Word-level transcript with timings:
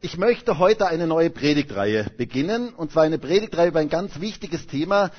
Ich 0.00 0.16
möchte 0.16 0.58
heute 0.58 0.86
eine 0.86 1.08
neue 1.08 1.28
Predigtreihe 1.28 2.06
beginnen, 2.16 2.68
und 2.72 2.92
zwar 2.92 3.02
eine 3.02 3.18
Predigtreihe 3.18 3.66
über 3.70 3.80
ein 3.80 3.88
ganz 3.88 4.20
wichtiges 4.20 4.68
Thema, 4.68 5.10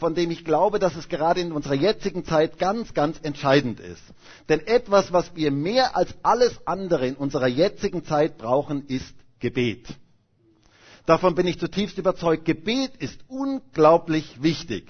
von 0.00 0.16
dem 0.16 0.32
ich 0.32 0.44
glaube, 0.44 0.80
dass 0.80 0.96
es 0.96 1.08
gerade 1.08 1.40
in 1.40 1.52
unserer 1.52 1.74
jetzigen 1.74 2.24
Zeit 2.24 2.58
ganz, 2.58 2.92
ganz 2.92 3.20
entscheidend 3.22 3.78
ist. 3.78 4.02
Denn 4.48 4.58
etwas, 4.66 5.12
was 5.12 5.36
wir 5.36 5.52
mehr 5.52 5.94
als 5.96 6.12
alles 6.24 6.58
andere 6.66 7.06
in 7.06 7.14
unserer 7.14 7.46
jetzigen 7.46 8.04
Zeit 8.04 8.36
brauchen, 8.36 8.84
ist 8.88 9.14
Gebet. 9.38 9.86
Davon 11.06 11.36
bin 11.36 11.46
ich 11.46 11.60
zutiefst 11.60 11.96
überzeugt. 11.96 12.44
Gebet 12.46 12.96
ist 12.98 13.20
unglaublich 13.28 14.42
wichtig. 14.42 14.88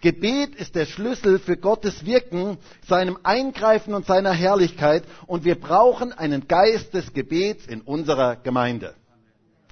Gebet 0.00 0.54
ist 0.54 0.74
der 0.74 0.86
Schlüssel 0.86 1.38
für 1.38 1.56
Gottes 1.56 2.04
Wirken, 2.04 2.58
seinem 2.86 3.18
Eingreifen 3.24 3.94
und 3.94 4.06
seiner 4.06 4.32
Herrlichkeit. 4.32 5.04
Und 5.26 5.44
wir 5.44 5.58
brauchen 5.58 6.12
einen 6.12 6.46
Geist 6.46 6.94
des 6.94 7.12
Gebets 7.12 7.66
in 7.66 7.80
unserer 7.80 8.36
Gemeinde. 8.36 8.94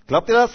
Glaubt 0.06 0.28
ihr 0.28 0.34
das? 0.34 0.50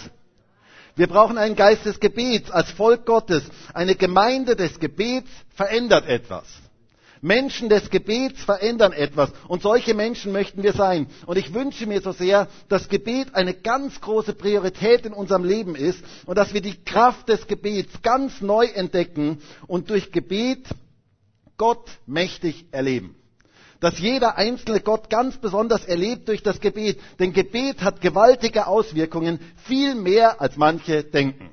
Wir 0.94 1.06
brauchen 1.06 1.38
einen 1.38 1.56
Geist 1.56 1.86
des 1.86 2.00
Gebets 2.00 2.50
als 2.50 2.70
Volk 2.70 3.06
Gottes. 3.06 3.44
Eine 3.72 3.94
Gemeinde 3.94 4.56
des 4.56 4.78
Gebets 4.78 5.30
verändert 5.54 6.06
etwas. 6.06 6.44
Menschen 7.22 7.68
des 7.68 7.88
Gebets 7.88 8.42
verändern 8.42 8.92
etwas. 8.92 9.30
Und 9.48 9.62
solche 9.62 9.94
Menschen 9.94 10.32
möchten 10.32 10.62
wir 10.62 10.72
sein. 10.72 11.06
Und 11.24 11.38
ich 11.38 11.54
wünsche 11.54 11.86
mir 11.86 12.00
so 12.02 12.10
sehr, 12.12 12.48
dass 12.68 12.88
Gebet 12.88 13.34
eine 13.34 13.54
ganz 13.54 14.00
große 14.00 14.34
Priorität 14.34 15.06
in 15.06 15.12
unserem 15.12 15.44
Leben 15.44 15.76
ist 15.76 16.04
und 16.26 16.36
dass 16.36 16.52
wir 16.52 16.60
die 16.60 16.84
Kraft 16.84 17.28
des 17.28 17.46
Gebets 17.46 18.02
ganz 18.02 18.40
neu 18.40 18.66
entdecken 18.66 19.40
und 19.68 19.88
durch 19.90 20.10
Gebet 20.10 20.66
Gott 21.56 21.88
mächtig 22.06 22.66
erleben 22.72 23.14
dass 23.82 23.98
jeder 23.98 24.36
einzelne 24.38 24.78
Gott 24.80 25.10
ganz 25.10 25.38
besonders 25.38 25.84
erlebt 25.84 26.28
durch 26.28 26.40
das 26.44 26.60
Gebet. 26.60 27.00
Denn 27.18 27.32
Gebet 27.32 27.82
hat 27.82 28.00
gewaltige 28.00 28.68
Auswirkungen, 28.68 29.40
viel 29.64 29.96
mehr 29.96 30.40
als 30.40 30.56
manche 30.56 31.02
denken. 31.02 31.50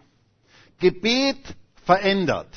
Gebet 0.80 1.40
verändert. 1.86 2.48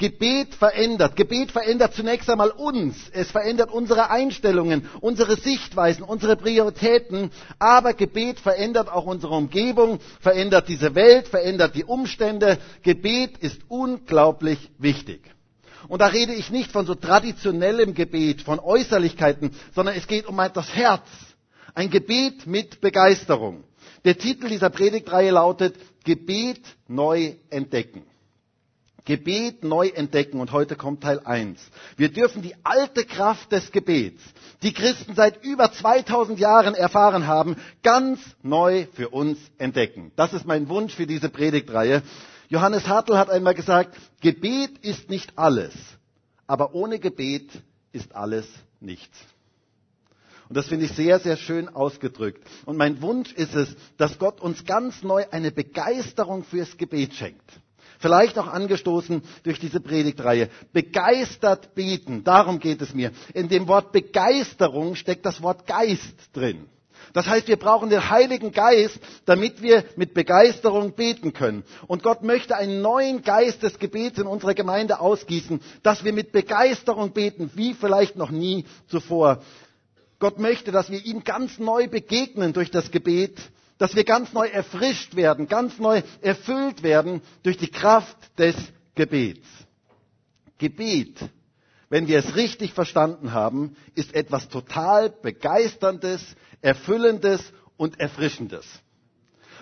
Gebet 0.00 0.54
verändert. 0.54 1.14
Gebet 1.14 1.52
verändert 1.52 1.92
zunächst 1.92 2.30
einmal 2.30 2.48
uns. 2.52 2.96
Es 3.12 3.30
verändert 3.30 3.70
unsere 3.70 4.08
Einstellungen, 4.08 4.88
unsere 5.02 5.36
Sichtweisen, 5.36 6.04
unsere 6.04 6.36
Prioritäten. 6.36 7.30
Aber 7.58 7.92
Gebet 7.92 8.40
verändert 8.40 8.90
auch 8.90 9.04
unsere 9.04 9.34
Umgebung, 9.34 10.00
verändert 10.20 10.68
diese 10.68 10.94
Welt, 10.94 11.28
verändert 11.28 11.74
die 11.74 11.84
Umstände. 11.84 12.56
Gebet 12.82 13.36
ist 13.38 13.60
unglaublich 13.68 14.70
wichtig. 14.78 15.20
Und 15.86 16.00
da 16.00 16.06
rede 16.06 16.32
ich 16.32 16.50
nicht 16.50 16.72
von 16.72 16.86
so 16.86 16.94
traditionellem 16.94 17.92
Gebet, 17.92 18.40
von 18.40 18.58
Äußerlichkeiten, 18.58 19.50
sondern 19.74 19.96
es 19.96 20.06
geht 20.06 20.26
um 20.26 20.40
das 20.54 20.74
Herz. 20.74 21.06
Ein 21.74 21.90
Gebet 21.90 22.46
mit 22.46 22.80
Begeisterung. 22.80 23.64
Der 24.06 24.16
Titel 24.16 24.48
dieser 24.48 24.70
Predigtreihe 24.70 25.30
lautet 25.30 25.74
Gebet 26.04 26.62
neu 26.88 27.34
entdecken. 27.50 28.06
Gebet 29.04 29.64
neu 29.64 29.88
entdecken 29.88 30.40
und 30.40 30.52
heute 30.52 30.76
kommt 30.76 31.02
Teil 31.02 31.20
1. 31.20 31.58
Wir 31.96 32.10
dürfen 32.10 32.42
die 32.42 32.54
alte 32.64 33.04
Kraft 33.04 33.52
des 33.52 33.72
Gebets, 33.72 34.22
die 34.62 34.72
Christen 34.72 35.14
seit 35.14 35.44
über 35.44 35.72
2000 35.72 36.38
Jahren 36.38 36.74
erfahren 36.74 37.26
haben, 37.26 37.56
ganz 37.82 38.20
neu 38.42 38.86
für 38.94 39.08
uns 39.08 39.38
entdecken. 39.58 40.12
Das 40.16 40.32
ist 40.32 40.46
mein 40.46 40.68
Wunsch 40.68 40.94
für 40.94 41.06
diese 41.06 41.28
Predigtreihe. 41.28 42.02
Johannes 42.48 42.88
Hartl 42.88 43.16
hat 43.16 43.30
einmal 43.30 43.54
gesagt, 43.54 43.96
Gebet 44.20 44.78
ist 44.78 45.08
nicht 45.08 45.38
alles, 45.38 45.72
aber 46.46 46.74
ohne 46.74 46.98
Gebet 46.98 47.50
ist 47.92 48.14
alles 48.14 48.46
nichts. 48.80 49.16
Und 50.48 50.56
das 50.56 50.66
finde 50.66 50.86
ich 50.86 50.92
sehr, 50.92 51.20
sehr 51.20 51.36
schön 51.36 51.68
ausgedrückt. 51.68 52.44
Und 52.66 52.76
mein 52.76 53.00
Wunsch 53.02 53.32
ist 53.32 53.54
es, 53.54 53.76
dass 53.98 54.18
Gott 54.18 54.40
uns 54.40 54.64
ganz 54.64 55.04
neu 55.04 55.24
eine 55.30 55.52
Begeisterung 55.52 56.42
fürs 56.42 56.76
Gebet 56.76 57.14
schenkt. 57.14 57.48
Vielleicht 58.00 58.38
auch 58.38 58.46
angestoßen 58.46 59.22
durch 59.42 59.60
diese 59.60 59.78
Predigtreihe. 59.78 60.48
Begeistert 60.72 61.74
beten, 61.74 62.24
darum 62.24 62.58
geht 62.58 62.80
es 62.80 62.94
mir. 62.94 63.12
In 63.34 63.48
dem 63.50 63.68
Wort 63.68 63.92
Begeisterung 63.92 64.94
steckt 64.94 65.26
das 65.26 65.42
Wort 65.42 65.66
Geist 65.66 66.14
drin. 66.32 66.64
Das 67.12 67.26
heißt, 67.26 67.46
wir 67.48 67.58
brauchen 67.58 67.90
den 67.90 68.08
Heiligen 68.08 68.52
Geist, 68.52 68.98
damit 69.26 69.60
wir 69.60 69.84
mit 69.96 70.14
Begeisterung 70.14 70.92
beten 70.94 71.34
können. 71.34 71.62
Und 71.88 72.02
Gott 72.02 72.22
möchte 72.22 72.56
einen 72.56 72.80
neuen 72.80 73.22
Geist 73.22 73.62
des 73.62 73.78
Gebets 73.78 74.18
in 74.18 74.26
unserer 74.26 74.54
Gemeinde 74.54 75.00
ausgießen, 75.00 75.60
dass 75.82 76.02
wir 76.02 76.14
mit 76.14 76.32
Begeisterung 76.32 77.12
beten, 77.12 77.50
wie 77.54 77.74
vielleicht 77.74 78.16
noch 78.16 78.30
nie 78.30 78.64
zuvor. 78.88 79.42
Gott 80.20 80.38
möchte, 80.38 80.72
dass 80.72 80.90
wir 80.90 81.04
ihm 81.04 81.22
ganz 81.24 81.58
neu 81.58 81.86
begegnen 81.86 82.54
durch 82.54 82.70
das 82.70 82.90
Gebet 82.90 83.38
dass 83.80 83.96
wir 83.96 84.04
ganz 84.04 84.34
neu 84.34 84.46
erfrischt 84.46 85.16
werden, 85.16 85.48
ganz 85.48 85.78
neu 85.78 86.02
erfüllt 86.20 86.82
werden 86.82 87.22
durch 87.42 87.56
die 87.56 87.70
Kraft 87.70 88.14
des 88.38 88.54
Gebets. 88.94 89.46
Gebet, 90.58 91.16
wenn 91.88 92.06
wir 92.06 92.18
es 92.18 92.36
richtig 92.36 92.74
verstanden 92.74 93.32
haben, 93.32 93.74
ist 93.94 94.14
etwas 94.14 94.50
total 94.50 95.08
begeisterndes, 95.08 96.22
erfüllendes 96.60 97.40
und 97.78 97.98
erfrischendes. 97.98 98.66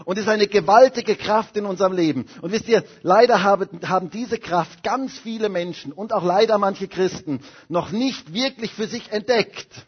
Und 0.05 0.19
ist 0.19 0.29
eine 0.29 0.49
gewaltige 0.49 1.15
Kraft 1.15 1.57
in 1.57 1.65
unserem 1.65 1.93
Leben. 1.93 2.27
Und 2.43 2.51
wisst 2.51 2.67
ihr, 2.67 2.83
leider 3.03 3.45
haben 3.45 4.11
diese 4.11 4.39
Kraft 4.39 4.83
ganz 4.83 5.17
viele 5.17 5.49
Menschen 5.49 5.93
und 5.93 6.13
auch 6.13 6.25
leider 6.25 6.59
manche 6.59 6.89
Christen 6.89 7.39
noch 7.69 7.93
nicht 7.93 8.35
wirklich 8.35 8.73
für 8.75 8.89
sich 8.89 9.13
entdeckt. 9.13 9.87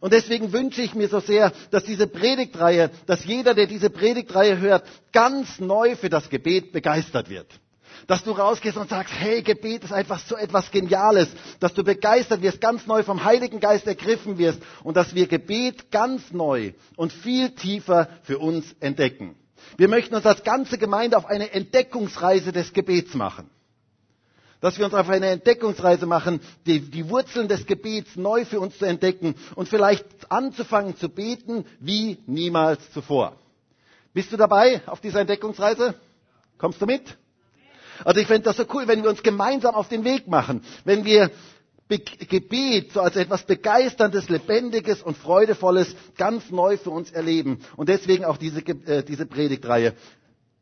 Und 0.00 0.12
deswegen 0.12 0.52
wünsche 0.52 0.82
ich 0.82 0.94
mir 0.94 1.08
so 1.08 1.20
sehr, 1.20 1.52
dass 1.70 1.84
diese 1.84 2.06
Predigtreihe, 2.06 2.90
dass 3.06 3.24
jeder, 3.24 3.54
der 3.54 3.66
diese 3.66 3.90
Predigtreihe 3.90 4.58
hört, 4.58 4.84
ganz 5.12 5.58
neu 5.58 5.96
für 5.96 6.08
das 6.08 6.28
Gebet 6.30 6.72
begeistert 6.72 7.28
wird. 7.28 7.46
Dass 8.06 8.22
du 8.22 8.30
rausgehst 8.30 8.76
und 8.76 8.88
sagst, 8.88 9.12
hey, 9.12 9.42
Gebet 9.42 9.82
ist 9.84 9.92
einfach 9.92 10.20
so 10.20 10.36
etwas 10.36 10.70
Geniales, 10.70 11.28
dass 11.58 11.74
du 11.74 11.82
begeistert 11.82 12.42
wirst, 12.42 12.60
ganz 12.60 12.86
neu 12.86 13.02
vom 13.02 13.24
Heiligen 13.24 13.58
Geist 13.58 13.86
ergriffen 13.86 14.38
wirst 14.38 14.60
und 14.84 14.96
dass 14.96 15.14
wir 15.14 15.26
Gebet 15.26 15.90
ganz 15.90 16.30
neu 16.30 16.72
und 16.94 17.12
viel 17.12 17.50
tiefer 17.50 18.08
für 18.22 18.38
uns 18.38 18.76
entdecken. 18.78 19.34
Wir 19.76 19.88
möchten 19.88 20.14
uns 20.14 20.24
als 20.26 20.44
ganze 20.44 20.78
Gemeinde 20.78 21.16
auf 21.16 21.26
eine 21.26 21.52
Entdeckungsreise 21.52 22.52
des 22.52 22.72
Gebets 22.72 23.14
machen 23.14 23.50
dass 24.60 24.78
wir 24.78 24.84
uns 24.84 24.94
auf 24.94 25.08
eine 25.08 25.26
Entdeckungsreise 25.28 26.06
machen, 26.06 26.40
die, 26.66 26.80
die, 26.80 27.08
Wurzeln 27.08 27.48
des 27.48 27.66
Gebets 27.66 28.16
neu 28.16 28.44
für 28.44 28.60
uns 28.60 28.78
zu 28.78 28.84
entdecken 28.84 29.34
und 29.54 29.68
vielleicht 29.68 30.04
anzufangen 30.30 30.96
zu 30.96 31.08
beten 31.08 31.64
wie 31.80 32.18
niemals 32.26 32.90
zuvor. 32.92 33.36
Bist 34.14 34.32
du 34.32 34.36
dabei 34.36 34.82
auf 34.86 35.00
dieser 35.00 35.20
Entdeckungsreise? 35.20 35.94
Kommst 36.58 36.80
du 36.82 36.86
mit? 36.86 37.16
Also 38.04 38.20
ich 38.20 38.26
fände 38.26 38.42
das 38.44 38.56
so 38.56 38.64
cool, 38.74 38.88
wenn 38.88 39.02
wir 39.02 39.10
uns 39.10 39.22
gemeinsam 39.22 39.74
auf 39.74 39.88
den 39.88 40.04
Weg 40.04 40.28
machen, 40.28 40.62
wenn 40.84 41.04
wir 41.04 41.30
Be 41.88 42.00
Gebet 42.00 42.92
so 42.92 43.00
als 43.00 43.16
etwas 43.16 43.44
Begeisterndes, 43.44 44.28
Lebendiges 44.28 45.02
und 45.02 45.16
Freudevolles 45.16 45.96
ganz 46.18 46.50
neu 46.50 46.76
für 46.76 46.90
uns 46.90 47.10
erleben. 47.10 47.60
Und 47.76 47.88
deswegen 47.88 48.26
auch 48.26 48.36
diese, 48.36 48.60
äh, 48.60 49.02
diese 49.02 49.24
Predigtreihe. 49.24 49.94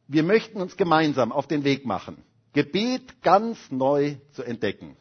Wir 0.07 0.23
möchten 0.23 0.61
uns 0.61 0.77
gemeinsam 0.77 1.33
auf 1.33 1.49
den 1.49 1.65
Weg 1.65 1.85
machen. 1.85 2.23
Gebet 2.57 3.23
ganz 3.23 3.59
neu 3.71 4.17
zu 4.33 4.43
entdecken. 4.43 4.97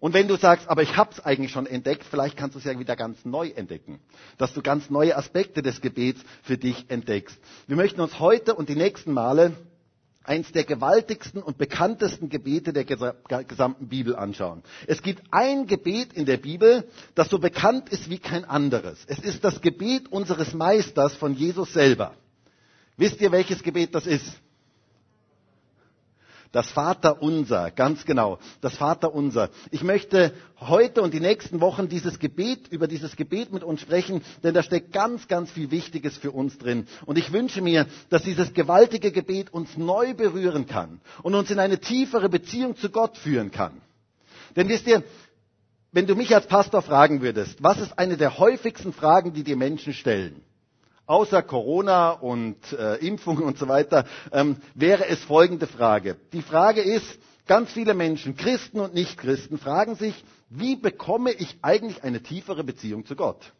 Und 0.00 0.14
wenn 0.14 0.28
du 0.28 0.36
sagst, 0.36 0.66
aber 0.66 0.80
ich 0.82 0.96
habe 0.96 1.10
es 1.12 1.20
eigentlich 1.20 1.52
schon 1.52 1.66
entdeckt, 1.66 2.04
vielleicht 2.08 2.38
kannst 2.38 2.54
du 2.54 2.58
es 2.58 2.64
ja 2.64 2.78
wieder 2.78 2.96
ganz 2.96 3.22
neu 3.26 3.48
entdecken, 3.48 4.00
dass 4.38 4.54
du 4.54 4.62
ganz 4.62 4.88
neue 4.88 5.14
Aspekte 5.14 5.60
des 5.60 5.82
Gebets 5.82 6.22
für 6.42 6.56
dich 6.56 6.86
entdeckst. 6.88 7.38
Wir 7.66 7.76
möchten 7.76 8.00
uns 8.00 8.18
heute 8.18 8.54
und 8.54 8.70
die 8.70 8.76
nächsten 8.76 9.12
Male 9.12 9.52
eins 10.22 10.52
der 10.52 10.64
gewaltigsten 10.64 11.42
und 11.42 11.58
bekanntesten 11.58 12.30
Gebete 12.30 12.72
der 12.72 12.84
gesamten 12.84 13.88
Bibel 13.88 14.16
anschauen. 14.16 14.62
Es 14.86 15.02
gibt 15.02 15.22
ein 15.32 15.66
Gebet 15.66 16.14
in 16.14 16.24
der 16.24 16.38
Bibel, 16.38 16.88
das 17.14 17.28
so 17.28 17.38
bekannt 17.38 17.90
ist 17.90 18.08
wie 18.08 18.18
kein 18.18 18.46
anderes. 18.46 19.04
Es 19.06 19.18
ist 19.18 19.44
das 19.44 19.60
Gebet 19.60 20.10
unseres 20.10 20.54
Meisters 20.54 21.14
von 21.14 21.34
Jesus 21.34 21.74
selber. 21.74 22.14
Wisst 22.96 23.20
ihr, 23.20 23.32
welches 23.32 23.62
Gebet 23.62 23.94
das 23.94 24.06
ist? 24.06 24.40
Das 26.54 26.70
Vaterunser, 26.70 27.72
ganz 27.72 28.04
genau. 28.04 28.38
Das 28.60 28.76
Vaterunser. 28.76 29.50
Ich 29.72 29.82
möchte 29.82 30.32
heute 30.60 31.02
und 31.02 31.12
die 31.12 31.18
nächsten 31.18 31.60
Wochen 31.60 31.88
dieses 31.88 32.20
Gebet, 32.20 32.68
über 32.68 32.86
dieses 32.86 33.16
Gebet 33.16 33.52
mit 33.52 33.64
uns 33.64 33.80
sprechen, 33.80 34.22
denn 34.44 34.54
da 34.54 34.62
steckt 34.62 34.92
ganz, 34.92 35.26
ganz 35.26 35.50
viel 35.50 35.72
Wichtiges 35.72 36.16
für 36.16 36.30
uns 36.30 36.56
drin. 36.56 36.86
Und 37.06 37.18
ich 37.18 37.32
wünsche 37.32 37.60
mir, 37.60 37.86
dass 38.08 38.22
dieses 38.22 38.54
gewaltige 38.54 39.10
Gebet 39.10 39.52
uns 39.52 39.76
neu 39.76 40.14
berühren 40.14 40.68
kann 40.68 41.00
und 41.24 41.34
uns 41.34 41.50
in 41.50 41.58
eine 41.58 41.80
tiefere 41.80 42.28
Beziehung 42.28 42.76
zu 42.76 42.88
Gott 42.88 43.18
führen 43.18 43.50
kann. 43.50 43.80
Denn 44.54 44.68
wisst 44.68 44.86
ihr, 44.86 45.02
wenn 45.90 46.06
du 46.06 46.14
mich 46.14 46.32
als 46.36 46.46
Pastor 46.46 46.82
fragen 46.82 47.20
würdest, 47.20 47.64
was 47.64 47.80
ist 47.80 47.98
eine 47.98 48.16
der 48.16 48.38
häufigsten 48.38 48.92
Fragen, 48.92 49.32
die 49.32 49.42
dir 49.42 49.56
Menschen 49.56 49.92
stellen? 49.92 50.40
Außer 51.06 51.42
Corona 51.42 52.10
und 52.10 52.56
äh, 52.72 52.96
Impfungen 52.96 53.44
und 53.44 53.58
so 53.58 53.68
weiter, 53.68 54.04
ähm, 54.32 54.56
wäre 54.74 55.06
es 55.06 55.20
folgende 55.22 55.66
Frage. 55.66 56.16
Die 56.32 56.42
Frage 56.42 56.80
ist, 56.80 57.18
ganz 57.46 57.72
viele 57.72 57.94
Menschen, 57.94 58.36
Christen 58.36 58.80
und 58.80 58.94
Nichtchristen, 58.94 59.58
fragen 59.58 59.96
sich, 59.96 60.24
wie 60.48 60.76
bekomme 60.76 61.32
ich 61.32 61.58
eigentlich 61.62 62.04
eine 62.04 62.22
tiefere 62.22 62.64
Beziehung 62.64 63.04
zu 63.06 63.16
Gott? 63.16 63.52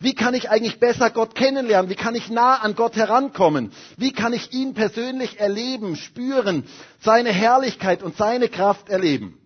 Wie 0.00 0.14
kann 0.14 0.34
ich 0.34 0.50
eigentlich 0.50 0.80
besser 0.80 1.10
Gott 1.10 1.34
kennenlernen? 1.34 1.90
Wie 1.90 1.94
kann 1.94 2.14
ich 2.14 2.28
nah 2.28 2.56
an 2.56 2.74
Gott 2.74 2.96
herankommen? 2.96 3.72
Wie 3.96 4.12
kann 4.12 4.32
ich 4.32 4.52
ihn 4.52 4.74
persönlich 4.74 5.38
erleben, 5.38 5.96
spüren, 5.96 6.64
seine 7.00 7.30
Herrlichkeit 7.30 8.02
und 8.02 8.16
seine 8.16 8.48
Kraft 8.48 8.88
erleben? 8.88 9.38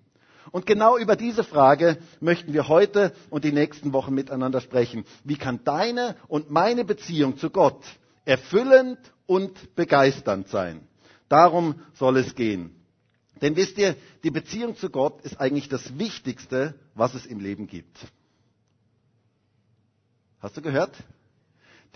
Und 0.52 0.66
genau 0.66 0.96
über 0.96 1.16
diese 1.16 1.44
Frage 1.44 1.98
möchten 2.20 2.52
wir 2.52 2.68
heute 2.68 3.12
und 3.30 3.44
die 3.44 3.52
nächsten 3.52 3.92
Wochen 3.92 4.14
miteinander 4.14 4.60
sprechen. 4.60 5.04
Wie 5.24 5.36
kann 5.36 5.64
deine 5.64 6.16
und 6.28 6.50
meine 6.50 6.84
Beziehung 6.84 7.36
zu 7.36 7.50
Gott 7.50 7.82
erfüllend 8.24 8.98
und 9.26 9.74
begeisternd 9.74 10.48
sein? 10.48 10.86
Darum 11.28 11.80
soll 11.94 12.18
es 12.18 12.34
gehen. 12.34 12.74
Denn 13.42 13.56
wisst 13.56 13.76
ihr, 13.78 13.96
die 14.22 14.30
Beziehung 14.30 14.76
zu 14.76 14.88
Gott 14.88 15.20
ist 15.22 15.40
eigentlich 15.40 15.68
das 15.68 15.98
Wichtigste, 15.98 16.74
was 16.94 17.14
es 17.14 17.26
im 17.26 17.40
Leben 17.40 17.66
gibt. 17.66 17.98
Hast 20.40 20.56
du 20.56 20.62
gehört? 20.62 20.94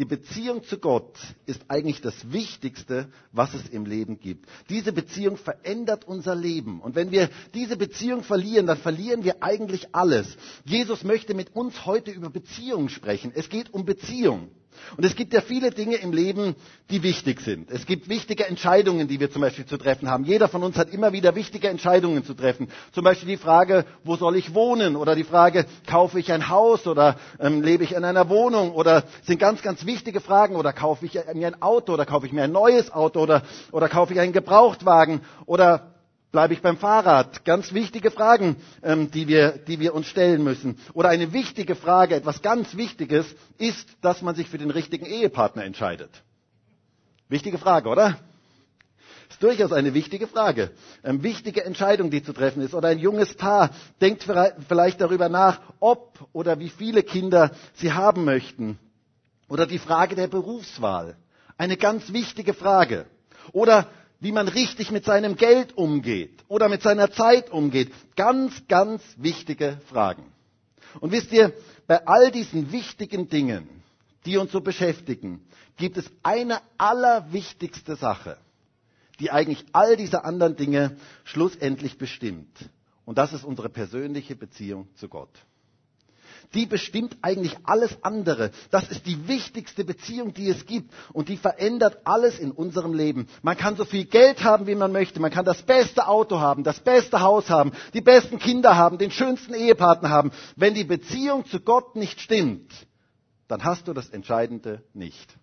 Die 0.00 0.06
Beziehung 0.06 0.64
zu 0.64 0.79
Gott 0.79 1.19
ist 1.44 1.61
eigentlich 1.69 2.00
das 2.00 2.32
Wichtigste, 2.32 3.12
was 3.32 3.52
es 3.52 3.69
im 3.69 3.85
Leben 3.85 4.19
gibt. 4.19 4.49
Diese 4.70 4.94
Beziehung 4.94 5.37
verändert 5.37 6.06
unser 6.08 6.35
Leben. 6.35 6.81
Und 6.81 6.94
wenn 6.94 7.11
wir 7.11 7.29
diese 7.52 7.76
Beziehung 7.76 8.23
verlieren, 8.23 8.67
dann 8.67 8.79
verlieren 8.79 9.25
wir 9.25 9.43
eigentlich 9.43 9.94
alles. 9.94 10.38
Jesus 10.64 11.05
möchte 11.05 11.35
mit 11.35 11.55
uns 11.55 11.85
heute 11.85 12.12
über 12.12 12.31
Beziehungen 12.31 12.88
sprechen. 12.88 13.31
Es 13.35 13.50
geht 13.50 13.75
um 13.75 13.85
Beziehung. 13.85 14.49
Und 14.96 15.05
es 15.05 15.14
gibt 15.17 15.32
ja 15.32 15.40
viele 15.40 15.70
Dinge 15.70 15.96
im 15.96 16.12
Leben, 16.12 16.55
die 16.90 17.02
wichtig 17.02 17.40
sind. 17.40 17.70
Es 17.70 17.87
gibt 17.87 18.08
wichtige 18.08 18.46
Entscheidungen, 18.46 19.08
die 19.08 19.20
wir 19.20 19.31
zum 19.31 19.43
Beispiel 19.43 19.67
zu 19.67 19.76
treffen 19.76 20.08
haben. 20.11 20.25
Jeder 20.25 20.49
von 20.49 20.62
uns 20.62 20.76
hat 20.76 20.90
immer 20.90 21.12
wieder 21.12 21.34
wichtige 21.34 21.69
Entscheidungen 21.69 22.25
zu 22.25 22.34
treffen. 22.34 22.69
Zum 22.93 23.05
Beispiel 23.05 23.28
die 23.28 23.37
Frage, 23.37 23.84
wo 24.05 24.17
soll 24.17 24.37
ich 24.37 24.55
wohnen? 24.55 24.96
Oder 24.96 25.14
die 25.14 25.25
Frage, 25.25 25.67
kaufe 25.87 26.19
ich 26.19 26.32
ein 26.32 26.49
Haus 26.49 26.87
oder 26.87 27.17
ähm, 27.38 27.62
lebe 27.62 27.84
ich 27.84 27.93
in 27.93 28.05
einer 28.05 28.28
Wohnung? 28.28 28.72
Oder 28.72 29.05
sind 29.22 29.38
ganz, 29.38 29.62
ganz 29.62 29.87
wichtige 29.87 30.20
Fragen. 30.20 30.56
Oder 30.56 30.73
kaufe 30.73 31.06
ich 31.06 31.14
mir 31.34 31.46
ein 31.46 31.62
Auto? 31.62 31.93
Oder 31.94 32.06
kaufe 32.06 32.26
ich 32.26 32.32
mir 32.32 32.44
ein 32.44 32.52
neues 32.52 32.90
Auto? 32.93 33.20
Oder, 33.20 33.43
oder 33.73 33.88
kaufe 33.88 34.12
ich 34.12 34.20
einen 34.20 34.32
Gebrauchtwagen? 34.32 35.20
Oder 35.46 35.89
Bleibe 36.32 36.55
ich 36.55 36.62
beim 36.62 36.77
Fahrrad? 36.77 37.44
Ganz 37.44 37.73
wichtige 37.75 38.12
Fragen, 38.12 38.56
ähm, 38.82 39.11
die, 39.11 39.27
wir, 39.27 39.50
die 39.53 39.81
wir 39.81 39.94
uns 39.94 40.06
stellen 40.06 40.44
müssen. 40.44 40.79
Oder 40.94 41.09
eine 41.09 41.32
wichtige 41.32 41.75
Frage, 41.75 42.15
etwas 42.15 42.41
ganz 42.41 42.77
Wichtiges, 42.77 43.27
ist, 43.59 43.88
dass 44.00 44.23
man 44.23 44.37
sich 44.37 44.49
für 44.49 44.59
den 44.59 44.71
richtigen 44.71 45.06
Ehepartner 45.06 45.65
entscheidet. 45.65 46.23
Wichtige 47.29 47.59
Frage, 47.59 47.88
oder? 47.88 48.19
Ist 49.29 49.43
durchaus 49.43 49.73
eine 49.73 49.93
wichtige 49.93 50.29
Frage. 50.29 50.71
Ähm, 51.03 51.25
wichtige 51.25 51.65
Entscheidung, 51.65 52.11
die 52.11 52.23
zu 52.23 52.33
treffen 52.33 52.62
ist. 52.62 52.75
Oder 52.75 52.88
ein 52.88 53.00
junges 53.00 53.35
Paar 53.35 53.71
denkt 54.00 54.25
vielleicht 54.69 55.00
darüber 55.00 55.29
nach, 55.29 55.61
ob 55.81 56.29
oder 56.33 56.61
wie 56.61 56.69
viele 56.69 57.03
Kinder 57.03 57.50
sie 57.75 57.93
haben 57.93 58.25
möchten. 58.25 58.79
Oder 59.49 59.67
die 59.67 59.79
Frage 59.81 60.15
der 60.15 60.29
Berufswahl. 60.29 61.17
Eine 61.59 61.76
ganz 61.76 62.12
wichtige 62.12 62.55
Frage. 62.55 63.06
Oder 63.53 63.88
wie 64.20 64.32
man 64.32 64.49
richtig 64.49 64.90
mit 64.90 65.05
seinem 65.05 65.37
Geld 65.37 65.76
umgeht 65.76 66.44
oder 66.49 66.69
mit 66.69 66.82
seiner 66.82 67.11
Zeit 67.11 67.50
umgeht. 67.50 67.93
Ganz, 68.17 68.67
ganz 68.69 69.02
wichtige 69.17 69.81
Fragen. 69.88 70.25
Und 71.00 71.12
wisst 71.12 71.32
ihr, 71.32 71.52
bei 71.87 72.06
all 72.06 72.31
diesen 72.31 72.70
wichtigen 72.72 73.28
Dingen, 73.28 73.69
die 74.26 74.37
uns 74.37 74.52
so 74.52 74.61
beschäftigen, 74.61 75.40
gibt 75.76 75.96
es 75.96 76.11
eine 76.22 76.61
allerwichtigste 76.76 77.96
Sache, 77.96 78.37
die 79.19 79.31
eigentlich 79.31 79.64
all 79.72 79.96
diese 79.96 80.25
anderen 80.25 80.56
Dinge 80.56 80.96
schlussendlich 81.25 81.96
bestimmt. 81.96 82.56
Und 83.06 83.16
das 83.19 83.32
ist 83.32 83.44
unsere 83.44 83.70
persönliche 83.70 84.37
Beziehung 84.37 84.88
zu 84.94 85.08
Gott 85.08 85.31
die 86.55 86.67
bestimmt 86.67 87.17
eigentlich 87.23 87.56
alles 87.64 87.97
andere. 88.02 88.50
Das 88.70 88.91
ist 88.91 89.06
die 89.06 89.29
wichtigste 89.29 89.85
Beziehung, 89.85 90.35
die 90.35 90.49
es 90.49 90.67
gibt. 90.67 90.93
Und 91.12 91.29
die 91.29 91.37
verändert 91.37 91.99
alles 92.05 92.38
in 92.38 92.50
unserem 92.50 92.93
Leben. 92.93 93.29
Man 93.43 93.56
kann 93.56 93.76
so 93.76 93.85
viel 93.85 94.05
Geld 94.05 94.43
haben, 94.43 94.67
wie 94.67 94.75
man 94.75 94.93
möchte. 94.93 95.20
Man 95.20 95.31
kann 95.31 95.44
das 95.44 95.62
beste 95.62 96.08
Auto 96.08 96.41
haben, 96.41 96.64
das 96.64 96.81
beste 96.81 97.20
Haus 97.20 97.50
haben, 97.50 97.73
die 97.94 98.00
besten 98.00 98.38
Kinder 98.38 98.76
haben, 98.76 98.99
den 98.99 99.11
schönsten 99.11 99.55
Ehepartner 99.55 100.11
haben. 100.11 100.32
Wenn 100.56 100.75
die 100.75 100.85
Beziehung 100.85 101.47
zu 101.47 101.61
Gott 101.61 101.94
nicht 101.97 102.20
stimmt, 102.20 102.73
dann 103.49 103.64
hast 103.64 103.88
du 103.88 103.93
das 103.93 104.11
Entscheidende 104.11 104.82
nicht. 104.93 105.37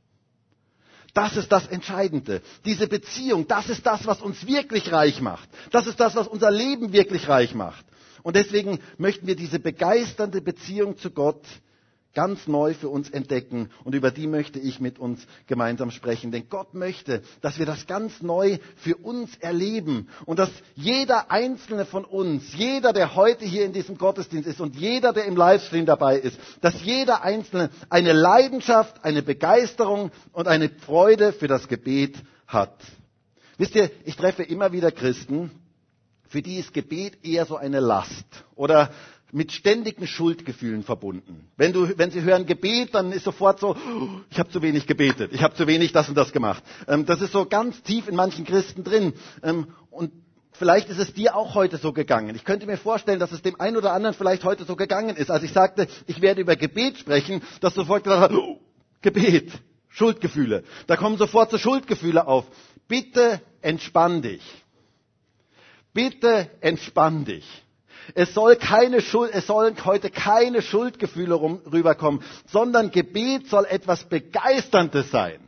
Das 1.14 1.36
ist 1.36 1.52
das 1.52 1.68
Entscheidende. 1.68 2.42
Diese 2.64 2.88
Beziehung, 2.88 3.48
das 3.48 3.70
ist 3.70 3.86
das, 3.86 4.06
was 4.06 4.22
uns 4.22 4.46
wirklich 4.46 4.92
reich 4.92 5.20
macht. 5.20 5.50
Das 5.72 5.88
ist 5.88 6.00
das, 6.00 6.16
was 6.16 6.28
unser 6.28 6.52
Leben 6.52 6.94
wirklich 6.94 7.28
reich 7.28 7.56
macht. 7.56 7.84
Und 8.24 8.36
deswegen 8.36 8.80
möchten 8.98 9.28
wir 9.28 9.36
diese 9.36 9.60
begeisternde 9.60 10.42
Beziehung 10.42 10.98
zu 10.98 11.12
Gott 11.12 11.44
ganz 12.18 12.48
neu 12.48 12.74
für 12.74 12.90
uns 12.90 13.12
entdecken. 13.12 13.70
Und 13.84 13.94
über 13.94 14.10
die 14.10 14.26
möchte 14.26 14.58
ich 14.58 14.80
mit 14.80 14.98
uns 14.98 15.28
gemeinsam 15.46 15.92
sprechen. 15.92 16.32
Denn 16.32 16.50
Gott 16.50 16.74
möchte, 16.74 17.22
dass 17.42 17.60
wir 17.60 17.68
das 17.68 17.86
ganz 17.86 18.24
neu 18.24 18.58
für 18.78 18.96
uns 18.96 19.38
erleben. 19.38 20.10
Und 20.26 20.40
dass 20.40 20.50
jeder 20.74 21.30
einzelne 21.30 21.86
von 21.86 22.06
uns, 22.06 22.56
jeder, 22.56 22.92
der 22.92 23.16
heute 23.16 23.46
hier 23.46 23.66
in 23.66 23.72
diesem 23.72 24.00
Gottesdienst 24.00 24.50
ist 24.50 24.60
und 24.60 24.76
jeder, 24.76 25.14
der 25.14 25.26
im 25.26 25.36
Livestream 25.36 25.86
dabei 25.86 26.18
ist, 26.18 26.40
dass 26.62 26.82
jeder 26.84 27.22
einzelne 27.22 27.70
eine 27.90 28.14
Leidenschaft, 28.14 29.06
eine 29.06 29.22
Begeisterung 29.22 30.10
und 30.32 30.48
eine 30.48 30.70
Freude 30.70 31.34
für 31.34 31.48
das 31.48 31.68
Gebet 31.68 32.16
hat. 32.48 32.80
Wisst 33.60 33.76
ihr, 33.76 33.92
ich 34.06 34.16
treffe 34.16 34.42
immer 34.42 34.72
wieder 34.72 34.92
Christen, 34.92 35.52
für 36.28 36.42
die 36.42 36.58
ist 36.58 36.74
Gebet 36.74 37.26
eher 37.26 37.46
so 37.46 37.56
eine 37.58 37.80
Last 37.80 38.26
oder 38.56 38.92
mit 39.32 39.52
ständigen 39.52 40.08
Schuldgefühlen 40.08 40.84
verbunden. 40.84 41.50
Wenn, 41.58 41.74
du, 41.74 41.98
wenn 41.98 42.12
sie 42.12 42.22
hören 42.22 42.46
Gebet, 42.46 42.96
dann 42.96 43.12
ist 43.12 43.26
sofort 43.26 43.60
so, 43.60 43.76
oh, 43.76 44.10
ich 44.30 44.40
habe 44.40 44.50
zu 44.50 44.62
wenig 44.62 44.88
gebetet, 44.88 45.32
ich 45.34 45.44
habe 45.44 45.54
zu 45.56 45.68
wenig 45.68 45.92
das 45.92 46.08
und 46.08 46.16
das 46.16 46.32
gemacht. 46.32 46.64
Ähm, 46.88 47.06
das 47.06 47.22
ist 47.22 47.34
so 47.34 47.46
ganz 47.46 47.82
tief 47.84 48.08
in 48.08 48.16
manchen 48.16 48.46
Christen 48.46 48.84
drin. 48.84 49.14
Ähm, 49.44 49.68
und 49.92 50.12
vielleicht 50.54 50.90
ist 50.90 51.00
es 51.00 51.14
dir 51.14 51.36
auch 51.36 51.56
heute 51.56 51.78
so 51.78 51.92
gegangen. 51.92 52.36
Ich 52.36 52.46
könnte 52.46 52.66
mir 52.66 52.78
vorstellen, 52.78 53.20
dass 53.20 53.32
es 53.32 53.42
dem 53.42 53.60
einen 53.60 53.76
oder 53.76 53.92
anderen 53.92 54.16
vielleicht 54.16 54.46
heute 54.46 54.64
so 54.64 54.76
gegangen 54.76 55.16
ist. 55.18 55.30
Als 55.30 55.44
ich 55.44 55.52
sagte, 55.52 55.88
ich 56.06 56.22
werde 56.22 56.42
über 56.42 56.56
Gebet 56.56 56.98
sprechen, 56.98 57.42
dass 57.60 57.74
sofort 57.74 58.06
gedacht 58.06 58.32
hast, 58.32 58.38
oh, 58.38 58.60
Gebet, 59.02 59.52
Schuldgefühle. 59.90 60.64
Da 60.88 60.96
kommen 60.96 61.18
sofort 61.18 61.52
so 61.52 61.58
Schuldgefühle 61.58 62.28
auf. 62.28 62.46
Bitte 62.88 63.42
entspann 63.62 64.22
dich. 64.22 64.42
Bitte 65.98 66.52
entspann 66.62 67.26
dich. 67.26 67.44
Es 68.14 68.36
soll 68.36 68.56
keine 68.56 69.02
Schuld, 69.02 69.32
es 69.34 69.48
sollen 69.48 69.84
heute 69.84 70.12
keine 70.12 70.62
Schuldgefühle 70.62 71.34
rüberkommen, 71.42 72.22
sondern 72.46 72.92
Gebet 72.92 73.48
soll 73.48 73.66
etwas 73.66 74.04
Begeisterndes 74.04 75.10
sein. 75.10 75.40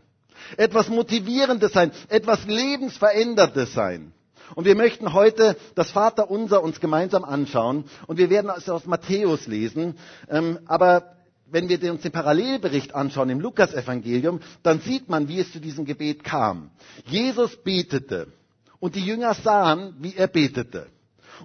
Etwas 0.58 0.90
Motivierendes 0.90 1.72
sein, 1.72 1.92
etwas 2.08 2.48
Lebensveränderndes 2.48 3.76
sein. 3.76 4.12
Und 4.56 4.66
wir 4.66 4.74
möchten 4.74 5.14
heute 5.14 5.56
das 5.76 5.92
Vaterunser 5.92 6.64
uns 6.64 6.80
gemeinsam 6.80 7.26
anschauen 7.26 7.84
und 8.08 8.18
wir 8.18 8.32
werden 8.32 8.50
es 8.58 8.68
aus 8.70 8.88
Matthäus 8.88 9.46
lesen. 9.46 10.00
Ähm, 10.32 10.58
aber 10.66 11.16
wenn 11.46 11.70
wir 11.70 11.92
uns 11.92 12.02
den 12.02 12.12
Parallelbericht 12.12 12.96
anschauen 12.96 13.30
im 13.30 13.40
Lukasevangelium, 13.40 14.40
dann 14.64 14.80
sieht 14.80 15.10
man, 15.10 15.28
wie 15.28 15.42
es 15.42 15.52
zu 15.52 15.60
diesem 15.60 15.86
Gebet 15.86 16.24
kam. 16.24 16.72
Jesus 17.06 17.56
betete. 17.56 18.34
Und 18.80 18.96
die 18.96 19.06
Jünger 19.06 19.34
sahen, 19.34 19.96
wie 20.00 20.16
er 20.16 20.28
betete. 20.28 20.88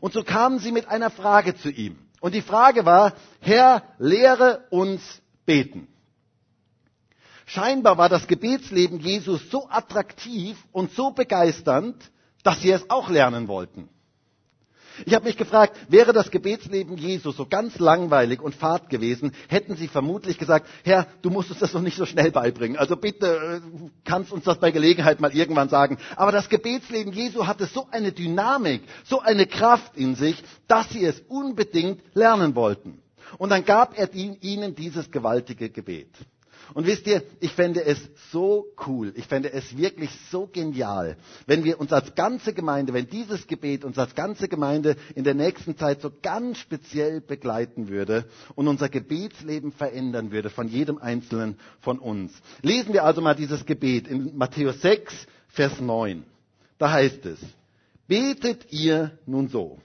Und 0.01 0.13
so 0.13 0.23
kamen 0.23 0.59
sie 0.59 0.73
mit 0.73 0.89
einer 0.89 1.11
Frage 1.11 1.55
zu 1.57 1.71
ihm. 1.71 1.99
Und 2.21 2.35
die 2.35 2.43
Frage 2.43 2.85
war, 2.87 3.15
Herr, 3.41 3.83
lehre 3.99 4.67
uns 4.71 5.03
beten. 5.45 5.89
Scheinbar 7.47 7.99
war 7.99 8.09
das 8.09 8.27
Gebetsleben 8.27 9.01
Jesus 9.01 9.51
so 9.51 9.69
attraktiv 9.69 10.57
und 10.73 10.93
so 10.93 11.11
begeisternd, 11.11 11.97
dass 12.43 12.63
sie 12.63 12.71
es 12.71 12.89
auch 12.89 13.11
lernen 13.11 13.49
wollten. 13.49 13.89
Ich 15.07 15.15
habe 15.15 15.25
mich 15.27 15.37
gefragt, 15.37 15.77
wäre 15.89 16.13
das 16.13 16.31
Gebetsleben 16.31 16.97
Jesu 16.97 17.33
so 17.33 17.47
ganz 17.47 17.79
langweilig 17.79 18.41
und 18.41 18.55
fad 18.55 18.89
gewesen, 18.89 19.33
hätten 19.49 19.77
sie 19.77 19.89
vermutlich 19.89 20.39
gesagt, 20.39 20.69
Herr, 20.85 21.07
du 21.23 21.31
musst 21.31 21.51
uns 21.51 21.61
das 21.61 21.73
noch 21.73 21.81
nicht 21.83 21.97
so 21.97 22.07
schnell 22.07 22.31
beibringen. 22.31 22.77
Also 22.79 22.97
bitte 22.97 23.61
äh, 23.63 23.89
kannst 24.05 24.33
uns 24.33 24.45
das 24.45 24.59
bei 24.61 24.71
Gelegenheit 24.71 25.21
mal 25.21 25.35
irgendwann 25.35 25.69
sagen. 25.69 25.99
Aber 26.17 26.33
das 26.33 26.49
Gebetsleben 26.49 27.13
Jesu 27.13 27.47
hatte 27.47 27.67
so 27.67 27.89
eine 27.91 28.13
Dynamik, 28.13 28.83
so 29.05 29.21
eine 29.21 29.47
Kraft 29.47 29.97
in 29.97 30.15
sich, 30.15 30.43
dass 30.69 30.89
sie 30.91 31.05
es 31.05 31.21
unbedingt 31.29 32.01
lernen 32.15 32.55
wollten. 32.55 33.01
Und 33.39 33.51
dann 33.51 33.65
gab 33.65 33.99
er 33.99 34.13
ihnen 34.15 34.75
dieses 34.75 35.11
gewaltige 35.11 35.71
Gebet. 35.71 36.09
Und 36.73 36.87
wisst 36.87 37.07
ihr, 37.07 37.23
ich 37.41 37.53
fände 37.53 37.85
es 37.85 37.99
so 38.33 38.67
cool, 38.87 39.13
ich 39.17 39.27
fände 39.27 39.53
es 39.53 39.77
wirklich 39.77 40.11
so 40.31 40.47
genial, 40.47 41.17
wenn 41.47 41.65
wir 41.65 41.79
uns 41.79 41.93
als 41.93 42.15
ganze 42.15 42.55
Gemeinde, 42.55 42.95
wenn 42.95 43.09
dieses 43.09 43.47
Gebet 43.47 43.85
uns 43.85 43.99
als 43.99 44.15
ganze 44.15 44.49
Gemeinde 44.49 44.97
in 45.15 45.25
der 45.25 45.35
nächsten 45.35 45.77
Zeit 45.77 46.01
so 46.01 46.11
ganz 46.23 46.59
speziell 46.59 47.21
begleiten 47.21 47.89
würde 47.89 48.25
und 48.55 48.69
unser 48.69 48.89
Gebetsleben 48.89 49.73
verändern 49.73 50.31
würde 50.31 50.49
von 50.49 50.69
jedem 50.69 50.99
Einzelnen 50.99 51.59
von 51.81 51.99
uns. 51.99 52.33
Lesen 52.63 52.95
wir 52.95 53.05
also 53.05 53.21
mal 53.21 53.35
dieses 53.35 53.67
Gebet 53.67 54.09
in 54.09 54.37
Matthäus 54.37 54.81
6, 54.81 55.27
Vers 55.49 55.81
9. 55.81 56.25
Da 56.79 56.91
heißt 56.91 57.27
es, 57.27 57.39
betet 58.09 58.73
ihr 58.73 59.19
nun 59.27 59.49
so. 59.49 59.79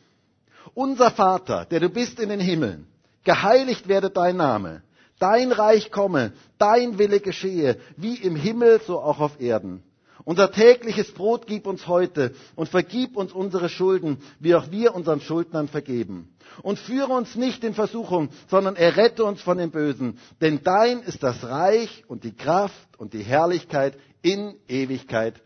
Unser 0.73 1.11
Vater, 1.11 1.65
der 1.65 1.79
du 1.79 1.89
bist 1.89 2.19
in 2.19 2.29
den 2.29 2.39
Himmeln, 2.39 2.87
geheiligt 3.23 3.87
werde 3.87 4.09
dein 4.09 4.37
Name 4.37 4.81
Dein 5.19 5.51
Reich 5.51 5.91
komme, 5.91 6.31
dein 6.57 6.97
Wille 6.97 7.19
geschehe, 7.19 7.77
wie 7.97 8.15
im 8.15 8.35
Himmel, 8.35 8.79
so 8.85 8.99
auch 8.99 9.19
auf 9.19 9.39
Erden. 9.39 9.83
Unser 10.25 10.51
tägliches 10.51 11.11
Brot 11.13 11.47
gib 11.47 11.65
uns 11.65 11.87
heute 11.87 12.33
und 12.55 12.69
vergib 12.69 13.15
uns 13.15 13.31
unsere 13.31 13.69
Schulden, 13.69 14.17
wie 14.39 14.53
auch 14.55 14.69
wir 14.69 14.93
unseren 14.93 15.21
Schuldnern 15.21 15.67
vergeben. 15.67 16.33
Und 16.61 16.77
führe 16.77 17.13
uns 17.13 17.35
nicht 17.35 17.63
in 17.63 17.73
Versuchung, 17.73 18.29
sondern 18.47 18.75
errette 18.75 19.23
uns 19.23 19.41
von 19.41 19.57
dem 19.57 19.71
Bösen. 19.71 20.19
Denn 20.41 20.61
dein 20.63 20.99
ist 21.01 21.23
das 21.23 21.43
Reich 21.43 22.03
und 22.07 22.23
die 22.23 22.35
Kraft 22.35 22.97
und 22.97 23.13
die 23.13 23.23
Herrlichkeit 23.23 23.97
in 24.21 24.55
Ewigkeit. 24.67 25.41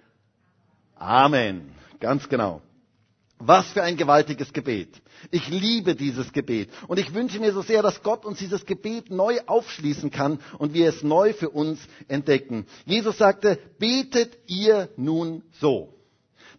Amen. 0.96 1.72
Ganz 2.00 2.28
genau. 2.30 2.62
Was 3.46 3.68
für 3.68 3.84
ein 3.84 3.98
gewaltiges 3.98 4.54
Gebet. 4.54 5.02
Ich 5.30 5.50
liebe 5.50 5.96
dieses 5.96 6.32
Gebet. 6.32 6.70
Und 6.88 6.98
ich 6.98 7.14
wünsche 7.14 7.40
mir 7.40 7.52
so 7.52 7.62
sehr, 7.62 7.82
dass 7.82 8.02
Gott 8.02 8.24
uns 8.24 8.40
dieses 8.40 8.66
Gebet 8.66 9.12
neu 9.12 9.40
aufschließen 9.46 10.12
kann 10.12 10.40
und 10.60 10.74
wir 10.74 10.88
es 10.88 11.04
neu 11.04 11.34
für 11.34 11.50
uns 11.50 11.80
entdecken. 12.08 12.66
Jesus 12.86 13.18
sagte, 13.18 13.60
betet 13.80 14.38
ihr 14.48 14.90
nun 14.96 15.44
so. 15.60 15.94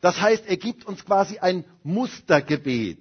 Das 0.03 0.21
heißt, 0.21 0.45
er 0.47 0.59
gibt 0.59 0.85
uns 0.85 1.05
quasi 1.07 1.38
ein 1.38 1.64
Mustergebet, 1.83 2.99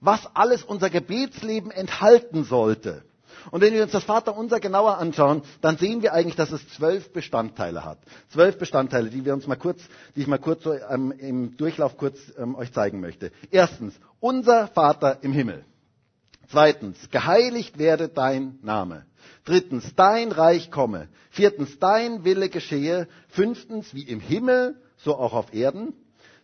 was 0.00 0.24
alles 0.34 0.62
unser 0.62 0.88
Gebetsleben 0.88 1.70
enthalten 1.70 2.44
sollte. 2.44 3.04
Und 3.50 3.60
wenn 3.60 3.74
wir 3.74 3.82
uns 3.82 3.92
das 3.92 4.04
Vaterunser 4.04 4.60
genauer 4.60 4.98
anschauen, 4.98 5.42
dann 5.60 5.76
sehen 5.76 6.02
wir 6.02 6.12
eigentlich, 6.12 6.36
dass 6.36 6.52
es 6.52 6.66
zwölf 6.70 7.12
Bestandteile 7.12 7.84
hat. 7.84 7.98
Zwölf 8.30 8.58
Bestandteile, 8.58 9.10
die 9.10 9.24
wir 9.24 9.34
uns 9.34 9.46
mal 9.46 9.56
kurz, 9.56 9.80
die 10.16 10.20
ich 10.22 10.26
mal 10.26 10.38
kurz 10.38 10.62
so 10.62 10.72
ähm, 10.74 11.12
im 11.12 11.56
Durchlauf 11.56 11.96
kurz 11.96 12.18
ähm, 12.38 12.54
euch 12.54 12.72
zeigen 12.72 13.00
möchte. 13.00 13.32
Erstens, 13.50 13.94
unser 14.20 14.68
Vater 14.68 15.18
im 15.22 15.32
Himmel. 15.32 15.64
Zweitens, 16.50 17.10
geheiligt 17.10 17.78
werde 17.78 18.08
dein 18.08 18.58
Name. 18.62 19.06
Drittens, 19.44 19.94
dein 19.94 20.32
Reich 20.32 20.70
komme. 20.70 21.08
Viertens, 21.30 21.78
dein 21.78 22.24
Wille 22.24 22.48
geschehe. 22.48 23.06
Fünftens, 23.28 23.94
wie 23.94 24.02
im 24.02 24.20
Himmel, 24.20 24.74
so 24.96 25.16
auch 25.16 25.32
auf 25.32 25.54
Erden. 25.54 25.92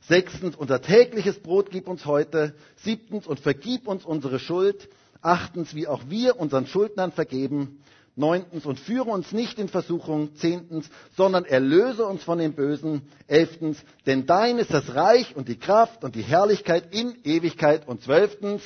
Sechstens, 0.00 0.54
unser 0.54 0.80
tägliches 0.80 1.40
Brot 1.40 1.70
gib 1.70 1.88
uns 1.88 2.06
heute. 2.06 2.54
Siebtens, 2.76 3.26
und 3.26 3.40
vergib 3.40 3.88
uns 3.88 4.04
unsere 4.04 4.38
Schuld. 4.38 4.88
Achtens, 5.26 5.74
wie 5.74 5.88
auch 5.88 6.02
wir 6.08 6.38
unseren 6.38 6.66
Schuldnern 6.66 7.12
vergeben. 7.12 7.82
Neuntens, 8.14 8.64
und 8.64 8.80
führe 8.80 9.10
uns 9.10 9.32
nicht 9.32 9.58
in 9.58 9.68
Versuchung. 9.68 10.34
Zehntens, 10.36 10.88
sondern 11.16 11.44
erlöse 11.44 12.06
uns 12.06 12.22
von 12.22 12.38
dem 12.38 12.54
Bösen. 12.54 13.02
Elftens, 13.26 13.78
denn 14.06 14.24
dein 14.24 14.58
ist 14.58 14.72
das 14.72 14.94
Reich 14.94 15.36
und 15.36 15.48
die 15.48 15.58
Kraft 15.58 16.02
und 16.02 16.14
die 16.14 16.22
Herrlichkeit 16.22 16.94
in 16.94 17.18
Ewigkeit. 17.24 17.86
Und 17.86 18.02
zwölftens, 18.02 18.62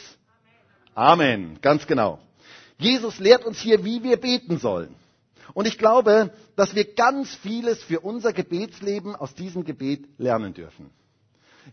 Amen. 0.94 1.58
Ganz 1.62 1.86
genau. 1.86 2.18
Jesus 2.78 3.18
lehrt 3.18 3.44
uns 3.44 3.58
hier, 3.58 3.84
wie 3.84 4.02
wir 4.02 4.16
beten 4.18 4.58
sollen. 4.58 4.94
Und 5.54 5.66
ich 5.66 5.78
glaube, 5.78 6.32
dass 6.56 6.74
wir 6.74 6.94
ganz 6.94 7.34
vieles 7.34 7.82
für 7.82 8.00
unser 8.00 8.32
Gebetsleben 8.32 9.16
aus 9.16 9.34
diesem 9.34 9.64
Gebet 9.64 10.06
lernen 10.18 10.54
dürfen. 10.54 10.90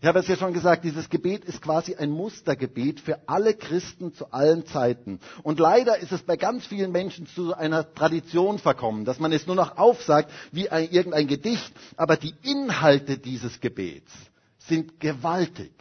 Ich 0.00 0.06
habe 0.06 0.20
es 0.20 0.28
ja 0.28 0.36
schon 0.36 0.52
gesagt, 0.52 0.84
dieses 0.84 1.08
Gebet 1.08 1.44
ist 1.44 1.60
quasi 1.60 1.96
ein 1.96 2.10
Mustergebet 2.10 3.00
für 3.00 3.18
alle 3.26 3.54
Christen 3.54 4.14
zu 4.14 4.30
allen 4.32 4.64
Zeiten. 4.64 5.18
Und 5.42 5.58
leider 5.58 5.98
ist 5.98 6.12
es 6.12 6.22
bei 6.22 6.36
ganz 6.36 6.64
vielen 6.66 6.92
Menschen 6.92 7.26
zu 7.26 7.52
einer 7.54 7.92
Tradition 7.94 8.58
verkommen, 8.60 9.04
dass 9.04 9.18
man 9.18 9.32
es 9.32 9.46
nur 9.48 9.56
noch 9.56 9.76
aufsagt 9.76 10.30
wie 10.52 10.68
ein, 10.70 10.88
irgendein 10.90 11.26
Gedicht. 11.26 11.72
Aber 11.96 12.16
die 12.16 12.34
Inhalte 12.42 13.18
dieses 13.18 13.60
Gebets 13.60 14.12
sind 14.58 15.00
gewaltig. 15.00 15.72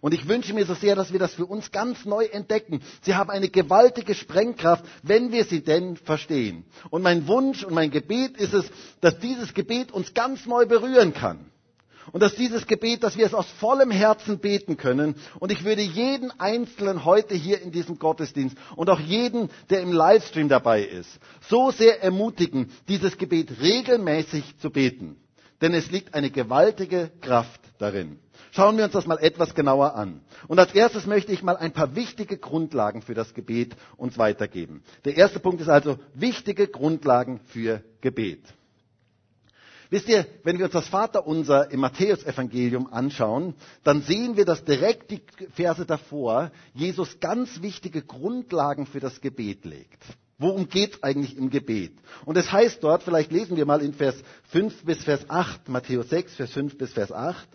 Und 0.00 0.14
ich 0.14 0.26
wünsche 0.26 0.54
mir 0.54 0.64
so 0.64 0.74
sehr, 0.74 0.96
dass 0.96 1.12
wir 1.12 1.18
das 1.20 1.34
für 1.34 1.46
uns 1.46 1.70
ganz 1.70 2.04
neu 2.04 2.24
entdecken. 2.24 2.80
Sie 3.02 3.14
haben 3.14 3.30
eine 3.30 3.50
gewaltige 3.50 4.14
Sprengkraft, 4.14 4.84
wenn 5.02 5.30
wir 5.30 5.44
sie 5.44 5.62
denn 5.62 5.96
verstehen. 5.96 6.64
Und 6.90 7.02
mein 7.02 7.28
Wunsch 7.28 7.62
und 7.62 7.74
mein 7.74 7.90
Gebet 7.90 8.36
ist 8.36 8.54
es, 8.54 8.68
dass 9.00 9.18
dieses 9.20 9.54
Gebet 9.54 9.92
uns 9.92 10.14
ganz 10.14 10.46
neu 10.46 10.66
berühren 10.66 11.12
kann. 11.14 11.51
Und 12.10 12.20
dass 12.22 12.34
dieses 12.34 12.66
Gebet, 12.66 13.04
dass 13.04 13.16
wir 13.16 13.26
es 13.26 13.34
aus 13.34 13.46
vollem 13.60 13.90
Herzen 13.92 14.38
beten 14.40 14.76
können. 14.76 15.14
Und 15.38 15.52
ich 15.52 15.64
würde 15.64 15.82
jeden 15.82 16.32
Einzelnen 16.40 17.04
heute 17.04 17.34
hier 17.34 17.60
in 17.62 17.70
diesem 17.70 17.98
Gottesdienst 17.98 18.56
und 18.74 18.90
auch 18.90 18.98
jeden, 18.98 19.50
der 19.70 19.80
im 19.82 19.92
Livestream 19.92 20.48
dabei 20.48 20.82
ist, 20.82 21.08
so 21.48 21.70
sehr 21.70 22.02
ermutigen, 22.02 22.70
dieses 22.88 23.16
Gebet 23.18 23.60
regelmäßig 23.60 24.58
zu 24.58 24.70
beten. 24.70 25.16
Denn 25.60 25.74
es 25.74 25.90
liegt 25.92 26.14
eine 26.14 26.30
gewaltige 26.30 27.12
Kraft 27.20 27.60
darin. 27.78 28.18
Schauen 28.50 28.76
wir 28.76 28.84
uns 28.84 28.92
das 28.92 29.06
mal 29.06 29.18
etwas 29.18 29.54
genauer 29.54 29.94
an. 29.94 30.20
Und 30.48 30.58
als 30.58 30.74
erstes 30.74 31.06
möchte 31.06 31.32
ich 31.32 31.42
mal 31.42 31.56
ein 31.56 31.72
paar 31.72 31.94
wichtige 31.94 32.36
Grundlagen 32.36 33.00
für 33.00 33.14
das 33.14 33.32
Gebet 33.32 33.76
uns 33.96 34.18
weitergeben. 34.18 34.82
Der 35.04 35.16
erste 35.16 35.38
Punkt 35.38 35.60
ist 35.60 35.68
also 35.68 35.98
wichtige 36.14 36.66
Grundlagen 36.66 37.40
für 37.46 37.82
Gebet. 38.00 38.42
Wisst 39.92 40.08
ihr, 40.08 40.26
wenn 40.42 40.56
wir 40.56 40.64
uns 40.64 40.72
das 40.72 40.88
Vaterunser 40.88 41.70
im 41.70 41.80
Matthäusevangelium 41.80 42.90
anschauen, 42.90 43.54
dann 43.84 44.00
sehen 44.00 44.38
wir, 44.38 44.46
dass 44.46 44.64
direkt 44.64 45.10
die 45.10 45.20
Verse 45.54 45.84
davor 45.84 46.50
Jesus 46.72 47.20
ganz 47.20 47.60
wichtige 47.60 48.00
Grundlagen 48.00 48.86
für 48.86 49.00
das 49.00 49.20
Gebet 49.20 49.66
legt. 49.66 50.02
Worum 50.38 50.70
geht 50.70 50.94
es 50.94 51.02
eigentlich 51.02 51.36
im 51.36 51.50
Gebet? 51.50 51.92
Und 52.24 52.38
es 52.38 52.50
heißt 52.50 52.82
dort, 52.82 53.02
vielleicht 53.02 53.32
lesen 53.32 53.58
wir 53.58 53.66
mal 53.66 53.82
in 53.82 53.92
Vers 53.92 54.14
5 54.48 54.82
bis 54.86 55.04
Vers 55.04 55.28
8, 55.28 55.68
Matthäus 55.68 56.08
6, 56.08 56.36
Vers 56.36 56.52
5 56.52 56.78
bis 56.78 56.94
Vers 56.94 57.12
8. 57.12 57.46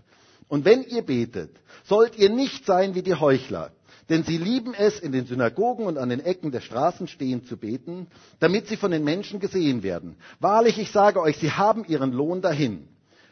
Und 0.48 0.64
wenn 0.64 0.84
ihr 0.84 1.02
betet, 1.02 1.60
sollt 1.86 2.20
ihr 2.20 2.30
nicht 2.30 2.68
sein 2.68 2.94
wie 2.94 3.02
die 3.02 3.16
Heuchler, 3.16 3.72
denn 4.10 4.24
sie 4.24 4.38
lieben 4.38 4.74
es, 4.74 5.00
in 5.00 5.12
den 5.12 5.26
Synagogen 5.26 5.86
und 5.86 5.98
an 5.98 6.10
den 6.10 6.20
Ecken 6.20 6.52
der 6.52 6.62
Straßen 6.62 7.08
stehen 7.08 7.46
zu 7.46 7.58
beten, 7.58 8.08
damit 8.40 8.68
sie 8.68 8.78
von 8.78 8.92
den 8.92 9.04
Menschen 9.04 9.40
gesehen 9.40 9.84
werden. 9.84 10.16
Wahrlich, 10.40 10.78
ich 10.80 10.92
sage 10.92 11.22
euch, 11.22 11.38
sie 11.38 11.52
haben 11.52 11.86
ihren 11.86 12.12
Lohn 12.12 12.42
dahin. 12.42 12.88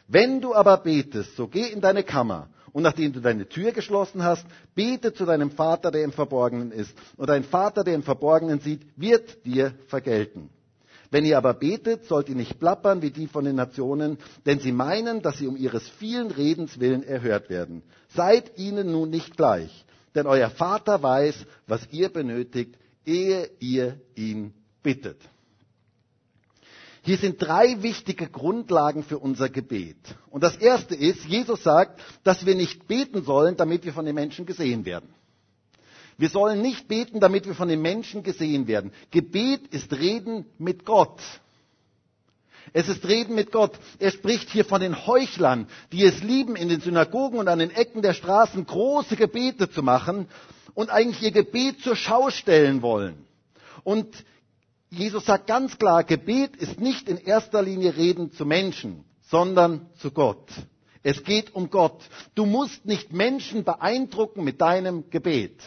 Wenn 0.08 0.40
du 0.40 0.54
aber 0.54 0.78
betest, 0.78 1.36
so 1.36 1.48
geh 1.48 1.66
in 1.66 1.80
deine 1.80 2.04
Kammer, 2.04 2.48
und 2.76 2.82
nachdem 2.82 3.14
du 3.14 3.20
deine 3.20 3.48
Tür 3.48 3.72
geschlossen 3.72 4.22
hast, 4.22 4.44
bete 4.74 5.14
zu 5.14 5.24
deinem 5.24 5.50
Vater, 5.50 5.90
der 5.90 6.04
im 6.04 6.12
Verborgenen 6.12 6.72
ist. 6.72 6.94
Und 7.16 7.30
dein 7.30 7.42
Vater, 7.42 7.84
der 7.84 7.94
im 7.94 8.02
Verborgenen 8.02 8.60
sieht, 8.60 8.82
wird 8.96 9.46
dir 9.46 9.72
vergelten. 9.86 10.50
Wenn 11.10 11.24
ihr 11.24 11.38
aber 11.38 11.54
betet, 11.54 12.04
sollt 12.04 12.28
ihr 12.28 12.34
nicht 12.34 12.58
plappern 12.58 13.00
wie 13.00 13.10
die 13.10 13.28
von 13.28 13.46
den 13.46 13.56
Nationen, 13.56 14.18
denn 14.44 14.58
sie 14.58 14.72
meinen, 14.72 15.22
dass 15.22 15.38
sie 15.38 15.46
um 15.46 15.56
ihres 15.56 15.88
vielen 15.88 16.30
Redens 16.30 16.78
willen 16.78 17.02
erhört 17.02 17.48
werden. 17.48 17.82
Seid 18.14 18.58
ihnen 18.58 18.92
nun 18.92 19.08
nicht 19.08 19.38
gleich, 19.38 19.86
denn 20.16 20.26
euer 20.26 20.50
Vater 20.50 21.02
weiß, 21.02 21.46
was 21.66 21.86
ihr 21.92 22.08
benötigt, 22.08 22.76
ehe 23.04 23.50
ihr 23.60 24.00
ihn 24.14 24.52
bittet. 24.82 25.20
Hier 27.02 27.18
sind 27.18 27.40
drei 27.40 27.82
wichtige 27.82 28.26
Grundlagen 28.26 29.04
für 29.04 29.18
unser 29.18 29.48
Gebet. 29.48 29.96
Und 30.28 30.42
das 30.42 30.56
erste 30.56 30.96
ist, 30.96 31.24
Jesus 31.24 31.62
sagt, 31.62 32.00
dass 32.24 32.44
wir 32.46 32.56
nicht 32.56 32.88
beten 32.88 33.22
sollen, 33.22 33.56
damit 33.56 33.84
wir 33.84 33.92
von 33.92 34.04
den 34.04 34.16
Menschen 34.16 34.44
gesehen 34.44 34.84
werden. 34.84 35.14
Wir 36.18 36.30
sollen 36.30 36.62
nicht 36.62 36.88
beten, 36.88 37.20
damit 37.20 37.46
wir 37.46 37.54
von 37.54 37.68
den 37.68 37.80
Menschen 37.80 38.24
gesehen 38.24 38.66
werden. 38.66 38.90
Gebet 39.12 39.68
ist 39.68 39.92
Reden 39.92 40.46
mit 40.58 40.84
Gott. 40.84 41.20
Es 42.72 42.88
ist 42.88 43.06
Reden 43.06 43.34
mit 43.34 43.52
Gott. 43.52 43.78
Er 43.98 44.10
spricht 44.10 44.50
hier 44.50 44.64
von 44.64 44.80
den 44.80 45.06
Heuchlern, 45.06 45.66
die 45.92 46.04
es 46.04 46.22
lieben, 46.22 46.56
in 46.56 46.68
den 46.68 46.80
Synagogen 46.80 47.38
und 47.38 47.48
an 47.48 47.58
den 47.58 47.70
Ecken 47.70 48.02
der 48.02 48.12
Straßen 48.12 48.66
große 48.66 49.16
Gebete 49.16 49.70
zu 49.70 49.82
machen 49.82 50.28
und 50.74 50.90
eigentlich 50.90 51.22
ihr 51.22 51.30
Gebet 51.30 51.80
zur 51.80 51.96
Schau 51.96 52.30
stellen 52.30 52.82
wollen. 52.82 53.24
Und 53.82 54.24
Jesus 54.90 55.24
sagt 55.24 55.46
ganz 55.46 55.78
klar, 55.78 56.04
Gebet 56.04 56.56
ist 56.56 56.80
nicht 56.80 57.08
in 57.08 57.18
erster 57.18 57.62
Linie 57.62 57.96
Reden 57.96 58.32
zu 58.32 58.44
Menschen, 58.44 59.04
sondern 59.28 59.88
zu 59.98 60.10
Gott. 60.10 60.48
Es 61.02 61.22
geht 61.22 61.54
um 61.54 61.70
Gott. 61.70 62.02
Du 62.34 62.46
musst 62.46 62.84
nicht 62.84 63.12
Menschen 63.12 63.64
beeindrucken 63.64 64.42
mit 64.42 64.60
deinem 64.60 65.08
Gebet. 65.10 65.60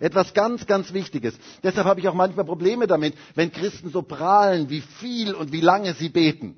Etwas 0.00 0.32
ganz, 0.32 0.66
ganz 0.66 0.92
Wichtiges. 0.94 1.34
Deshalb 1.62 1.86
habe 1.86 2.00
ich 2.00 2.08
auch 2.08 2.14
manchmal 2.14 2.46
Probleme 2.46 2.86
damit, 2.86 3.14
wenn 3.34 3.52
Christen 3.52 3.90
so 3.90 4.02
prahlen, 4.02 4.70
wie 4.70 4.80
viel 4.80 5.34
und 5.34 5.52
wie 5.52 5.60
lange 5.60 5.92
sie 5.94 6.08
beten. 6.08 6.56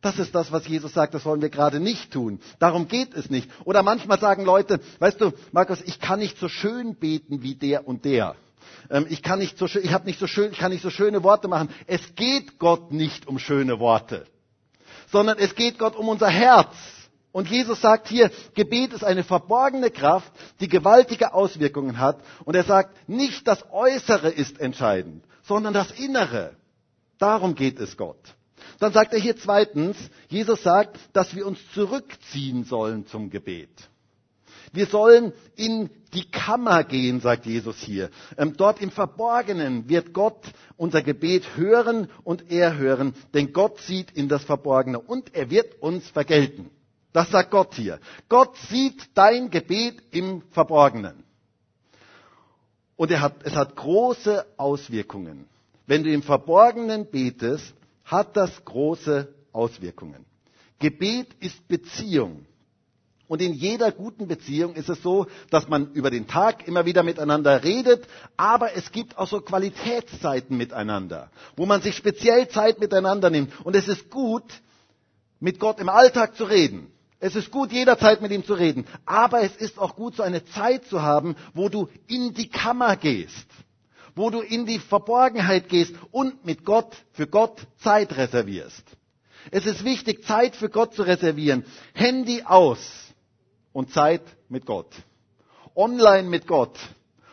Das 0.00 0.18
ist 0.18 0.34
das, 0.34 0.50
was 0.50 0.66
Jesus 0.66 0.92
sagt, 0.92 1.14
das 1.14 1.24
wollen 1.24 1.40
wir 1.40 1.48
gerade 1.48 1.78
nicht 1.78 2.12
tun. 2.12 2.40
Darum 2.58 2.88
geht 2.88 3.14
es 3.14 3.30
nicht. 3.30 3.48
Oder 3.64 3.84
manchmal 3.84 4.18
sagen 4.18 4.44
Leute, 4.44 4.80
weißt 4.98 5.20
du, 5.20 5.30
Markus, 5.52 5.80
ich 5.80 6.00
kann 6.00 6.18
nicht 6.18 6.38
so 6.38 6.48
schön 6.48 6.96
beten 6.96 7.42
wie 7.44 7.54
der 7.54 7.86
und 7.86 8.04
der. 8.04 8.34
Ähm, 8.90 9.06
ich 9.08 9.22
kann 9.22 9.38
nicht 9.38 9.56
so 9.56 9.68
schön, 9.68 9.84
ich 9.84 9.92
habe 9.92 10.06
nicht 10.06 10.18
so 10.18 10.26
schön, 10.26 10.50
ich 10.50 10.58
kann 10.58 10.72
nicht 10.72 10.82
so 10.82 10.90
schöne 10.90 11.22
Worte 11.22 11.46
machen. 11.46 11.68
Es 11.86 12.16
geht 12.16 12.58
Gott 12.58 12.90
nicht 12.90 13.28
um 13.28 13.38
schöne 13.38 13.78
Worte, 13.78 14.24
sondern 15.12 15.38
es 15.38 15.54
geht 15.54 15.78
Gott 15.78 15.94
um 15.94 16.08
unser 16.08 16.28
Herz. 16.28 16.74
Und 17.32 17.48
Jesus 17.48 17.80
sagt 17.80 18.08
hier, 18.08 18.30
Gebet 18.54 18.92
ist 18.92 19.04
eine 19.04 19.24
verborgene 19.24 19.90
Kraft, 19.90 20.30
die 20.60 20.68
gewaltige 20.68 21.32
Auswirkungen 21.32 21.98
hat. 21.98 22.20
Und 22.44 22.54
er 22.54 22.64
sagt, 22.64 23.08
nicht 23.08 23.48
das 23.48 23.64
Äußere 23.72 24.28
ist 24.28 24.60
entscheidend, 24.60 25.24
sondern 25.42 25.72
das 25.72 25.90
Innere. 25.92 26.54
Darum 27.18 27.54
geht 27.54 27.80
es 27.80 27.96
Gott. 27.96 28.20
Dann 28.78 28.92
sagt 28.92 29.14
er 29.14 29.18
hier 29.18 29.36
zweitens, 29.36 29.96
Jesus 30.28 30.62
sagt, 30.62 30.98
dass 31.14 31.34
wir 31.34 31.46
uns 31.46 31.58
zurückziehen 31.72 32.64
sollen 32.64 33.06
zum 33.06 33.30
Gebet. 33.30 33.70
Wir 34.72 34.86
sollen 34.86 35.32
in 35.54 35.90
die 36.14 36.30
Kammer 36.30 36.84
gehen, 36.84 37.20
sagt 37.20 37.46
Jesus 37.46 37.78
hier. 37.78 38.10
Ähm, 38.36 38.54
dort 38.56 38.80
im 38.80 38.90
Verborgenen 38.90 39.88
wird 39.88 40.12
Gott 40.12 40.42
unser 40.76 41.02
Gebet 41.02 41.56
hören 41.56 42.08
und 42.24 42.50
er 42.50 42.76
hören, 42.76 43.14
denn 43.34 43.52
Gott 43.52 43.80
sieht 43.80 44.10
in 44.12 44.28
das 44.28 44.44
Verborgene 44.44 44.98
und 44.98 45.34
er 45.34 45.50
wird 45.50 45.80
uns 45.80 46.08
vergelten. 46.08 46.70
Das 47.12 47.30
sagt 47.30 47.50
Gott 47.50 47.74
hier. 47.74 48.00
Gott 48.28 48.56
sieht 48.68 49.10
dein 49.14 49.50
Gebet 49.50 50.02
im 50.10 50.42
Verborgenen. 50.50 51.24
Und 52.96 53.10
er 53.10 53.20
hat, 53.20 53.42
es 53.44 53.54
hat 53.54 53.76
große 53.76 54.46
Auswirkungen. 54.56 55.46
Wenn 55.86 56.04
du 56.04 56.12
im 56.12 56.22
Verborgenen 56.22 57.10
betest, 57.10 57.74
hat 58.04 58.36
das 58.36 58.64
große 58.64 59.28
Auswirkungen. 59.52 60.24
Gebet 60.78 61.28
ist 61.40 61.66
Beziehung. 61.68 62.46
Und 63.28 63.40
in 63.40 63.54
jeder 63.54 63.92
guten 63.92 64.28
Beziehung 64.28 64.74
ist 64.74 64.90
es 64.90 65.02
so, 65.02 65.26
dass 65.48 65.68
man 65.68 65.92
über 65.92 66.10
den 66.10 66.26
Tag 66.26 66.68
immer 66.68 66.84
wieder 66.84 67.02
miteinander 67.02 67.64
redet, 67.64 68.06
aber 68.36 68.76
es 68.76 68.92
gibt 68.92 69.16
auch 69.16 69.28
so 69.28 69.40
Qualitätszeiten 69.40 70.56
miteinander, 70.56 71.30
wo 71.56 71.64
man 71.64 71.80
sich 71.80 71.96
speziell 71.96 72.48
Zeit 72.48 72.78
miteinander 72.78 73.30
nimmt. 73.30 73.52
Und 73.64 73.74
es 73.74 73.88
ist 73.88 74.10
gut, 74.10 74.44
mit 75.40 75.58
Gott 75.58 75.80
im 75.80 75.88
Alltag 75.88 76.36
zu 76.36 76.44
reden. 76.44 76.92
Es 77.22 77.36
ist 77.36 77.52
gut, 77.52 77.70
jederzeit 77.70 78.20
mit 78.20 78.32
ihm 78.32 78.44
zu 78.44 78.52
reden. 78.52 78.84
Aber 79.06 79.42
es 79.42 79.54
ist 79.54 79.78
auch 79.78 79.94
gut, 79.94 80.16
so 80.16 80.24
eine 80.24 80.44
Zeit 80.44 80.86
zu 80.86 81.02
haben, 81.02 81.36
wo 81.54 81.68
du 81.68 81.88
in 82.08 82.34
die 82.34 82.48
Kammer 82.48 82.96
gehst, 82.96 83.46
wo 84.16 84.28
du 84.30 84.40
in 84.40 84.66
die 84.66 84.80
Verborgenheit 84.80 85.68
gehst 85.68 85.94
und 86.10 86.44
mit 86.44 86.64
Gott, 86.64 86.96
für 87.12 87.28
Gott 87.28 87.64
Zeit 87.78 88.16
reservierst. 88.16 88.82
Es 89.52 89.66
ist 89.66 89.84
wichtig, 89.84 90.24
Zeit 90.24 90.56
für 90.56 90.68
Gott 90.68 90.94
zu 90.94 91.04
reservieren. 91.04 91.64
Handy 91.94 92.42
aus 92.42 92.80
und 93.72 93.92
Zeit 93.92 94.22
mit 94.48 94.66
Gott. 94.66 94.92
Online 95.76 96.28
mit 96.28 96.48
Gott 96.48 96.76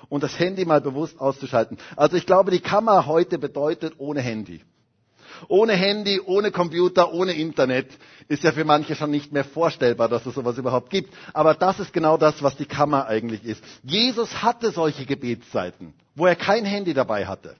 und 0.08 0.22
das 0.22 0.38
Handy 0.38 0.66
mal 0.66 0.82
bewusst 0.82 1.20
auszuschalten. 1.20 1.80
Also 1.96 2.16
ich 2.16 2.28
glaube, 2.28 2.52
die 2.52 2.60
Kammer 2.60 3.08
heute 3.08 3.40
bedeutet 3.40 3.96
ohne 3.98 4.22
Handy. 4.22 4.62
Ohne 5.48 5.74
Handy, 5.74 6.20
ohne 6.20 6.52
Computer, 6.52 7.14
ohne 7.14 7.34
Internet 7.34 7.88
ist 8.28 8.44
ja 8.44 8.52
für 8.52 8.64
manche 8.64 8.96
schon 8.96 9.12
nicht 9.12 9.32
mehr 9.32 9.44
vorstellbar, 9.44 10.08
dass 10.08 10.26
es 10.26 10.36
sowas 10.36 10.58
überhaupt 10.58 10.90
gibt. 10.92 11.14
Aber 11.34 11.56
das 11.56 11.80
ist 11.80 11.92
genau 11.94 12.18
das, 12.18 12.42
was 12.44 12.56
die 12.56 12.66
Kammer 12.66 13.08
eigentlich 13.08 13.44
ist. 13.44 13.64
Jesus 13.84 14.44
hatte 14.44 14.72
solche 14.72 15.06
Gebetszeiten, 15.06 15.94
wo 16.16 16.26
er 16.28 16.36
kein 16.36 16.64
Handy 16.64 16.94
dabei 16.94 17.26
hatte. 17.26 17.56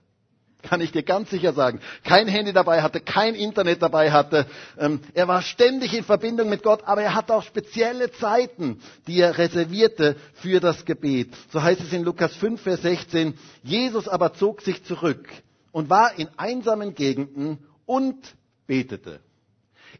Kann 0.62 0.80
ich 0.80 0.92
dir 0.92 1.02
ganz 1.02 1.30
sicher 1.30 1.52
sagen. 1.52 1.80
Kein 2.04 2.28
Handy 2.28 2.52
dabei 2.52 2.82
hatte, 2.82 3.00
kein 3.00 3.34
Internet 3.34 3.82
dabei 3.82 4.12
hatte. 4.12 4.46
Ähm, 4.78 5.00
er 5.14 5.26
war 5.26 5.42
ständig 5.42 5.94
in 5.94 6.04
Verbindung 6.04 6.48
mit 6.48 6.62
Gott, 6.62 6.82
aber 6.84 7.02
er 7.02 7.14
hatte 7.14 7.34
auch 7.34 7.42
spezielle 7.42 8.12
Zeiten, 8.12 8.80
die 9.06 9.20
er 9.20 9.38
reservierte 9.38 10.16
für 10.34 10.60
das 10.60 10.84
Gebet. 10.84 11.34
So 11.50 11.62
heißt 11.62 11.80
es 11.80 11.92
in 11.92 12.04
Lukas 12.04 12.34
5, 12.36 12.60
Vers 12.60 12.82
16. 12.82 13.34
Jesus 13.62 14.06
aber 14.06 14.34
zog 14.34 14.60
sich 14.60 14.84
zurück 14.84 15.26
und 15.72 15.88
war 15.88 16.18
in 16.18 16.28
einsamen 16.36 16.94
Gegenden 16.94 17.58
und 17.90 18.36
betete. 18.68 19.18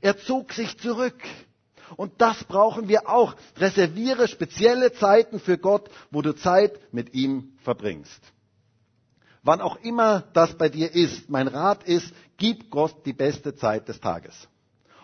Er 0.00 0.16
zog 0.16 0.52
sich 0.52 0.78
zurück. 0.78 1.20
Und 1.96 2.12
das 2.18 2.44
brauchen 2.44 2.86
wir 2.86 3.08
auch. 3.08 3.34
Reserviere 3.56 4.28
spezielle 4.28 4.92
Zeiten 4.92 5.40
für 5.40 5.58
Gott, 5.58 5.90
wo 6.12 6.22
du 6.22 6.32
Zeit 6.32 6.78
mit 6.92 7.14
ihm 7.14 7.54
verbringst. 7.64 8.20
Wann 9.42 9.60
auch 9.60 9.76
immer 9.82 10.22
das 10.34 10.56
bei 10.56 10.68
dir 10.68 10.94
ist, 10.94 11.28
mein 11.30 11.48
Rat 11.48 11.82
ist, 11.82 12.14
gib 12.36 12.70
Gott 12.70 12.94
die 13.06 13.12
beste 13.12 13.56
Zeit 13.56 13.88
des 13.88 13.98
Tages. 13.98 14.36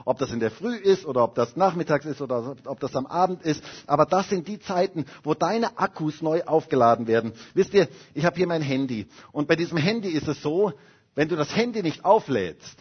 Ob 0.05 0.19
das 0.19 0.31
in 0.31 0.39
der 0.39 0.53
Früh 0.53 0.77
ist 0.77 1.07
oder 1.07 1.25
ob 1.25 1.35
das 1.35 1.57
nachmittags 1.57 2.05
ist 2.05 2.21
oder 2.21 2.55
ob 2.67 2.79
das 2.79 2.95
am 2.95 3.07
Abend 3.07 3.43
ist. 3.43 3.65
Aber 3.89 4.07
das 4.07 4.29
sind 4.29 4.47
die 4.47 4.61
Zeiten, 4.61 5.07
wo 5.25 5.35
deine 5.35 5.77
Akkus 5.77 6.23
neu 6.23 6.45
aufgeladen 6.45 7.09
werden. 7.09 7.33
Wisst 7.55 7.75
ihr, 7.75 7.89
ich 8.15 8.25
habe 8.25 8.37
hier 8.37 8.47
mein 8.47 8.63
Handy. 8.63 9.09
Und 9.33 9.49
bei 9.49 9.57
diesem 9.57 9.77
Handy 9.77 10.11
ist 10.11 10.29
es 10.29 10.41
so, 10.41 10.73
wenn 11.17 11.29
du 11.29 11.35
das 11.35 11.57
Handy 11.57 11.83
nicht 11.83 12.05
auflädst, 12.05 12.79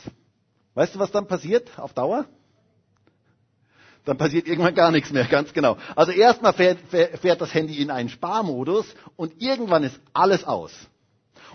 weißt 0.75 0.93
du, 0.93 0.99
was 0.99 1.11
dann 1.11 1.25
passiert 1.25 1.79
auf 1.79 1.93
Dauer? 1.93 2.25
Dann 4.03 4.17
passiert 4.17 4.45
irgendwann 4.45 4.75
gar 4.75 4.91
nichts 4.91 5.09
mehr, 5.09 5.25
ganz 5.25 5.51
genau. 5.53 5.77
Also 5.95 6.11
erstmal 6.11 6.53
fährt, 6.53 6.77
fährt 6.89 7.41
das 7.41 7.53
Handy 7.55 7.81
in 7.81 7.89
einen 7.89 8.09
Sparmodus 8.09 8.85
und 9.15 9.41
irgendwann 9.41 9.83
ist 9.83 9.99
alles 10.13 10.43
aus. 10.43 10.71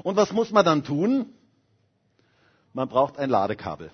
Und 0.02 0.16
was 0.16 0.32
muss 0.32 0.50
man 0.50 0.64
dann 0.64 0.82
tun? 0.82 1.32
Man 2.72 2.88
braucht 2.88 3.18
ein 3.18 3.30
Ladekabel. 3.30 3.92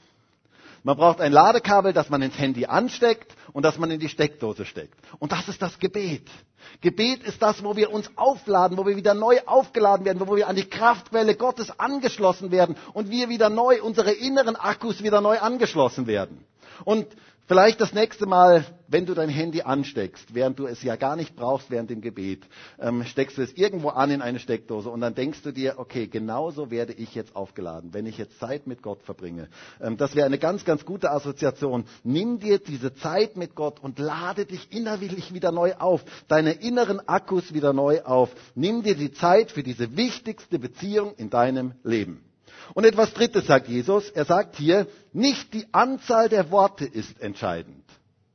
Man 0.86 0.96
braucht 0.96 1.20
ein 1.20 1.32
Ladekabel, 1.32 1.92
das 1.92 2.10
man 2.10 2.22
ins 2.22 2.38
Handy 2.38 2.66
ansteckt 2.66 3.34
und 3.52 3.64
das 3.64 3.76
man 3.76 3.90
in 3.90 3.98
die 3.98 4.08
Steckdose 4.08 4.64
steckt. 4.64 4.94
Und 5.18 5.32
das 5.32 5.48
ist 5.48 5.60
das 5.60 5.80
Gebet. 5.80 6.30
Gebet 6.80 7.24
ist 7.24 7.42
das, 7.42 7.64
wo 7.64 7.74
wir 7.74 7.90
uns 7.92 8.08
aufladen, 8.14 8.78
wo 8.78 8.86
wir 8.86 8.94
wieder 8.94 9.12
neu 9.12 9.40
aufgeladen 9.46 10.06
werden, 10.06 10.20
wo 10.24 10.36
wir 10.36 10.46
an 10.46 10.54
die 10.54 10.70
Kraftquelle 10.70 11.34
Gottes 11.34 11.76
angeschlossen 11.80 12.52
werden 12.52 12.76
und 12.94 13.10
wir 13.10 13.28
wieder 13.28 13.50
neu, 13.50 13.82
unsere 13.82 14.12
inneren 14.12 14.54
Akkus 14.54 15.02
wieder 15.02 15.20
neu 15.20 15.40
angeschlossen 15.40 16.06
werden. 16.06 16.44
Und 16.84 17.08
Vielleicht 17.48 17.80
das 17.80 17.94
nächste 17.94 18.26
Mal, 18.26 18.64
wenn 18.88 19.06
du 19.06 19.14
dein 19.14 19.28
Handy 19.28 19.62
ansteckst, 19.62 20.34
während 20.34 20.58
du 20.58 20.66
es 20.66 20.82
ja 20.82 20.96
gar 20.96 21.14
nicht 21.14 21.36
brauchst 21.36 21.70
während 21.70 21.90
dem 21.90 22.00
Gebet, 22.00 22.44
ähm, 22.80 23.04
steckst 23.04 23.38
du 23.38 23.42
es 23.42 23.52
irgendwo 23.52 23.90
an 23.90 24.10
in 24.10 24.20
eine 24.20 24.40
Steckdose 24.40 24.90
und 24.90 25.00
dann 25.00 25.14
denkst 25.14 25.42
du 25.42 25.52
dir, 25.52 25.74
okay, 25.78 26.08
genauso 26.08 26.72
werde 26.72 26.92
ich 26.92 27.14
jetzt 27.14 27.36
aufgeladen, 27.36 27.94
wenn 27.94 28.04
ich 28.04 28.18
jetzt 28.18 28.40
Zeit 28.40 28.66
mit 28.66 28.82
Gott 28.82 29.00
verbringe. 29.04 29.48
Ähm, 29.80 29.96
das 29.96 30.16
wäre 30.16 30.26
eine 30.26 30.38
ganz, 30.38 30.64
ganz 30.64 30.84
gute 30.84 31.12
Assoziation. 31.12 31.84
Nimm 32.02 32.40
dir 32.40 32.58
diese 32.58 32.94
Zeit 32.94 33.36
mit 33.36 33.54
Gott 33.54 33.78
und 33.78 34.00
lade 34.00 34.44
dich 34.44 34.72
innerlich 34.72 35.32
wieder 35.32 35.52
neu 35.52 35.74
auf, 35.74 36.04
deine 36.26 36.50
inneren 36.50 36.98
Akkus 37.08 37.54
wieder 37.54 37.72
neu 37.72 38.02
auf. 38.02 38.30
Nimm 38.56 38.82
dir 38.82 38.96
die 38.96 39.12
Zeit 39.12 39.52
für 39.52 39.62
diese 39.62 39.96
wichtigste 39.96 40.58
Beziehung 40.58 41.14
in 41.14 41.30
deinem 41.30 41.74
Leben. 41.84 42.25
Und 42.74 42.84
etwas 42.84 43.12
Drittes 43.14 43.46
sagt 43.46 43.68
Jesus. 43.68 44.10
Er 44.10 44.24
sagt 44.24 44.56
hier, 44.56 44.86
nicht 45.12 45.54
die 45.54 45.66
Anzahl 45.72 46.28
der 46.28 46.50
Worte 46.50 46.84
ist 46.84 47.20
entscheidend, 47.20 47.84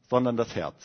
sondern 0.10 0.38
das 0.38 0.56
Herz. 0.56 0.76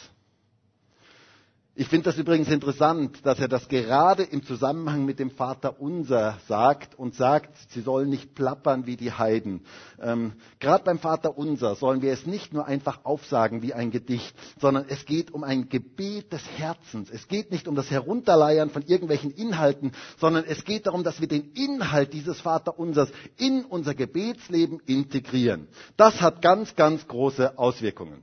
Ich 1.78 1.88
finde 1.88 2.04
das 2.04 2.16
übrigens 2.16 2.48
interessant, 2.48 3.18
dass 3.26 3.38
er 3.38 3.48
das 3.48 3.68
gerade 3.68 4.22
im 4.22 4.42
Zusammenhang 4.42 5.04
mit 5.04 5.18
dem 5.18 5.30
Vater 5.30 5.78
Unser 5.78 6.38
sagt 6.48 6.98
und 6.98 7.14
sagt, 7.14 7.54
sie 7.68 7.82
sollen 7.82 8.08
nicht 8.08 8.34
plappern 8.34 8.86
wie 8.86 8.96
die 8.96 9.12
Heiden. 9.12 9.60
Ähm, 10.00 10.32
gerade 10.58 10.84
beim 10.84 10.98
Vater 10.98 11.36
Unser 11.36 11.74
sollen 11.74 12.00
wir 12.00 12.14
es 12.14 12.24
nicht 12.24 12.54
nur 12.54 12.64
einfach 12.64 13.04
aufsagen 13.04 13.60
wie 13.60 13.74
ein 13.74 13.90
Gedicht, 13.90 14.34
sondern 14.58 14.86
es 14.88 15.04
geht 15.04 15.34
um 15.34 15.44
ein 15.44 15.68
Gebet 15.68 16.32
des 16.32 16.40
Herzens. 16.56 17.10
Es 17.10 17.28
geht 17.28 17.50
nicht 17.50 17.68
um 17.68 17.74
das 17.74 17.90
Herunterleiern 17.90 18.70
von 18.70 18.80
irgendwelchen 18.80 19.30
Inhalten, 19.30 19.92
sondern 20.18 20.44
es 20.46 20.64
geht 20.64 20.86
darum, 20.86 21.04
dass 21.04 21.20
wir 21.20 21.28
den 21.28 21.52
Inhalt 21.52 22.14
dieses 22.14 22.40
Vater 22.40 22.78
Unsers 22.78 23.10
in 23.36 23.66
unser 23.66 23.94
Gebetsleben 23.94 24.80
integrieren. 24.86 25.68
Das 25.98 26.22
hat 26.22 26.40
ganz, 26.40 26.74
ganz 26.74 27.06
große 27.06 27.58
Auswirkungen. 27.58 28.22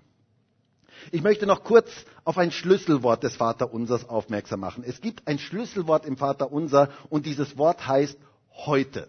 Ich 1.12 1.22
möchte 1.22 1.46
noch 1.46 1.63
kurz 1.63 1.89
auf 2.24 2.38
ein 2.38 2.52
Schlüsselwort 2.52 3.24
des 3.24 3.36
Vaterunsers 3.36 4.08
aufmerksam 4.08 4.60
machen. 4.60 4.84
Es 4.86 5.02
gibt 5.02 5.28
ein 5.28 5.39
Schlüsselwort 5.39 6.06
im 6.06 6.18
Vaterunser 6.18 6.89
und 7.10 7.26
dieses 7.26 7.58
Wort 7.58 7.88
heißt 7.88 8.18
heute. 8.66 9.08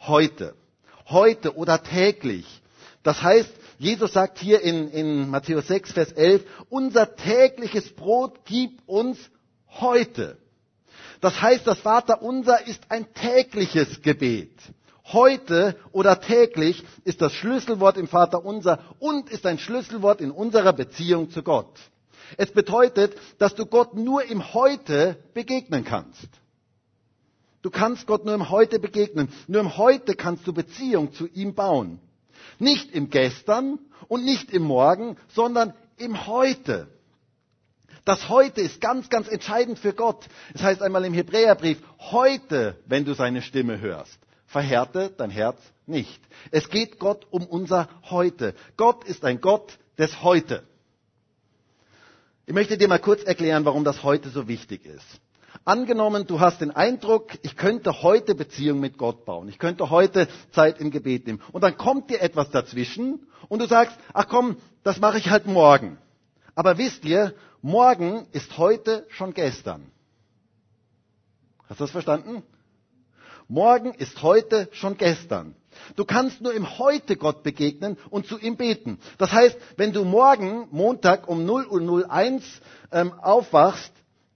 Heute. 0.00 0.54
Heute 1.08 1.56
oder 1.56 1.82
täglich. 1.82 2.46
Das 3.02 3.22
heißt, 3.22 3.50
Jesus 3.78 4.12
sagt 4.12 4.38
hier 4.38 4.62
in, 4.62 4.88
in 4.88 5.30
Matthäus 5.30 5.68
6, 5.68 5.92
Vers 5.92 6.12
11, 6.12 6.44
unser 6.70 7.14
tägliches 7.14 7.94
Brot 7.94 8.40
gib 8.44 8.80
uns 8.86 9.18
heute. 9.68 10.38
Das 11.20 11.40
heißt, 11.40 11.66
das 11.66 11.78
Vaterunser 11.80 12.66
ist 12.66 12.82
ein 12.90 13.12
tägliches 13.14 14.02
Gebet 14.02 14.50
heute 15.12 15.76
oder 15.92 16.20
täglich 16.20 16.84
ist 17.04 17.22
das 17.22 17.32
Schlüsselwort 17.32 17.96
im 17.96 18.08
Vater 18.08 18.44
unser 18.44 18.80
und 18.98 19.30
ist 19.30 19.46
ein 19.46 19.58
Schlüsselwort 19.58 20.20
in 20.20 20.30
unserer 20.30 20.72
Beziehung 20.72 21.30
zu 21.30 21.42
Gott. 21.42 21.78
Es 22.36 22.50
bedeutet, 22.50 23.16
dass 23.38 23.54
du 23.54 23.66
Gott 23.66 23.94
nur 23.94 24.24
im 24.24 24.52
Heute 24.52 25.16
begegnen 25.32 25.84
kannst. 25.84 26.28
Du 27.62 27.70
kannst 27.70 28.06
Gott 28.06 28.24
nur 28.24 28.34
im 28.34 28.50
Heute 28.50 28.78
begegnen. 28.78 29.28
Nur 29.46 29.60
im 29.60 29.76
Heute 29.76 30.14
kannst 30.14 30.46
du 30.46 30.52
Beziehung 30.52 31.12
zu 31.12 31.26
ihm 31.28 31.54
bauen. 31.54 32.00
Nicht 32.58 32.92
im 32.92 33.10
Gestern 33.10 33.78
und 34.08 34.24
nicht 34.24 34.50
im 34.52 34.62
Morgen, 34.64 35.16
sondern 35.28 35.72
im 35.98 36.26
Heute. 36.26 36.88
Das 38.04 38.28
Heute 38.28 38.60
ist 38.60 38.80
ganz, 38.80 39.08
ganz 39.08 39.28
entscheidend 39.28 39.78
für 39.78 39.92
Gott. 39.92 40.26
Es 40.54 40.62
heißt 40.62 40.82
einmal 40.82 41.04
im 41.04 41.14
Hebräerbrief, 41.14 41.78
heute, 41.98 42.76
wenn 42.86 43.04
du 43.04 43.14
seine 43.14 43.42
Stimme 43.42 43.80
hörst 43.80 44.18
verhärte 44.46 45.10
dein 45.16 45.30
Herz 45.30 45.60
nicht. 45.86 46.20
Es 46.50 46.68
geht 46.68 46.98
Gott 46.98 47.26
um 47.30 47.46
unser 47.46 47.88
Heute. 48.10 48.54
Gott 48.76 49.04
ist 49.04 49.24
ein 49.24 49.40
Gott 49.40 49.78
des 49.98 50.22
Heute. 50.22 50.64
Ich 52.46 52.54
möchte 52.54 52.78
dir 52.78 52.88
mal 52.88 52.98
kurz 52.98 53.22
erklären, 53.24 53.64
warum 53.64 53.84
das 53.84 54.02
heute 54.02 54.28
so 54.28 54.46
wichtig 54.46 54.86
ist. 54.86 55.20
Angenommen, 55.64 56.26
du 56.26 56.38
hast 56.38 56.60
den 56.60 56.70
Eindruck, 56.70 57.32
ich 57.42 57.56
könnte 57.56 58.02
heute 58.02 58.34
Beziehung 58.34 58.78
mit 58.78 58.98
Gott 58.98 59.24
bauen. 59.24 59.48
Ich 59.48 59.58
könnte 59.58 59.90
heute 59.90 60.28
Zeit 60.52 60.80
im 60.80 60.90
Gebet 60.90 61.26
nehmen. 61.26 61.42
Und 61.50 61.62
dann 61.62 61.76
kommt 61.76 62.10
dir 62.10 62.20
etwas 62.20 62.50
dazwischen 62.50 63.26
und 63.48 63.60
du 63.60 63.66
sagst, 63.66 63.96
ach 64.12 64.28
komm, 64.28 64.58
das 64.84 65.00
mache 65.00 65.18
ich 65.18 65.30
halt 65.30 65.46
morgen. 65.46 65.98
Aber 66.54 66.78
wisst 66.78 67.04
ihr, 67.04 67.34
Morgen 67.66 68.28
ist 68.30 68.58
heute 68.58 69.06
schon 69.08 69.34
gestern. 69.34 69.90
Hast 71.68 71.80
du 71.80 71.84
das 71.84 71.90
verstanden? 71.90 72.44
Morgen 73.48 73.94
ist 73.94 74.22
heute 74.22 74.68
schon 74.72 74.96
gestern. 74.96 75.54
Du 75.94 76.04
kannst 76.04 76.40
nur 76.40 76.52
im 76.52 76.78
Heute 76.78 77.16
Gott 77.16 77.42
begegnen 77.42 77.96
und 78.10 78.26
zu 78.26 78.38
ihm 78.38 78.56
beten. 78.56 78.98
Das 79.18 79.30
heißt, 79.30 79.56
wenn 79.76 79.92
du 79.92 80.04
morgen, 80.04 80.66
Montag 80.70 81.28
um 81.28 81.44
0 81.44 81.66
Uhr 81.66 82.10
01 82.10 82.42
ähm, 82.90 83.12
aufwachst, 83.12 83.92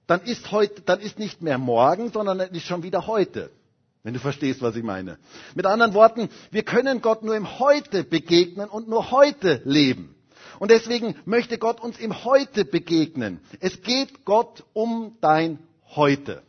dann 0.06 0.22
ist, 0.22 0.50
heute, 0.52 0.82
dann 0.82 1.00
ist 1.00 1.18
nicht 1.18 1.42
mehr 1.42 1.58
morgen, 1.58 2.12
sondern 2.12 2.38
dann 2.38 2.50
ist 2.50 2.66
schon 2.66 2.82
wieder 2.82 3.06
heute. 3.06 3.50
Wenn 4.02 4.14
du 4.14 4.20
verstehst, 4.20 4.62
was 4.62 4.76
ich 4.76 4.82
meine. 4.82 5.18
Mit 5.54 5.66
anderen 5.66 5.94
Worten, 5.94 6.30
wir 6.50 6.62
können 6.62 7.02
Gott 7.02 7.22
nur 7.22 7.36
im 7.36 7.58
Heute 7.58 8.04
begegnen 8.04 8.68
und 8.68 8.88
nur 8.88 9.10
heute 9.10 9.60
leben. 9.64 10.14
Und 10.58 10.70
deswegen 10.70 11.16
möchte 11.24 11.58
Gott 11.58 11.80
uns 11.80 11.98
im 11.98 12.24
Heute 12.24 12.64
begegnen. 12.64 13.40
Es 13.60 13.82
geht 13.82 14.24
Gott 14.24 14.64
um 14.72 15.16
dein 15.20 15.58
Heute. 15.94 16.42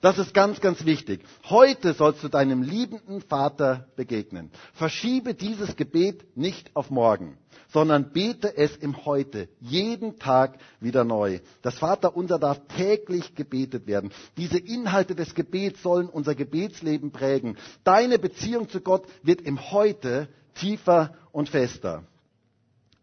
Das 0.00 0.16
ist 0.16 0.32
ganz, 0.32 0.60
ganz 0.62 0.86
wichtig. 0.86 1.20
Heute 1.50 1.92
sollst 1.92 2.24
du 2.24 2.28
deinem 2.28 2.62
liebenden 2.62 3.20
Vater 3.20 3.86
begegnen. 3.96 4.50
Verschiebe 4.72 5.34
dieses 5.34 5.76
Gebet 5.76 6.24
nicht 6.38 6.74
auf 6.74 6.88
morgen, 6.90 7.36
sondern 7.68 8.10
bete 8.10 8.56
es 8.56 8.76
im 8.76 9.04
Heute, 9.04 9.48
jeden 9.60 10.18
Tag 10.18 10.58
wieder 10.80 11.04
neu. 11.04 11.40
Das 11.60 11.78
Vater 11.78 12.16
unser 12.16 12.38
darf 12.38 12.60
täglich 12.68 13.34
gebetet 13.34 13.86
werden. 13.86 14.10
Diese 14.38 14.58
Inhalte 14.58 15.14
des 15.14 15.34
Gebets 15.34 15.82
sollen 15.82 16.08
unser 16.08 16.34
Gebetsleben 16.34 17.10
prägen. 17.10 17.58
Deine 17.84 18.18
Beziehung 18.18 18.70
zu 18.70 18.80
Gott 18.80 19.04
wird 19.22 19.42
im 19.42 19.70
Heute 19.70 20.28
tiefer 20.54 21.14
und 21.30 21.50
fester. 21.50 22.04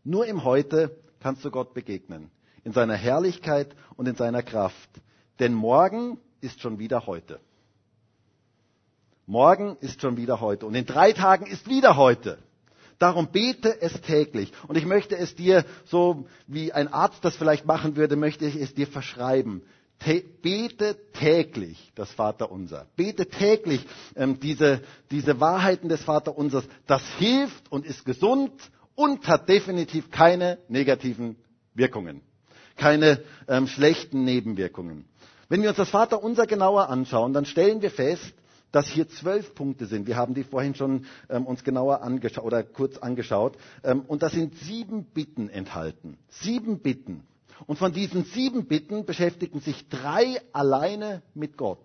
Nur 0.03 0.25
im 0.25 0.43
Heute 0.43 0.97
kannst 1.19 1.45
du 1.45 1.51
Gott 1.51 1.75
begegnen. 1.75 2.31
In 2.63 2.73
seiner 2.73 2.95
Herrlichkeit 2.95 3.75
und 3.97 4.07
in 4.07 4.15
seiner 4.15 4.41
Kraft. 4.41 4.89
Denn 5.39 5.53
morgen 5.53 6.17
ist 6.41 6.61
schon 6.61 6.79
wieder 6.79 7.05
heute. 7.07 7.39
Morgen 9.25 9.75
ist 9.81 10.01
schon 10.01 10.15
wieder 10.17 10.39
heute. 10.39 10.65
Und 10.65 10.75
in 10.75 10.85
drei 10.85 11.11
Tagen 11.11 11.45
ist 11.47 11.67
wieder 11.67 11.97
heute. 11.97 12.37
Darum 12.99 13.27
bete 13.27 13.81
es 13.81 13.99
täglich. 14.01 14.51
Und 14.67 14.77
ich 14.77 14.85
möchte 14.85 15.17
es 15.17 15.35
dir, 15.35 15.65
so 15.85 16.25
wie 16.47 16.71
ein 16.73 16.87
Arzt 16.87 17.23
das 17.23 17.35
vielleicht 17.35 17.65
machen 17.65 17.95
würde, 17.95 18.15
möchte 18.15 18.45
ich 18.45 18.55
es 18.55 18.73
dir 18.73 18.87
verschreiben. 18.87 19.61
bete 20.41 20.97
täglich 21.13 21.91
das 21.95 22.11
Vaterunser. 22.11 22.87
Bete 22.95 23.27
täglich 23.27 23.85
ähm, 24.15 24.39
diese, 24.39 24.81
diese 25.11 25.39
Wahrheiten 25.39 25.89
des 25.89 26.03
Vaterunsers. 26.03 26.63
Das 26.87 27.03
hilft 27.17 27.71
und 27.71 27.85
ist 27.85 28.05
gesund 28.05 28.51
und 28.95 29.27
hat 29.27 29.47
definitiv 29.49 30.09
keine 30.09 30.57
negativen 30.69 31.35
Wirkungen. 31.75 32.21
Keine 32.77 33.21
ähm, 33.47 33.67
schlechten 33.67 34.23
Nebenwirkungen. 34.23 35.05
Wenn 35.49 35.61
wir 35.61 35.69
uns 35.69 35.77
das 35.77 35.89
Vaterunser 35.89 36.45
genauer 36.45 36.89
anschauen, 36.89 37.33
dann 37.33 37.45
stellen 37.45 37.81
wir 37.81 37.91
fest, 37.91 38.33
dass 38.71 38.87
hier 38.87 39.07
zwölf 39.07 39.55
Punkte 39.55 39.85
sind. 39.85 40.07
Wir 40.07 40.17
haben 40.17 40.33
die 40.33 40.43
vorhin 40.43 40.75
schon 40.75 41.05
ähm, 41.29 41.45
uns 41.45 41.63
genauer 41.63 42.01
angeschaut 42.01 42.43
oder 42.43 42.63
kurz 42.63 42.97
angeschaut. 42.97 43.57
Ähm, 43.83 44.01
und 44.07 44.23
da 44.23 44.29
sind 44.29 44.55
sieben 44.57 45.05
Bitten 45.05 45.49
enthalten. 45.49 46.17
Sieben 46.29 46.79
Bitten. 46.79 47.23
Und 47.65 47.79
von 47.79 47.93
diesen 47.93 48.25
sieben 48.25 48.65
Bitten 48.65 49.05
beschäftigen 49.05 49.61
sich 49.61 49.87
drei 49.89 50.41
alleine 50.53 51.23
mit 51.33 51.57
Gott. 51.57 51.79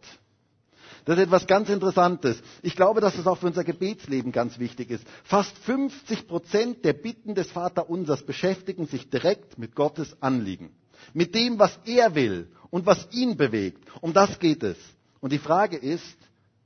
Das 1.05 1.17
ist 1.19 1.25
etwas 1.25 1.47
ganz 1.47 1.69
Interessantes. 1.69 2.41
Ich 2.63 2.77
glaube, 2.77 3.01
dass 3.01 3.17
es 3.17 3.27
auch 3.27 3.39
für 3.39 3.47
unser 3.47 3.65
Gebetsleben 3.65 4.31
ganz 4.31 4.59
wichtig 4.59 4.91
ist. 4.91 5.05
Fast 5.25 5.57
50 5.59 6.29
Prozent 6.29 6.85
der 6.85 6.93
Bitten 6.93 7.35
des 7.35 7.51
Vaterunsers 7.51 8.23
beschäftigen 8.25 8.87
sich 8.87 9.09
direkt 9.11 9.59
mit 9.59 9.75
Gottes 9.75 10.17
Anliegen. 10.21 10.71
Mit 11.15 11.35
dem, 11.35 11.59
was 11.59 11.79
er 11.87 12.15
will 12.15 12.49
und 12.73 12.87
was 12.87 13.07
ihn 13.13 13.37
bewegt. 13.37 13.85
Um 14.01 14.13
das 14.13 14.41
geht 14.41 14.65
es. 14.65 14.79
Und 15.21 15.31
die 15.31 15.39
Frage 15.39 15.77
ist, 15.77 16.17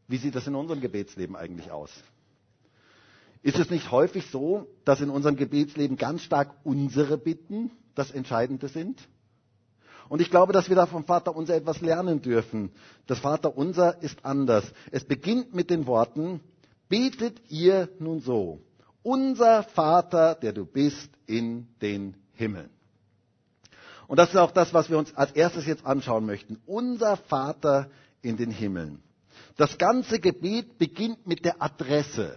wie 0.09 0.17
sieht 0.17 0.37
das 0.37 0.47
in 0.47 0.55
unserem 0.55 0.81
Gebetsleben 0.81 1.37
eigentlich 1.37 1.71
aus? 1.71 1.91
Ist 3.43 3.59
es 3.59 3.71
nicht 3.71 3.91
häufig 3.91 4.27
so, 4.31 4.69
dass 4.85 5.01
in 5.01 5.11
unserem 5.11 5.37
Gebetsleben 5.37 5.97
ganz 5.97 6.23
stark 6.23 6.55
unsere 6.65 7.19
Bitten 7.19 7.73
das 7.95 8.13
Entscheidende 8.13 8.69
sind? 8.69 9.01
Und 10.09 10.23
ich 10.23 10.31
glaube, 10.31 10.53
dass 10.53 10.69
wir 10.69 10.77
da 10.77 10.87
vom 10.87 11.05
Vater 11.05 11.35
unser 11.35 11.57
etwas 11.57 11.81
lernen 11.81 12.23
dürfen. 12.23 12.71
Das 13.09 13.19
Vater 13.19 13.57
unser 13.59 14.01
ist 14.01 14.25
anders. 14.25 14.65
Es 14.93 15.05
beginnt 15.05 15.55
mit 15.55 15.71
den 15.71 15.87
Worten, 15.87 16.41
betet 16.89 17.43
ihr 17.51 17.89
nun 17.99 18.21
so, 18.21 18.61
unser 19.03 19.65
Vater, 19.65 20.37
der 20.37 20.53
du 20.53 20.65
bist 20.65 21.11
in 21.27 21.67
den 21.83 22.17
Himmeln. 22.33 22.71
Und 24.09 24.19
das 24.19 24.31
ist 24.31 24.37
auch 24.37 24.53
das, 24.53 24.73
was 24.73 24.89
wir 24.89 24.99
uns 24.99 25.15
als 25.17 25.33
erstes 25.33 25.67
jetzt 25.67 25.85
anschauen 25.85 26.27
möchten. 26.27 26.61
Unser 26.67 27.17
Vater 27.17 27.91
in 28.23 28.37
den 28.37 28.51
Himmeln. 28.51 29.03
Das 29.57 29.79
ganze 29.79 30.21
Gebet 30.21 30.79
beginnt 30.79 31.27
mit 31.27 31.45
der 31.45 31.63
Adresse, 31.63 32.37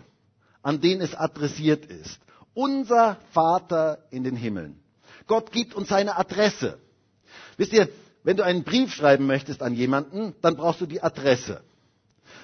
an 0.62 0.82
den 0.82 1.01
es 1.01 1.15
adressiert 1.15 1.86
ist. 1.86 2.19
Unser 2.53 3.17
Vater 3.32 3.99
in 4.10 4.23
den 4.23 4.36
Himmeln. 4.36 4.79
Gott 5.27 5.51
gibt 5.51 5.75
uns 5.75 5.89
seine 5.89 6.17
Adresse. 6.17 6.79
Wisst 7.58 7.73
ihr, 7.73 7.89
wenn 8.23 8.38
du 8.38 8.43
einen 8.43 8.63
Brief 8.63 8.93
schreiben 8.93 9.27
möchtest 9.27 9.62
an 9.62 9.73
jemanden, 9.75 10.36
dann 10.41 10.55
brauchst 10.55 10.82
du 10.82 10.86
die 10.86 11.01
Adresse. 11.01 11.62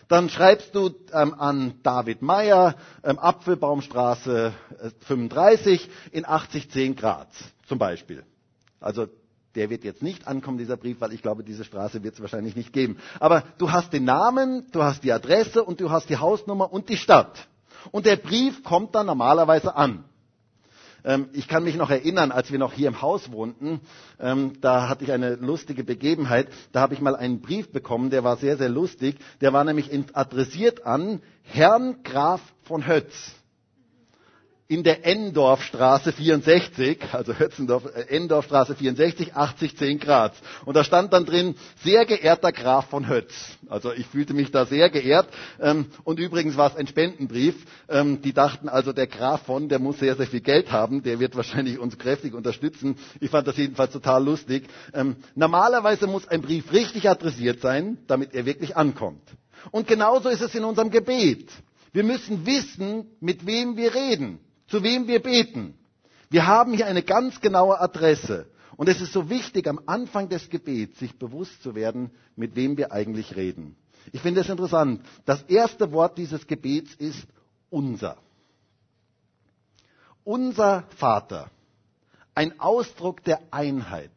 Dann 0.08 0.30
schreibst 0.30 0.76
du 0.76 0.92
ähm, 1.14 1.34
an 1.34 1.80
David 1.82 2.22
Meyer, 2.22 2.76
ähm, 3.04 3.18
Apfelbaumstraße 3.18 4.54
äh, 4.82 4.90
35 5.06 5.90
in 6.12 6.26
8010 6.26 6.96
Grad 6.96 7.30
zum 7.68 7.80
Beispiel. 7.80 8.24
Also 8.86 9.08
der 9.56 9.70
wird 9.70 9.84
jetzt 9.84 10.04
nicht 10.04 10.28
ankommen, 10.28 10.58
dieser 10.58 10.78
Brief, 10.78 11.02
weil 11.02 11.12
ich 11.14 11.22
glaube, 11.22 11.44
diese 11.44 11.64
Straße 11.64 12.04
wird 12.04 12.14
es 12.14 12.22
wahrscheinlich 12.22 12.56
nicht 12.56 12.72
geben. 12.72 12.98
Aber 13.20 13.44
du 13.58 13.72
hast 13.72 13.94
den 13.94 14.04
Namen, 14.04 14.68
du 14.72 14.84
hast 14.84 15.04
die 15.04 15.12
Adresse 15.12 15.64
und 15.64 15.82
du 15.82 15.90
hast 15.90 16.10
die 16.10 16.18
Hausnummer 16.18 16.72
und 16.72 16.90
die 16.90 16.98
Stadt. 16.98 17.48
Und 17.92 18.06
der 18.06 18.18
Brief 18.18 18.64
kommt 18.64 18.94
dann 18.94 19.08
normalerweise 19.08 19.76
an. 19.76 20.04
Ähm, 21.04 21.30
ich 21.34 21.48
kann 21.48 21.64
mich 21.64 21.76
noch 21.76 21.90
erinnern, 21.90 22.32
als 22.32 22.52
wir 22.52 22.60
noch 22.60 22.74
hier 22.74 22.88
im 22.90 23.02
Haus 23.02 23.32
wohnten, 23.32 23.80
ähm, 24.20 24.54
da 24.62 24.88
hatte 24.88 25.04
ich 25.04 25.12
eine 25.12 25.36
lustige 25.36 25.84
Begebenheit. 25.84 26.48
Da 26.72 26.82
habe 26.82 26.94
ich 26.94 27.02
mal 27.02 27.16
einen 27.16 27.42
Brief 27.42 27.72
bekommen, 27.72 28.12
der 28.12 28.24
war 28.24 28.38
sehr, 28.38 28.58
sehr 28.58 28.70
lustig. 28.70 29.18
Der 29.42 29.52
war 29.54 29.64
nämlich 29.64 29.90
adressiert 30.14 30.86
an 30.86 31.22
Herrn 31.44 32.04
Graf 32.04 32.42
von 32.64 32.86
Hötz 32.88 33.34
in 34.68 34.82
der 34.84 35.06
Endorfstraße 35.06 36.12
64, 36.12 37.14
also 37.14 37.38
Hötzendorf, 37.38 37.86
äh, 37.86 38.02
Endorfstraße 38.16 38.76
64, 38.76 39.36
80, 39.36 39.78
10 39.78 40.00
Grad. 40.00 40.34
Und 40.66 40.76
da 40.76 40.84
stand 40.84 41.14
dann 41.14 41.26
drin, 41.26 41.56
sehr 41.84 42.06
geehrter 42.06 42.52
Graf 42.52 42.90
von 42.90 43.08
Hötz. 43.08 43.32
Also 43.70 43.94
ich 43.94 44.08
fühlte 44.08 44.34
mich 44.34 44.50
da 44.50 44.66
sehr 44.66 44.90
geehrt. 44.90 45.28
Ähm, 45.62 45.86
und 46.04 46.20
übrigens 46.20 46.58
war 46.58 46.72
es 46.72 46.76
ein 46.78 46.88
Spendenbrief. 46.88 47.56
Ähm, 47.90 48.24
die 48.24 48.34
dachten 48.34 48.68
also, 48.68 48.92
der 48.92 49.06
Graf 49.06 49.44
von, 49.44 49.70
der 49.70 49.78
muss 49.78 50.00
sehr, 50.00 50.16
sehr 50.16 50.26
viel 50.26 50.42
Geld 50.42 50.72
haben, 50.72 51.04
der 51.04 51.20
wird 51.20 51.36
wahrscheinlich 51.36 51.78
uns 51.78 52.00
kräftig 52.00 52.34
unterstützen. 52.34 52.96
Ich 53.20 53.30
fand 53.30 53.48
das 53.48 53.58
jedenfalls 53.58 53.92
total 53.94 54.24
lustig. 54.26 54.64
Ähm, 54.96 55.18
normalerweise 55.36 56.08
muss 56.08 56.28
ein 56.28 56.42
Brief 56.42 56.72
richtig 56.74 57.08
adressiert 57.08 57.62
sein, 57.62 58.00
damit 58.08 58.34
er 58.34 58.48
wirklich 58.48 58.76
ankommt. 58.76 59.22
Und 59.70 59.88
genauso 59.88 60.30
ist 60.30 60.42
es 60.42 60.56
in 60.56 60.64
unserem 60.64 60.90
Gebet. 60.90 61.52
Wir 61.94 62.04
müssen 62.04 62.48
wissen, 62.48 63.06
mit 63.22 63.46
wem 63.46 63.78
wir 63.78 63.94
reden 63.94 64.40
zu 64.68 64.84
wem 64.84 65.08
wir 65.08 65.22
beten. 65.22 65.76
Wir 66.30 66.48
haben 66.48 66.74
hier 66.74 66.88
eine 66.88 67.04
ganz 67.04 67.42
genaue 67.42 67.80
Adresse. 67.80 68.48
Und 68.78 68.90
es 68.90 69.00
ist 69.00 69.14
so 69.14 69.30
wichtig, 69.30 69.68
am 69.68 69.80
Anfang 69.86 70.28
des 70.30 70.50
Gebets 70.50 71.00
sich 71.00 71.18
bewusst 71.18 71.64
zu 71.64 71.76
werden, 71.76 72.12
mit 72.36 72.56
wem 72.56 72.78
wir 72.78 72.92
eigentlich 72.92 73.36
reden. 73.36 73.76
Ich 74.12 74.22
finde 74.22 74.42
es 74.42 74.50
interessant. 74.50 75.02
Das 75.26 75.44
erste 75.44 75.92
Wort 75.92 76.18
dieses 76.18 76.46
Gebets 76.46 76.94
ist 76.96 77.26
unser. 77.70 78.18
Unser 80.24 80.84
Vater. 80.98 81.50
Ein 82.34 82.60
Ausdruck 82.60 83.24
der 83.24 83.42
Einheit. 83.52 84.12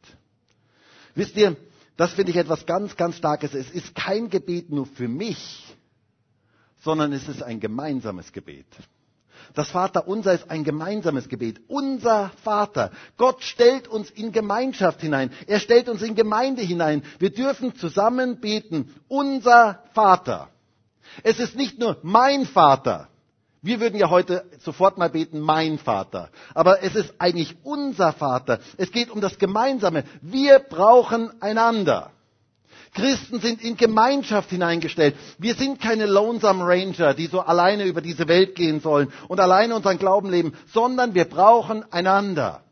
Wisst 1.15 1.37
ihr, 1.37 1.57
das 1.97 2.13
finde 2.13 2.31
ich 2.33 2.37
etwas 2.37 2.67
ganz, 2.67 2.97
ganz 2.97 3.17
Starkes. 3.17 3.55
Es 3.55 3.71
ist 3.71 3.95
kein 3.95 4.29
Gebet 4.29 4.71
nur 4.71 4.87
für 4.87 5.09
mich, 5.09 5.65
sondern 6.81 7.13
es 7.13 7.29
ist 7.29 7.43
ein 7.43 7.61
gemeinsames 7.61 8.33
Gebet. 8.33 8.67
Das 9.55 9.71
Vaterunser 9.71 10.33
ist 10.33 10.51
ein 10.51 10.65
gemeinsames 10.65 11.29
Gebet. 11.29 11.61
Unser 11.69 12.31
Vater. 12.43 12.91
Gott 13.17 13.43
stellt 13.43 13.89
uns 13.89 14.11
in 14.11 14.33
Gemeinschaft 14.33 15.01
hinein. 15.01 15.31
Er 15.47 15.61
stellt 15.61 15.89
uns 15.89 16.03
in 16.03 16.15
Gemeinde 16.15 16.63
hinein. 16.63 17.03
Wir 17.19 17.31
dürfen 17.31 17.75
zusammen 17.77 18.41
beten. 18.41 18.95
Unser 19.09 19.83
Vater. 19.95 20.49
Es 21.23 21.41
ist 21.41 21.57
nicht 21.57 21.79
nur 21.79 21.99
mein 22.03 22.47
Vater. 22.47 23.09
Wir 23.61 23.81
würden 23.81 23.99
ja 23.99 24.09
heute 24.09 24.45
sofort 24.61 24.99
mal 24.99 25.11
beten, 25.11 25.41
mein 25.41 25.79
Vater. 25.79 26.31
Aber 26.55 26.83
es 26.83 26.95
ist 26.95 27.15
eigentlich 27.19 27.57
unser 27.65 28.13
Vater. 28.13 28.61
Es 28.77 28.93
geht 28.93 29.11
um 29.11 29.21
das 29.21 29.39
Gemeinsame. 29.39 30.05
Wir 30.23 30.61
brauchen 30.61 31.43
einander. 31.43 32.13
Christen 32.95 33.41
sind 33.41 33.63
in 33.63 33.77
Gemeinschaft 33.77 34.51
hineingestellt. 34.51 35.15
Wir 35.39 35.55
sind 35.55 35.81
keine 35.81 36.07
Lonesome 36.07 36.65
Ranger, 36.65 37.15
die 37.15 37.27
so 37.27 37.41
alleine 37.41 37.85
über 37.85 38.01
diese 38.01 38.29
Welt 38.29 38.55
gehen 38.55 38.81
sollen 38.81 39.13
und 39.29 39.41
alleine 39.41 39.75
unseren 39.75 39.99
Glauben 39.99 40.31
leben, 40.31 40.55
sondern 40.73 41.15
wir 41.15 41.27
brauchen 41.27 41.85
einander. 41.93 42.63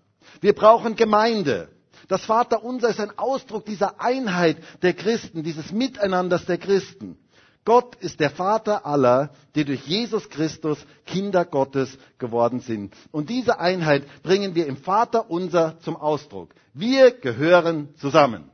Wir 0.41 0.55
brauchen 0.55 0.97
Gemeinde. 0.97 1.69
Das 2.09 2.25
Vaterunser 2.25 2.89
ist 2.89 3.01
ein 3.01 3.19
Ausdruck 3.19 3.65
dieser 3.65 4.01
Einheit 4.01 4.59
der 4.83 4.95
Christen, 4.95 5.43
dieses 5.43 5.73
Miteinanders 5.73 6.47
der 6.47 6.59
Christen. 6.59 7.19
Gott 7.65 7.97
ist 7.97 8.21
der 8.21 8.31
Vater 8.31 8.87
aller, 8.87 9.31
die 9.57 9.65
durch 9.65 9.85
Jesus 9.87 10.31
Christus 10.31 10.79
Kinder 11.05 11.45
Gottes 11.45 11.99
geworden 12.19 12.61
sind. 12.61 12.95
Und 13.11 13.29
diese 13.29 13.59
Einheit 13.59 14.05
bringen 14.23 14.55
wir 14.55 14.67
im 14.67 14.77
Vater 14.77 15.31
unser 15.31 15.81
zum 15.81 15.97
Ausdruck. 15.97 16.51
Wir 16.75 17.11
gehören 17.11 17.89
zusammen. 17.97 18.51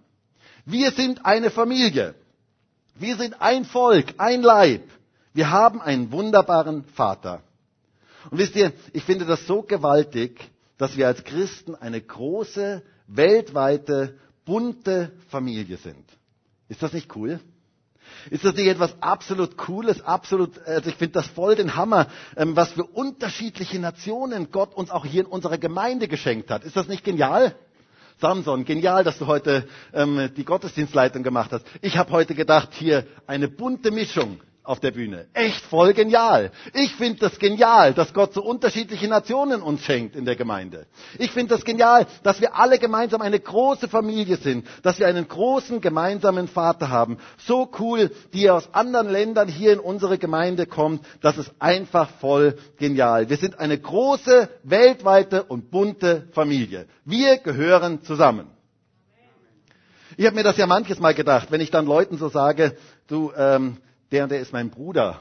Wir 0.65 0.93
sind 0.93 1.25
eine 1.25 1.51
Familie. 1.51 2.15
Wir 2.95 3.17
sind 3.17 3.41
ein 3.41 3.65
Volk, 3.65 4.15
ein 4.19 4.43
Leib. 4.43 4.83
Wir 5.35 5.51
haben 5.51 5.81
einen 5.81 6.13
wunderbaren 6.13 6.85
Vater. 6.85 7.43
Und 8.31 8.39
wisst 8.39 8.55
ihr, 8.55 8.73
ich 8.93 9.03
finde 9.03 9.25
das 9.25 9.47
so 9.47 9.63
gewaltig, 9.63 10.41
dass 10.79 10.97
wir 10.97 11.07
als 11.07 11.25
Christen 11.25 11.75
eine 11.75 12.01
große, 12.01 12.83
weltweite, 13.07 14.19
bunte 14.45 15.13
Familie 15.29 15.77
sind. 15.77 16.05
Ist 16.69 16.83
das 16.83 16.93
nicht 16.93 17.15
cool? 17.17 17.41
Ist 18.31 18.45
das 18.45 18.55
nicht 18.55 18.67
etwas 18.67 18.95
absolut 19.01 19.57
Cooles, 19.57 20.03
absolut, 20.03 20.59
also 20.67 20.89
ich 20.91 20.97
finde 20.97 21.15
das 21.15 21.27
voll 21.27 21.57
den 21.57 21.77
Hammer, 21.77 22.09
ähm, 22.37 22.55
was 22.57 22.73
für 22.73 22.85
unterschiedliche 22.85 23.79
Nationen 23.79 24.51
Gott 24.51 24.75
uns 24.75 24.91
auch 24.91 25.05
hier 25.05 25.23
in 25.23 25.27
unserer 25.27 25.59
Gemeinde 25.59 26.09
geschenkt 26.09 26.51
hat. 26.51 26.65
Ist 26.65 26.77
das 26.77 26.89
nicht 26.89 27.05
genial? 27.05 27.55
Samson, 28.23 28.65
genial, 28.65 29.03
dass 29.03 29.19
du 29.19 29.27
heute 29.27 29.67
ähm, 29.93 30.31
die 30.37 30.45
Gottesdienstleitung 30.45 31.25
gemacht 31.25 31.51
hast. 31.51 31.67
Ich 31.81 31.99
habe 31.99 32.13
heute 32.13 32.37
gedacht, 32.37 32.69
hier 32.73 33.05
eine 33.27 33.49
bunte 33.49 33.91
Mischung 33.91 34.41
auf 34.65 34.79
der 34.79 34.93
Bühne. 34.93 35.27
Echt 35.33 35.65
voll 35.65 35.93
genial. 35.93 36.53
Ich 36.73 36.95
finde 36.95 37.19
das 37.21 37.39
genial, 37.39 37.95
dass 37.95 38.15
Gott 38.15 38.33
so 38.33 38.43
unterschiedliche 38.43 39.09
Nationen 39.09 39.61
uns 39.61 39.83
schenkt 39.83 40.15
in 40.15 40.25
der 40.25 40.37
Gemeinde. 40.37 40.87
Ich 41.19 41.33
finde 41.33 41.55
das 41.55 41.65
genial, 41.65 42.07
dass 42.23 42.41
wir 42.41 42.55
alle 42.55 42.79
gemeinsam 42.79 43.23
eine 43.23 43.41
große 43.41 43.89
Familie 43.89 44.37
sind, 44.37 44.67
dass 44.83 45.01
wir 45.01 45.09
einen 45.09 45.27
großen 45.27 45.81
gemeinsamen 45.81 46.47
Vater 46.47 46.91
haben. 46.91 47.19
So 47.39 47.71
cool, 47.81 48.11
die 48.33 48.51
aus 48.51 48.73
anderen 48.73 49.09
Ländern 49.09 49.49
hier 49.49 49.73
in 49.73 49.81
unsere 49.81 50.17
Gemeinde 50.19 50.67
kommt, 50.67 51.05
das 51.21 51.39
ist 51.39 51.51
einfach 51.59 52.09
voll 52.21 52.57
genial. 52.79 53.29
Wir 53.29 53.37
sind 53.39 53.59
eine 53.59 53.79
große, 53.79 54.49
weltweite 54.63 55.43
und 55.43 55.71
bunte 55.73 56.29
Familie. 56.33 56.87
Wir 57.05 57.39
gehören 57.39 58.03
zusammen. 58.03 58.47
Ich 60.17 60.27
habe 60.27 60.37
mir 60.37 60.43
das 60.45 60.57
ja 60.57 60.67
manches 60.67 61.01
Mal 61.01 61.15
gedacht, 61.15 61.51
wenn 61.51 61.61
ich 61.61 61.71
dann 61.71 61.87
Leuten 61.87 62.19
so 62.19 62.29
sage, 62.29 62.77
du, 63.09 63.33
ähm, 63.37 63.79
der 64.13 64.25
und 64.25 64.31
der 64.31 64.41
ist 64.41 64.53
mein 64.53 64.71
Bruder 64.71 65.21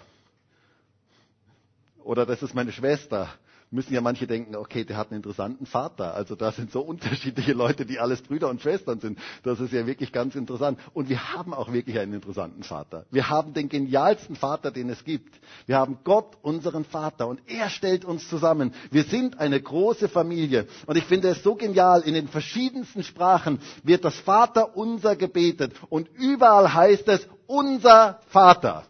oder 2.04 2.25
das 2.25 2.43
ist 2.43 2.54
meine 2.54 2.71
Schwester, 2.71 3.30
müssen 3.71 3.93
ja 3.93 4.01
manche 4.01 4.27
denken, 4.27 4.56
okay, 4.56 4.84
der 4.84 4.97
hat 4.97 5.12
einen 5.12 5.17
interessanten 5.17 5.65
Vater. 5.65 6.13
Also 6.13 6.36
da 6.36 6.51
sind 6.51 6.71
so 6.71 6.82
unterschiedliche 6.82 7.54
Leute, 7.54 7.86
die 7.86 7.99
alles 7.99 8.21
Brüder 8.21 8.49
und 8.49 8.62
Schwestern 8.62 8.99
sind. 8.99 9.17
Das 9.43 9.60
ist 9.60 9.71
ja 9.71 9.88
wirklich 9.88 10.12
ganz 10.12 10.36
interessant. 10.36 10.77
Und 10.93 11.10
wir 11.10 11.34
haben 11.34 11.54
auch 11.54 11.71
wirklich 11.71 11.97
einen 11.97 12.13
interessanten 12.13 12.63
Vater. 12.63 13.06
Wir 13.12 13.30
haben 13.30 13.54
den 13.54 13.69
genialsten 13.69 14.36
Vater, 14.36 14.71
den 14.71 14.89
es 14.89 15.04
gibt. 15.06 15.39
Wir 15.67 15.77
haben 15.77 15.99
Gott, 16.04 16.38
unseren 16.41 16.84
Vater. 16.84 17.27
Und 17.27 17.41
er 17.47 17.69
stellt 17.69 18.04
uns 18.04 18.27
zusammen. 18.27 18.73
Wir 18.91 19.04
sind 19.04 19.39
eine 19.39 19.62
große 19.62 20.10
Familie. 20.10 20.67
Und 20.86 20.97
ich 20.97 21.06
finde 21.06 21.30
es 21.30 21.41
so 21.41 21.56
genial, 21.56 22.01
in 22.01 22.13
den 22.13 22.27
verschiedensten 22.27 23.04
Sprachen 23.04 23.62
wird 23.84 24.04
das 24.04 24.19
Vater 24.19 24.75
unser 24.75 25.15
gebetet. 25.15 25.73
Und 25.89 26.10
überall 26.17 26.73
heißt 26.73 27.08
es, 27.08 27.25
unser 27.51 28.19
Vater. 28.27 28.85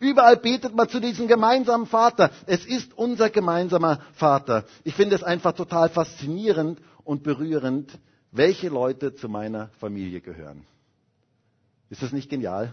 Überall 0.00 0.36
betet 0.36 0.74
man 0.74 0.88
zu 0.88 1.00
diesem 1.00 1.28
gemeinsamen 1.28 1.86
Vater. 1.86 2.30
Es 2.46 2.64
ist 2.66 2.96
unser 2.96 3.30
gemeinsamer 3.30 4.00
Vater. 4.14 4.64
Ich 4.82 4.94
finde 4.94 5.14
es 5.16 5.22
einfach 5.22 5.52
total 5.52 5.88
faszinierend 5.88 6.80
und 7.04 7.22
berührend, 7.22 7.98
welche 8.32 8.68
Leute 8.68 9.14
zu 9.14 9.28
meiner 9.28 9.68
Familie 9.78 10.20
gehören. 10.20 10.66
Ist 11.90 12.02
das 12.02 12.12
nicht 12.12 12.28
genial? 12.28 12.72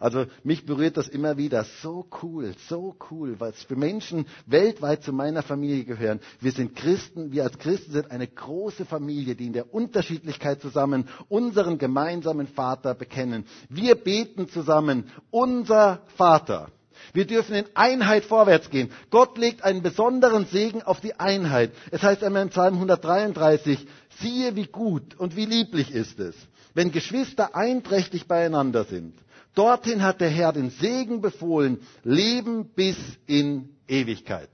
Also 0.00 0.26
mich 0.42 0.66
berührt 0.66 0.96
das 0.96 1.08
immer 1.08 1.36
wieder. 1.36 1.64
So 1.82 2.06
cool, 2.22 2.54
so 2.68 2.96
cool, 3.10 3.36
es 3.40 3.62
für 3.62 3.76
Menschen 3.76 4.26
weltweit 4.46 5.02
zu 5.02 5.12
meiner 5.12 5.42
Familie 5.42 5.84
gehören. 5.84 6.20
Wir 6.40 6.52
sind 6.52 6.74
Christen, 6.76 7.32
wir 7.32 7.44
als 7.44 7.58
Christen 7.58 7.92
sind 7.92 8.10
eine 8.10 8.26
große 8.26 8.84
Familie, 8.84 9.34
die 9.34 9.46
in 9.46 9.52
der 9.52 9.72
Unterschiedlichkeit 9.72 10.60
zusammen 10.60 11.08
unseren 11.28 11.78
gemeinsamen 11.78 12.46
Vater 12.46 12.94
bekennen. 12.94 13.44
Wir 13.68 13.94
beten 13.94 14.48
zusammen, 14.48 15.10
unser 15.30 16.02
Vater. 16.16 16.68
Wir 17.12 17.26
dürfen 17.26 17.54
in 17.54 17.66
Einheit 17.74 18.24
vorwärts 18.24 18.70
gehen. 18.70 18.90
Gott 19.10 19.36
legt 19.38 19.62
einen 19.62 19.82
besonderen 19.82 20.46
Segen 20.46 20.82
auf 20.82 21.00
die 21.00 21.18
Einheit. 21.18 21.72
Es 21.90 22.02
heißt 22.02 22.24
einmal 22.24 22.42
im 22.42 22.48
Psalm 22.50 22.74
133, 22.74 23.86
siehe 24.20 24.56
wie 24.56 24.66
gut 24.66 25.14
und 25.18 25.36
wie 25.36 25.46
lieblich 25.46 25.92
ist 25.92 26.18
es, 26.20 26.34
wenn 26.74 26.92
Geschwister 26.92 27.54
einträchtig 27.54 28.26
beieinander 28.26 28.84
sind. 28.84 29.14
Dorthin 29.54 30.02
hat 30.02 30.20
der 30.20 30.30
Herr 30.30 30.52
den 30.52 30.70
Segen 30.70 31.20
befohlen, 31.20 31.80
Leben 32.02 32.66
bis 32.74 32.96
in 33.26 33.76
Ewigkeit. 33.86 34.50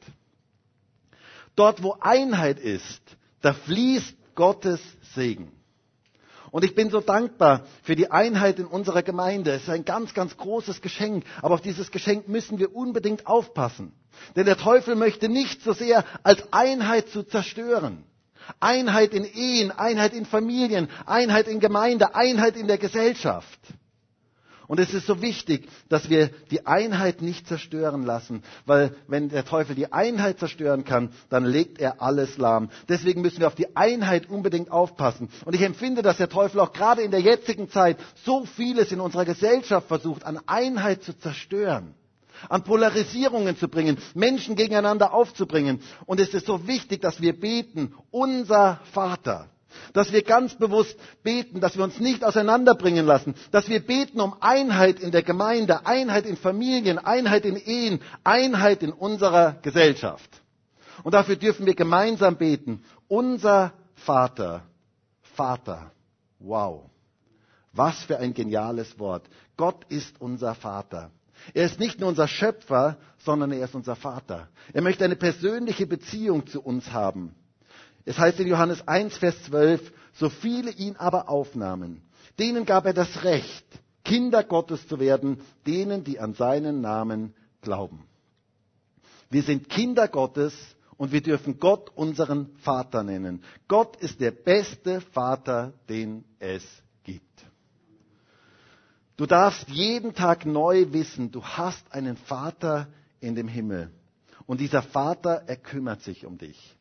Dort, 1.56 1.82
wo 1.82 1.96
Einheit 2.00 2.58
ist, 2.60 3.00
da 3.40 3.52
fließt 3.52 4.14
Gottes 4.34 4.80
Segen. 5.14 5.52
Und 6.50 6.64
ich 6.64 6.74
bin 6.74 6.90
so 6.90 7.00
dankbar 7.00 7.64
für 7.82 7.94
die 7.94 8.10
Einheit 8.10 8.58
in 8.58 8.66
unserer 8.66 9.02
Gemeinde. 9.02 9.52
Es 9.52 9.62
ist 9.62 9.68
ein 9.70 9.84
ganz, 9.84 10.14
ganz 10.14 10.36
großes 10.36 10.80
Geschenk. 10.82 11.24
Aber 11.42 11.54
auf 11.54 11.60
dieses 11.60 11.90
Geschenk 11.90 12.28
müssen 12.28 12.58
wir 12.58 12.74
unbedingt 12.74 13.26
aufpassen. 13.26 13.92
Denn 14.34 14.46
der 14.46 14.56
Teufel 14.56 14.96
möchte 14.96 15.28
nicht 15.28 15.62
so 15.62 15.72
sehr 15.72 16.04
als 16.24 16.52
Einheit 16.52 17.08
zu 17.08 17.22
zerstören. 17.22 18.04
Einheit 18.58 19.14
in 19.14 19.24
Ehen, 19.24 19.70
Einheit 19.70 20.12
in 20.12 20.26
Familien, 20.26 20.88
Einheit 21.06 21.46
in 21.46 21.60
Gemeinde, 21.60 22.14
Einheit 22.16 22.56
in 22.56 22.66
der 22.66 22.78
Gesellschaft. 22.78 23.60
Und 24.70 24.78
es 24.78 24.94
ist 24.94 25.09
so 25.09 25.20
wichtig, 25.20 25.68
dass 25.88 26.11
wir 26.11 26.30
die 26.52 26.64
Einheit 26.64 27.22
nicht 27.22 27.48
zerstören 27.48 28.04
lassen, 28.04 28.44
weil 28.66 28.94
wenn 29.09 29.28
der 29.28 29.44
Teufel 29.44 29.74
die 29.74 29.92
Einheit 29.92 30.38
zerstören 30.38 30.85
kann, 30.85 31.11
dann 31.28 31.44
legt 31.44 31.80
er 31.80 32.00
alles 32.00 32.38
lahm. 32.38 32.70
Deswegen 32.88 33.20
müssen 33.20 33.40
wir 33.40 33.48
auf 33.48 33.56
die 33.56 33.74
Einheit 33.74 34.30
unbedingt 34.30 34.70
aufpassen. 34.70 35.28
Und 35.44 35.56
ich 35.56 35.62
empfinde, 35.62 36.02
dass 36.02 36.18
der 36.18 36.28
Teufel 36.28 36.61
auch 36.61 36.72
gerade 36.72 37.02
in 37.02 37.11
der 37.11 37.18
jetzigen 37.20 37.68
Zeit 37.68 37.96
so 38.24 38.44
vieles 38.44 38.92
in 38.92 39.00
unserer 39.00 39.24
Gesellschaft 39.24 39.88
versucht, 39.88 40.22
an 40.24 40.38
Einheit 40.46 41.02
zu 41.02 41.18
zerstören 41.18 41.96
an 42.48 42.62
Polarisierungen 42.64 43.56
zu 43.59 43.68
bringen, 43.68 43.98
Menschen 44.14 44.54
gegeneinander 44.56 45.12
aufzubringen. 45.12 45.83
Und 46.06 46.20
es 46.20 46.33
ist 46.33 46.46
so 46.46 46.66
wichtig, 46.68 47.02
dass 47.02 47.20
wir 47.20 47.38
beten, 47.38 47.92
unser 48.12 48.80
Vater. 48.92 49.48
Dass 49.92 50.12
wir 50.12 50.22
ganz 50.22 50.54
bewusst 50.54 50.98
beten, 51.22 51.61
dass 51.61 51.76
wir 51.76 51.85
uns 51.85 52.00
nicht 52.00 52.24
auseinanderbringen 52.24 53.06
lassen, 53.06 53.35
dass 53.50 53.68
wir 53.68 53.80
beten 53.80 54.20
um 54.20 54.35
Einheit 54.40 55.00
in 55.00 55.11
der 55.11 55.22
Gemeinde, 55.22 55.87
Einheit 55.87 56.26
in 56.26 56.37
Familien, 56.37 56.98
Einheit 56.98 57.44
in 57.44 57.56
Ehen, 57.56 58.00
Einheit 58.24 58.83
in 58.83 58.92
unserer 58.92 59.59
Gesellschaft. 59.62 60.42
Und 61.02 61.14
dafür 61.14 61.37
dürfen 61.37 61.66
wir 61.66 61.74
gemeinsam 61.74 62.37
beten. 62.37 62.83
Unser 63.09 63.72
Vater, 63.94 64.62
Vater, 65.35 65.92
wow. 66.38 66.90
Was 67.72 68.02
für 68.02 68.18
ein 68.18 68.35
geniales 68.35 68.98
Wort. 68.98 69.24
Gott 69.56 69.85
ist 69.88 70.20
unser 70.20 70.54
Vater. 70.54 71.11
Er 71.54 71.64
ist 71.64 71.80
nicht 71.80 72.00
nur 72.00 72.09
unser 72.09 72.28
Schöpfer, 72.28 72.98
sondern 73.18 73.52
er 73.52 73.64
ist 73.64 73.74
unser 73.74 73.96
Vater. 73.96 74.48
Er 74.72 74.83
möchte 74.83 75.04
eine 75.04 75.16
persönliche 75.16 75.87
Beziehung 75.87 76.46
zu 76.46 76.61
uns 76.62 76.92
haben. 76.92 77.35
Es 78.11 78.18
heißt 78.18 78.40
in 78.40 78.49
Johannes 78.49 78.88
1, 78.88 79.18
Vers 79.18 79.40
12, 79.44 79.92
so 80.14 80.31
viele 80.31 80.73
ihn 80.73 80.96
aber 80.96 81.29
aufnahmen, 81.29 82.03
denen 82.40 82.66
gab 82.66 82.85
er 82.85 82.92
das 82.92 83.23
Recht, 83.23 83.64
Kinder 84.03 84.42
Gottes 84.42 84.88
zu 84.88 84.99
werden, 84.99 85.40
denen, 85.64 86.03
die 86.03 86.18
an 86.18 86.35
seinen 86.35 86.81
Namen 86.81 87.35
glauben. 87.62 88.03
Wir 89.31 89.44
sind 89.44 89.68
Kinder 89.68 90.09
Gottes 90.09 90.53
und 90.96 91.12
wir 91.12 91.23
dürfen 91.23 91.61
Gott 91.61 91.92
unseren 91.94 92.51
Vater 92.57 93.05
nennen. 93.05 93.44
Gott 93.68 93.94
ist 93.99 94.20
der 94.20 94.33
beste 94.33 95.01
Vater, 95.01 95.73
den 95.88 96.25
es 96.40 96.64
gibt. 97.05 97.46
Du 99.18 99.25
darfst 99.25 99.68
jeden 99.68 100.14
Tag 100.14 100.46
neu 100.46 100.87
wissen, 100.90 101.31
du 101.31 101.44
hast 101.44 101.92
einen 101.92 102.16
Vater 102.16 102.88
in 103.20 103.37
dem 103.37 103.46
Himmel. 103.46 103.92
Und 104.46 104.59
dieser 104.61 104.83
Vater, 104.83 105.44
er 105.46 105.59
kümmert 105.59 106.03
sich 106.03 106.27
um 106.27 106.38
dich. 106.38 106.77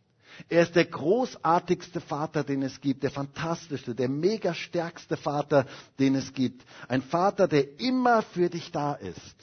Er 0.48 0.64
ist 0.64 0.76
der 0.76 0.86
großartigste 0.86 2.00
Vater, 2.00 2.44
den 2.44 2.62
es 2.62 2.80
gibt, 2.80 3.04
der 3.04 3.12
fantastischste, 3.12 3.94
der 3.94 4.08
mega 4.08 4.54
stärkste 4.54 5.18
Vater, 5.18 5.66
den 6.00 6.16
es 6.16 6.34
gibt. 6.34 6.64
Ein 6.88 7.02
Vater, 7.02 7.48
der 7.48 7.80
immer 7.80 8.22
für 8.22 8.50
dich 8.50 8.72
da 8.72 8.94
ist. 8.94 9.36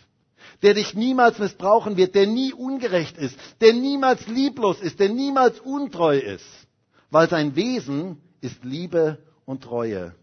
Der 0.63 0.75
dich 0.75 0.95
niemals 0.95 1.39
missbrauchen 1.39 1.97
wird, 1.97 2.15
der 2.15 2.27
nie 2.27 2.53
ungerecht 2.53 3.19
ist, 3.19 3.39
der 3.61 3.75
niemals 3.75 4.27
lieblos 4.27 4.81
ist, 4.81 5.01
der 5.01 5.11
niemals 5.11 5.61
untreu 5.61 6.17
ist. 6.17 6.47
Weil 7.11 7.29
sein 7.29 7.57
Wesen 7.57 8.21
ist 8.41 8.65
Liebe 8.65 9.19
und 9.45 9.65
Treue. 9.65 10.15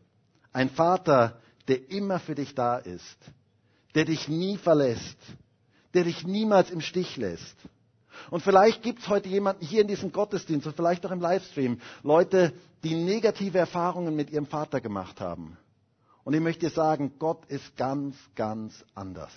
Ein 0.52 0.70
Vater, 0.70 1.40
der 1.68 1.92
immer 1.92 2.20
für 2.20 2.36
dich 2.36 2.56
da 2.56 2.78
ist, 2.78 3.18
der 3.96 4.06
dich 4.06 4.28
nie 4.28 4.58
verlässt, 4.58 5.18
der 5.94 6.04
dich 6.06 6.26
niemals 6.26 6.72
im 6.72 6.82
Stich 6.82 7.18
lässt. 7.18 7.56
Und 8.30 8.42
vielleicht 8.42 8.82
gibt 8.82 9.00
es 9.00 9.08
heute 9.08 9.30
jemanden 9.30 9.66
hier 9.66 9.82
in 9.82 9.88
diesem 9.88 10.12
Gottesdienst 10.12 10.68
und 10.68 10.76
vielleicht 10.76 11.06
auch 11.06 11.12
im 11.12 11.22
Livestream, 11.22 11.80
Leute, 12.04 12.54
die 12.84 12.96
negative 12.96 13.58
Erfahrungen 13.58 14.16
mit 14.16 14.30
ihrem 14.30 14.46
Vater 14.46 14.82
gemacht 14.82 15.22
haben. 15.22 15.58
Und 16.24 16.34
ich 16.34 16.42
möchte 16.42 16.70
sagen, 16.70 17.14
Gott 17.20 17.46
ist 17.48 17.76
ganz, 17.76 18.16
ganz 18.36 18.86
anders. 18.96 19.32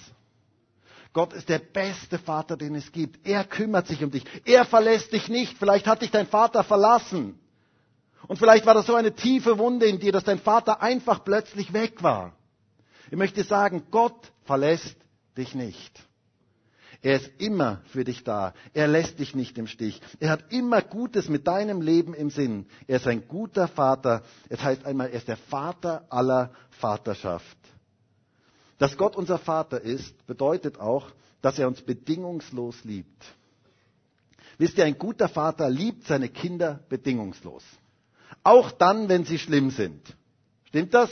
Gott 1.13 1.33
ist 1.33 1.49
der 1.49 1.59
beste 1.59 2.19
Vater, 2.19 2.57
den 2.57 2.75
es 2.75 2.93
gibt. 2.93 3.27
Er 3.27 3.45
kümmert 3.45 3.87
sich 3.87 4.05
um 4.05 4.11
dich. 4.11 4.25
Er 4.45 4.65
verlässt 4.65 5.13
dich 5.13 5.29
nicht. 5.29 5.57
Vielleicht 5.59 5.87
hat 5.87 6.03
dich 6.03 6.11
dein 6.11 6.27
Vater 6.27 6.63
verlassen. 6.63 7.39
Und 8.29 8.39
vielleicht 8.39 8.67
war 8.67 8.75
das 8.75 8.87
so 8.87 8.95
eine 8.95 9.15
tiefe 9.15 9.59
Wunde 9.59 9.87
in 9.87 9.99
dir, 9.99 10.13
dass 10.13 10.25
dein 10.25 10.39
Vater 10.39 10.83
einfach 10.83 11.25
plötzlich 11.25 11.73
weg 11.73 12.03
war. 12.03 12.35
Ich 13.11 13.17
möchte 13.17 13.45
sagen, 13.45 13.85
Gott 13.91 14.33
verlässt 14.45 14.97
dich 15.37 15.55
nicht. 15.55 16.06
Er 17.07 17.15
ist 17.19 17.31
immer 17.39 17.83
für 17.93 18.03
dich 18.03 18.25
da. 18.25 18.53
Er 18.75 18.89
lässt 18.89 19.21
dich 19.21 19.37
nicht 19.37 19.57
im 19.59 19.69
Stich. 19.69 20.01
Er 20.19 20.29
hat 20.29 20.53
immer 20.53 20.83
Gutes 20.83 21.29
mit 21.29 21.47
deinem 21.47 21.81
Leben 21.81 22.15
im 22.15 22.31
Sinn. 22.31 22.67
Er 22.89 22.97
ist 22.97 23.07
ein 23.07 23.29
guter 23.29 23.69
Vater. 23.69 24.25
Es 24.49 24.61
heißt 24.61 24.85
einmal, 24.85 25.11
er 25.11 25.19
ist 25.19 25.29
der 25.29 25.37
Vater 25.37 26.05
aller 26.11 26.51
Vaterschaft. 26.81 27.57
Dass 28.79 28.97
Gott 28.97 29.15
unser 29.15 29.39
Vater 29.39 29.81
ist, 29.81 30.27
bedeutet 30.27 30.81
auch, 30.81 31.13
dass 31.43 31.61
er 31.61 31.69
uns 31.69 31.81
bedingungslos 31.81 32.83
liebt. 32.83 33.25
Wisst 34.59 34.77
ihr, 34.77 34.85
ein 34.85 34.99
guter 34.99 35.29
Vater 35.29 35.71
liebt 35.71 36.09
seine 36.09 36.29
Kinder 36.29 36.81
bedingungslos. 36.89 37.63
Auch 38.43 38.73
dann, 38.73 39.09
wenn 39.09 39.25
sie 39.25 39.39
schlimm 39.39 39.71
sind. 39.71 40.03
Stimmt 40.65 40.93
das? 40.93 41.11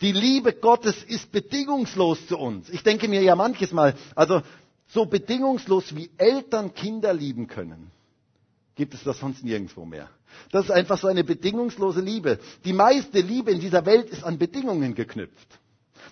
Die 0.00 0.12
Liebe 0.12 0.52
Gottes 0.52 1.02
ist 1.04 1.30
bedingungslos 1.30 2.26
zu 2.26 2.38
uns. 2.38 2.68
Ich 2.68 2.82
denke 2.82 3.08
mir 3.08 3.22
ja 3.22 3.36
manches 3.36 3.72
Mal, 3.72 3.94
also 4.14 4.42
so 4.88 5.06
bedingungslos 5.06 5.94
wie 5.94 6.10
Eltern 6.16 6.74
Kinder 6.74 7.12
lieben 7.12 7.46
können, 7.46 7.90
gibt 8.74 8.94
es 8.94 9.04
das 9.04 9.18
sonst 9.18 9.44
nirgendwo 9.44 9.84
mehr. 9.84 10.08
Das 10.50 10.64
ist 10.66 10.70
einfach 10.70 10.98
so 10.98 11.06
eine 11.06 11.24
bedingungslose 11.24 12.00
Liebe. 12.00 12.38
Die 12.64 12.72
meiste 12.72 13.20
Liebe 13.20 13.52
in 13.52 13.60
dieser 13.60 13.86
Welt 13.86 14.10
ist 14.10 14.24
an 14.24 14.38
Bedingungen 14.38 14.94
geknüpft. 14.94 15.60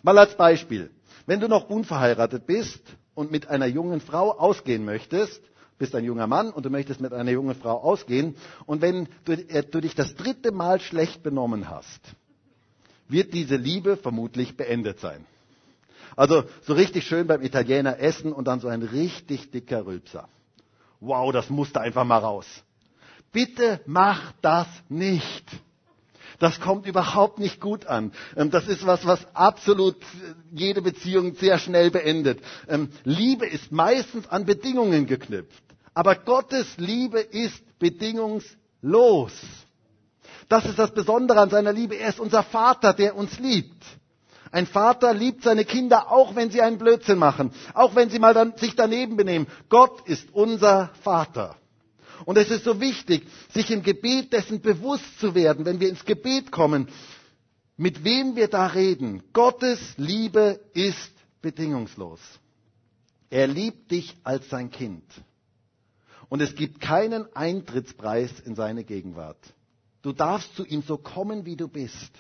Mal 0.03 0.19
als 0.19 0.37
Beispiel. 0.37 0.91
Wenn 1.27 1.41
du 1.41 1.49
noch 1.49 1.69
unverheiratet 1.69 2.47
bist 2.47 2.83
und 3.15 3.31
mit 3.31 3.49
einer 3.49 3.67
jungen 3.67 4.01
Frau 4.01 4.31
ausgehen 4.33 4.85
möchtest, 4.85 5.41
bist 5.79 5.95
ein 5.95 6.05
junger 6.05 6.27
Mann 6.27 6.51
und 6.51 6.65
du 6.65 6.71
möchtest 6.71 7.01
mit 7.01 7.13
einer 7.13 7.33
jungen 7.33 7.57
Frau 7.57 7.79
ausgehen 7.79 8.37
und 8.67 8.83
wenn 8.83 9.09
du, 9.25 9.33
äh, 9.33 9.65
du 9.69 9.81
dich 9.81 9.95
das 9.95 10.15
dritte 10.15 10.53
Mal 10.53 10.81
schlecht 10.81 11.23
benommen 11.23 11.69
hast, 11.69 12.01
wird 13.13 13.33
diese 13.35 13.57
Liebe 13.57 13.97
vermutlich 13.97 14.57
beendet 14.57 15.01
sein. 15.01 15.27
Also 16.17 16.45
so 16.63 16.75
richtig 16.75 17.07
schön 17.07 17.27
beim 17.27 17.43
Italiener 17.43 17.99
essen 17.99 18.33
und 18.33 18.47
dann 18.47 18.61
so 18.61 18.69
ein 18.69 18.83
richtig 18.83 19.51
dicker 19.51 19.87
Rülpser. 19.87 20.29
Wow, 21.01 21.33
das 21.33 21.51
musste 21.51 21.81
einfach 21.81 22.05
mal 22.05 22.19
raus. 22.19 22.47
Bitte 23.33 23.81
mach 23.87 24.33
das 24.43 24.67
nicht. 24.89 25.45
Das 26.39 26.61
kommt 26.61 26.87
überhaupt 26.87 27.39
nicht 27.39 27.61
gut 27.61 27.87
an. 27.87 28.13
Ähm, 28.37 28.51
das 28.51 28.67
ist 28.67 28.85
was, 28.85 29.07
was 29.07 29.25
absolut 29.35 29.97
jede 30.51 30.83
Beziehung 30.83 31.35
sehr 31.35 31.59
schnell 31.59 31.91
beendet. 31.91 32.41
Ähm, 32.69 32.91
Liebe 33.05 33.47
ist 33.47 33.71
meistens 33.73 34.29
an 34.29 34.45
Bedingungen 34.45 35.07
geknüpft. 35.07 35.63
Aber 35.95 36.17
Gottes 36.17 36.67
Liebe 36.79 37.21
ist 37.21 37.63
bedingungslos. 37.79 39.33
Das 40.49 40.65
ist 40.67 40.79
das 40.79 40.93
Besondere 40.93 41.41
an 41.41 41.51
seiner 41.51 41.73
Liebe. 41.73 41.97
Er 41.97 42.09
ist 42.09 42.21
unser 42.21 42.43
Vater, 42.43 42.93
der 42.93 43.17
uns 43.17 43.39
liebt. 43.39 43.83
Ein 44.51 44.67
Vater 44.67 45.15
liebt 45.15 45.43
seine 45.45 45.65
Kinder, 45.65 46.13
auch 46.13 46.37
wenn 46.37 46.51
sie 46.51 46.61
einen 46.61 46.77
Blödsinn 46.77 47.19
machen, 47.19 47.53
auch 47.73 47.95
wenn 47.95 48.11
sie 48.11 48.19
mal 48.19 48.35
dann 48.35 48.55
sich 48.59 48.77
daneben 48.77 49.17
benehmen. 49.17 49.47
Gott 49.71 50.07
ist 50.07 50.29
unser 50.33 50.91
Vater. 51.03 51.57
Und 52.27 52.37
es 52.37 52.51
ist 52.51 52.65
so 52.65 52.79
wichtig, 52.79 53.27
sich 53.53 53.71
im 53.71 53.83
Gebet 53.83 54.33
dessen 54.33 54.61
bewusst 54.61 55.19
zu 55.19 55.35
werden, 55.35 55.65
wenn 55.65 55.81
wir 55.81 55.89
ins 55.89 56.05
Gebet 56.05 56.53
kommen, 56.53 56.89
mit 57.77 58.05
wem 58.05 58.37
wir 58.37 58.49
da 58.49 58.67
reden. 58.67 59.23
Gottes 59.33 59.81
Liebe 59.97 60.61
ist 60.75 61.11
bedingungslos. 61.41 62.21
Er 63.31 63.47
liebt 63.47 63.91
dich 63.91 64.15
als 64.23 64.49
sein 64.51 64.71
Kind. 64.71 65.05
Und 66.29 66.43
es 66.43 66.55
gibt 66.55 66.81
keinen 66.81 67.35
Eintrittspreis 67.35 68.41
in 68.41 68.55
seine 68.55 68.85
Gegenwart. 68.85 69.39
Du 70.03 70.13
darfst 70.13 70.55
zu 70.57 70.65
ihm 70.65 70.83
so 70.83 70.97
kommen, 70.99 71.47
wie 71.47 71.57
du 71.57 71.69
bist. 71.69 72.13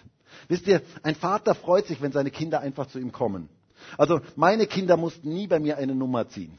Wisst 0.48 0.66
ihr, 0.66 0.82
ein 1.02 1.14
Vater 1.14 1.54
freut 1.54 1.86
sich, 1.86 2.00
wenn 2.00 2.12
seine 2.12 2.30
Kinder 2.30 2.60
einfach 2.60 2.86
zu 2.86 2.98
ihm 2.98 3.12
kommen. 3.12 3.48
Also 3.98 4.20
meine 4.36 4.66
Kinder 4.66 4.96
mussten 4.96 5.32
nie 5.32 5.46
bei 5.46 5.58
mir 5.58 5.76
eine 5.76 5.94
Nummer 5.94 6.28
ziehen, 6.28 6.56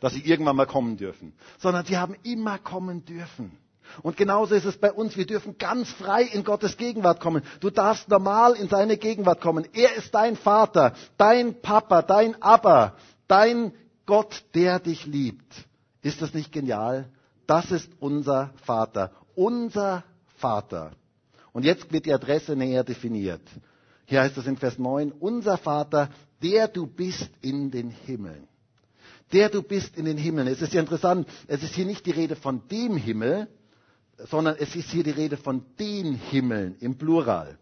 dass 0.00 0.12
sie 0.12 0.20
irgendwann 0.20 0.56
mal 0.56 0.66
kommen 0.66 0.96
dürfen, 0.96 1.32
sondern 1.58 1.86
sie 1.86 1.98
haben 1.98 2.14
immer 2.22 2.58
kommen 2.58 3.04
dürfen. 3.04 3.56
Und 4.02 4.16
genauso 4.16 4.54
ist 4.54 4.66
es 4.66 4.76
bei 4.76 4.92
uns. 4.92 5.16
Wir 5.16 5.26
dürfen 5.26 5.58
ganz 5.58 5.90
frei 5.90 6.22
in 6.22 6.44
Gottes 6.44 6.76
Gegenwart 6.76 7.18
kommen. 7.18 7.42
Du 7.58 7.70
darfst 7.70 8.08
normal 8.08 8.54
in 8.54 8.68
seine 8.68 8.96
Gegenwart 8.96 9.40
kommen. 9.40 9.66
Er 9.72 9.96
ist 9.96 10.14
dein 10.14 10.36
Vater, 10.36 10.94
dein 11.16 11.60
Papa, 11.60 12.02
dein 12.02 12.40
Abba, 12.40 12.94
dein 13.26 13.72
Gott, 14.06 14.44
der 14.54 14.78
dich 14.78 15.06
liebt. 15.06 15.66
Ist 16.02 16.22
das 16.22 16.34
nicht 16.34 16.52
genial? 16.52 17.08
Das 17.46 17.72
ist 17.72 17.90
unser 17.98 18.50
Vater. 18.64 19.10
Unser 19.34 20.04
Vater. 20.40 20.92
Und 21.52 21.64
jetzt 21.64 21.92
wird 21.92 22.06
die 22.06 22.12
Adresse 22.12 22.56
näher 22.56 22.84
definiert. 22.84 23.42
Hier 24.06 24.22
heißt 24.22 24.36
es 24.38 24.46
in 24.46 24.56
Vers 24.56 24.78
9, 24.78 25.12
unser 25.12 25.56
Vater, 25.56 26.10
der 26.42 26.68
du 26.68 26.86
bist 26.86 27.30
in 27.42 27.70
den 27.70 27.90
Himmeln. 27.90 28.48
Der 29.32 29.48
du 29.48 29.62
bist 29.62 29.96
in 29.96 30.04
den 30.04 30.18
Himmeln. 30.18 30.48
Es 30.48 30.62
ist 30.62 30.72
ja 30.72 30.80
interessant, 30.80 31.28
es 31.46 31.62
ist 31.62 31.74
hier 31.74 31.86
nicht 31.86 32.04
die 32.06 32.10
Rede 32.10 32.34
von 32.34 32.66
dem 32.68 32.96
Himmel, 32.96 33.48
sondern 34.28 34.56
es 34.58 34.74
ist 34.74 34.90
hier 34.90 35.04
die 35.04 35.10
Rede 35.10 35.36
von 35.36 35.64
den 35.78 36.14
Himmeln 36.14 36.76
im 36.80 36.96
Plural. 36.96 37.58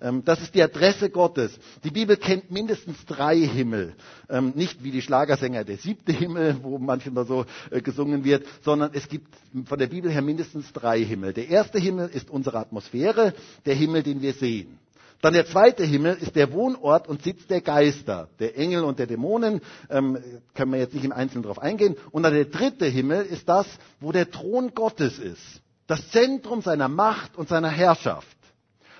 Ähm, 0.00 0.24
das 0.24 0.40
ist 0.40 0.54
die 0.54 0.62
Adresse 0.62 1.10
Gottes. 1.10 1.58
Die 1.84 1.90
Bibel 1.90 2.16
kennt 2.16 2.50
mindestens 2.50 3.04
drei 3.06 3.36
Himmel. 3.38 3.94
Ähm, 4.28 4.52
nicht 4.54 4.84
wie 4.84 4.90
die 4.90 5.02
Schlagersänger 5.02 5.64
der 5.64 5.78
siebte 5.78 6.12
Himmel, 6.12 6.56
wo 6.62 6.78
manchmal 6.78 7.26
so 7.26 7.44
äh, 7.70 7.80
gesungen 7.80 8.24
wird, 8.24 8.46
sondern 8.62 8.90
es 8.94 9.08
gibt 9.08 9.34
von 9.64 9.78
der 9.78 9.88
Bibel 9.88 10.10
her 10.10 10.22
mindestens 10.22 10.72
drei 10.72 11.00
Himmel. 11.00 11.32
Der 11.32 11.48
erste 11.48 11.78
Himmel 11.78 12.08
ist 12.08 12.30
unsere 12.30 12.58
Atmosphäre, 12.58 13.34
der 13.66 13.74
Himmel, 13.74 14.02
den 14.02 14.22
wir 14.22 14.34
sehen. 14.34 14.78
Dann 15.20 15.34
der 15.34 15.46
zweite 15.46 15.84
Himmel 15.84 16.16
ist 16.20 16.36
der 16.36 16.52
Wohnort 16.52 17.08
und 17.08 17.22
Sitz 17.22 17.46
der 17.48 17.60
Geister, 17.60 18.28
der 18.38 18.56
Engel 18.56 18.84
und 18.84 19.00
der 19.00 19.08
Dämonen, 19.08 19.60
ähm, 19.90 20.18
können 20.54 20.72
wir 20.72 20.78
jetzt 20.78 20.94
nicht 20.94 21.04
im 21.04 21.12
Einzelnen 21.12 21.42
darauf 21.42 21.58
eingehen. 21.58 21.96
Und 22.12 22.22
dann 22.22 22.34
der 22.34 22.44
dritte 22.44 22.86
Himmel 22.86 23.24
ist 23.26 23.48
das, 23.48 23.66
wo 23.98 24.12
der 24.12 24.30
Thron 24.30 24.74
Gottes 24.74 25.18
ist, 25.18 25.60
das 25.88 26.08
Zentrum 26.10 26.62
seiner 26.62 26.88
Macht 26.88 27.36
und 27.36 27.48
seiner 27.48 27.70
Herrschaft. 27.70 28.37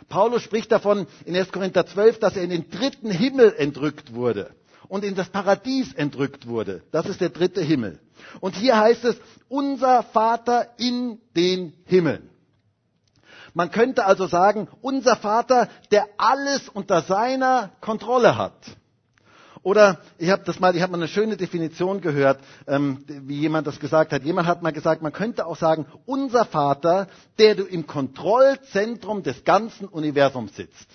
Paulus 0.09 0.43
spricht 0.43 0.73
davon 0.73 1.07
in 1.25 1.37
1. 1.37 1.53
Korinther 1.53 1.87
12, 1.87 2.19
dass 2.19 2.37
er 2.37 2.43
in 2.43 2.51
den 2.51 2.71
dritten 2.71 3.11
Himmel 3.11 3.55
entrückt 3.57 4.15
wurde 4.15 4.55
und 4.89 5.05
in 5.05 5.15
das 5.15 5.29
Paradies 5.29 5.93
entrückt 5.95 6.47
wurde. 6.47 6.83
Das 6.91 7.07
ist 7.07 7.21
der 7.21 7.29
dritte 7.29 7.61
Himmel. 7.61 8.01
Und 8.41 8.57
hier 8.57 8.79
heißt 8.79 9.05
es, 9.05 9.17
unser 9.49 10.03
Vater 10.03 10.69
in 10.79 11.21
den 11.37 11.75
Himmeln. 11.85 12.31
Man 13.55 13.71
könnte 13.71 14.05
also 14.05 14.27
sagen, 14.27 14.69
unser 14.83 15.17
Vater, 15.17 15.69
der 15.91 16.07
alles 16.17 16.69
unter 16.69 17.03
seiner 17.03 17.71
Kontrolle 17.81 18.37
hat. 18.37 18.55
Oder 19.63 19.99
ich 20.19 20.31
habe 20.31 20.43
das 20.45 20.61
mal, 20.61 20.75
ich 20.77 20.83
habe 20.83 20.93
mal 20.93 20.99
eine 20.99 21.09
schöne 21.09 21.37
Definition 21.37 22.01
gehört, 22.01 22.41
ähm, 22.67 23.05
wie 23.07 23.39
jemand 23.39 23.67
das 23.67 23.81
gesagt 23.81 24.13
hat. 24.13 24.23
Jemand 24.23 24.47
hat 24.47 24.63
mal 24.63 24.73
gesagt, 24.73 25.03
man 25.03 25.13
könnte 25.13 25.47
auch 25.47 25.57
sagen, 25.57 25.87
unser 26.07 26.45
Vater, 26.45 27.09
der 27.39 27.55
du 27.55 27.65
im 27.65 27.87
Kontrollzentrum 27.87 29.23
des 29.23 29.45
ganzen 29.45 29.87
Universums 29.89 30.55
sitzt. 30.57 30.89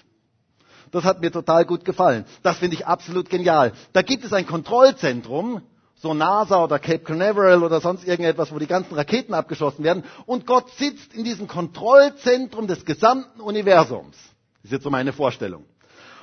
Das 0.92 1.04
hat 1.04 1.22
mir 1.22 1.32
total 1.32 1.66
gut 1.66 1.86
gefallen. 1.86 2.26
Das 2.44 2.58
finde 2.60 2.76
ich 2.76 2.86
absolut 2.86 3.30
genial. 3.30 3.74
Da 3.94 4.04
gibt 4.04 4.24
es 4.24 4.32
ein 4.32 4.46
Kontrollzentrum, 4.46 5.62
so 5.96 6.14
NASA 6.14 6.64
oder 6.64 6.80
Cape 6.80 7.00
Canaveral 7.00 7.64
oder 7.64 7.82
sonst 7.82 8.06
irgendetwas, 8.06 8.54
wo 8.54 8.60
die 8.60 8.68
ganzen 8.68 8.94
Raketen 8.94 9.34
abgeschossen 9.34 9.84
werden. 9.84 10.04
Und 10.26 10.46
Gott 10.46 10.70
sitzt 10.72 11.14
in 11.14 11.24
diesem 11.24 11.48
Kontrollzentrum 11.48 12.68
des 12.68 12.86
gesamten 12.86 13.42
Universums. 13.42 14.16
Das 14.58 14.66
ist 14.66 14.72
jetzt 14.72 14.84
so 14.84 14.90
meine 14.90 15.14
Vorstellung. 15.14 15.66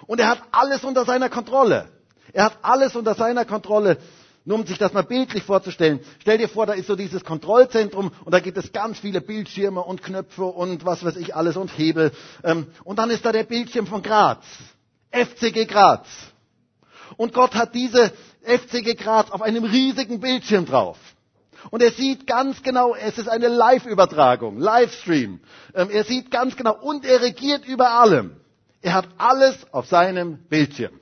Und 0.07 0.21
er 0.21 0.29
hat 0.29 0.43
alles 0.53 0.85
unter 0.85 1.05
seiner 1.05 1.31
Kontrolle. 1.31 1.89
Er 2.33 2.45
hat 2.45 2.59
alles 2.63 2.97
unter 2.97 3.15
seiner 3.15 3.45
Kontrolle. 3.45 3.99
Nur 4.45 4.59
um 4.59 4.67
sich 4.67 4.79
das 4.79 4.95
mal 4.95 5.03
bildlich 5.03 5.43
vorzustellen. 5.45 6.01
Stell 6.21 6.39
dir 6.39 6.49
vor, 6.49 6.65
da 6.65 6.73
ist 6.73 6.87
so 6.87 6.97
dieses 6.97 7.25
Kontrollzentrum 7.25 8.11
und 8.25 8.33
da 8.33 8.41
gibt 8.41 8.57
es 8.57 8.73
ganz 8.73 8.99
viele 8.99 9.21
Bildschirme 9.21 9.83
und 9.83 10.03
Knöpfe 10.03 10.45
und 10.45 10.87
was 10.87 11.05
weiß 11.05 11.17
ich 11.17 11.37
alles 11.37 11.57
und 11.57 11.69
Hebel. 11.77 12.11
Ähm, 12.43 12.67
und 12.85 12.99
dann 12.99 13.11
ist 13.11 13.25
da 13.25 13.33
der 13.33 13.45
Bildschirm 13.45 13.87
von 13.87 14.03
Graz. 14.03 14.45
FCG 15.11 15.67
Graz. 15.67 16.07
Und 17.17 17.35
Gott 17.35 17.55
hat 17.55 17.75
diese 17.75 18.13
FCG 18.43 18.95
Graz 18.95 19.31
auf 19.31 19.43
einem 19.43 19.65
riesigen 19.65 20.21
Bildschirm 20.21 20.65
drauf. 20.65 20.97
Und 21.71 21.83
er 21.83 21.93
sieht 21.93 22.27
ganz 22.27 22.63
genau, 22.63 22.95
es 22.95 23.19
ist 23.19 23.29
eine 23.29 23.49
Live-Übertragung, 23.49 24.59
Livestream. 24.59 25.41
Ähm, 25.75 25.91
er 25.91 26.05
sieht 26.05 26.31
ganz 26.31 26.57
genau 26.57 26.75
und 26.81 27.05
er 27.05 27.21
regiert 27.21 27.67
über 27.67 27.91
allem. 27.91 28.37
Er 28.81 28.95
hat 28.95 29.09
alles 29.19 29.57
auf 29.73 29.87
seinem 29.87 30.39
Bildschirm. 30.49 30.99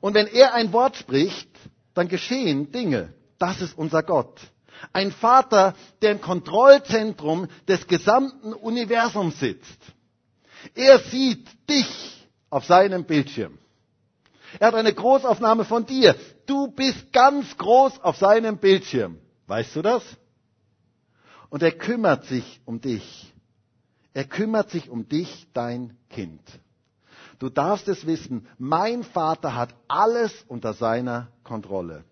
Und 0.00 0.14
wenn 0.14 0.26
er 0.26 0.54
ein 0.54 0.72
Wort 0.72 0.96
spricht, 0.96 1.48
dann 1.94 2.08
geschehen 2.08 2.72
Dinge. 2.72 3.14
Das 3.38 3.60
ist 3.60 3.76
unser 3.76 4.02
Gott. 4.02 4.40
Ein 4.92 5.10
Vater, 5.10 5.74
der 6.02 6.12
im 6.12 6.20
Kontrollzentrum 6.20 7.48
des 7.66 7.86
gesamten 7.86 8.52
Universums 8.52 9.40
sitzt. 9.40 9.80
Er 10.74 10.98
sieht 10.98 11.48
dich 11.68 12.28
auf 12.50 12.64
seinem 12.66 13.04
Bildschirm. 13.04 13.58
Er 14.58 14.68
hat 14.68 14.74
eine 14.74 14.92
Großaufnahme 14.92 15.64
von 15.64 15.86
dir. 15.86 16.14
Du 16.46 16.68
bist 16.68 17.12
ganz 17.12 17.56
groß 17.56 18.00
auf 18.00 18.16
seinem 18.16 18.58
Bildschirm. 18.58 19.18
Weißt 19.46 19.76
du 19.76 19.82
das? 19.82 20.02
Und 21.48 21.62
er 21.62 21.72
kümmert 21.72 22.26
sich 22.26 22.60
um 22.64 22.80
dich. 22.80 23.32
Er 24.12 24.24
kümmert 24.24 24.70
sich 24.70 24.88
um 24.88 25.08
dich, 25.08 25.46
dein 25.52 25.96
Kind. 26.08 26.40
Du 27.38 27.48
darfst 27.48 27.88
es 27.88 28.06
wissen, 28.06 28.46
mein 28.58 29.02
Vater 29.02 29.54
hat 29.54 29.74
alles 29.88 30.32
unter 30.48 30.72
seiner 30.72 31.28
Kontrolle. 31.44 32.04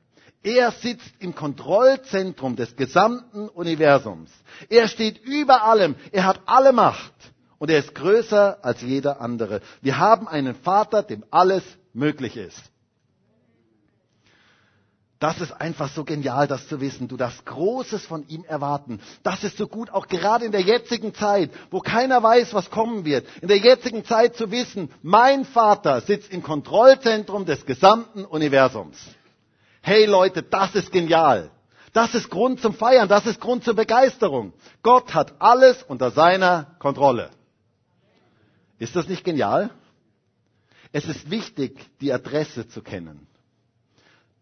Er 0.43 0.73
sitzt 0.73 1.11
im 1.21 1.35
Kontrollzentrum 1.35 2.55
des 2.55 2.77
gesamten 2.77 3.49
Universums. 3.49 4.31
Er 4.69 4.89
steht 4.89 5.19
über 5.25 5.65
allem. 5.65 5.95
Er 6.13 6.25
hat 6.27 6.43
alle 6.45 6.73
Macht. 6.73 7.15
Und 7.59 7.71
er 7.71 7.79
ist 7.79 7.95
größer 7.95 8.59
als 8.63 8.83
jeder 8.83 9.23
andere. 9.23 9.63
Wir 9.81 9.97
haben 9.97 10.29
einen 10.29 10.55
Vater, 10.55 11.03
dem 11.03 11.25
alles 11.31 11.63
möglich 11.95 12.37
ist. 12.37 12.61
Das 15.21 15.41
ist 15.41 15.53
einfach 15.53 15.89
so 15.91 16.05
genial, 16.05 16.47
das 16.49 16.69
zu 16.69 16.81
wissen. 16.81 17.09
Du 17.09 17.17
darfst 17.17 17.47
Großes 17.47 18.05
von 18.05 18.27
ihm 18.29 18.45
erwarten. 18.45 19.01
Das 19.23 19.45
ist 19.45 19.57
so 19.57 19.67
gut, 19.69 19.91
auch 19.91 20.09
gerade 20.09 20.45
in 20.45 20.53
der 20.53 20.61
jetzigen 20.61 21.15
Zeit, 21.15 21.51
wo 21.71 21.81
keiner 21.81 22.23
weiß, 22.23 22.53
was 22.53 22.71
kommen 22.71 23.05
wird. 23.05 23.27
In 23.41 23.49
der 23.49 23.59
jetzigen 23.59 24.05
Zeit 24.05 24.37
zu 24.37 24.51
wissen, 24.51 24.91
mein 25.03 25.45
Vater 25.45 26.01
sitzt 26.01 26.33
im 26.33 26.43
Kontrollzentrum 26.43 27.47
des 27.47 27.65
gesamten 27.65 28.25
Universums. 28.25 28.99
Hey 29.81 30.07
Leute, 30.07 30.43
das 30.43 30.75
ist 30.75 30.91
genial. 30.91 31.51
Das 31.93 32.15
ist 32.15 32.29
Grund 32.29 32.61
zum 32.61 32.75
Feiern, 32.75 33.09
das 33.09 33.25
ist 33.25 33.41
Grund 33.41 33.63
zur 33.63 33.75
Begeisterung. 33.75 34.53
Gott 34.83 35.15
hat 35.15 35.41
alles 35.41 35.83
unter 35.85 36.11
seiner 36.11 36.75
Kontrolle. 36.81 37.31
Ist 38.81 38.97
das 38.97 39.07
nicht 39.09 39.25
genial? 39.25 39.71
Es 40.91 41.07
ist 41.07 41.31
wichtig, 41.31 41.79
die 42.01 42.13
Adresse 42.13 42.67
zu 42.69 42.83
kennen. 42.83 43.29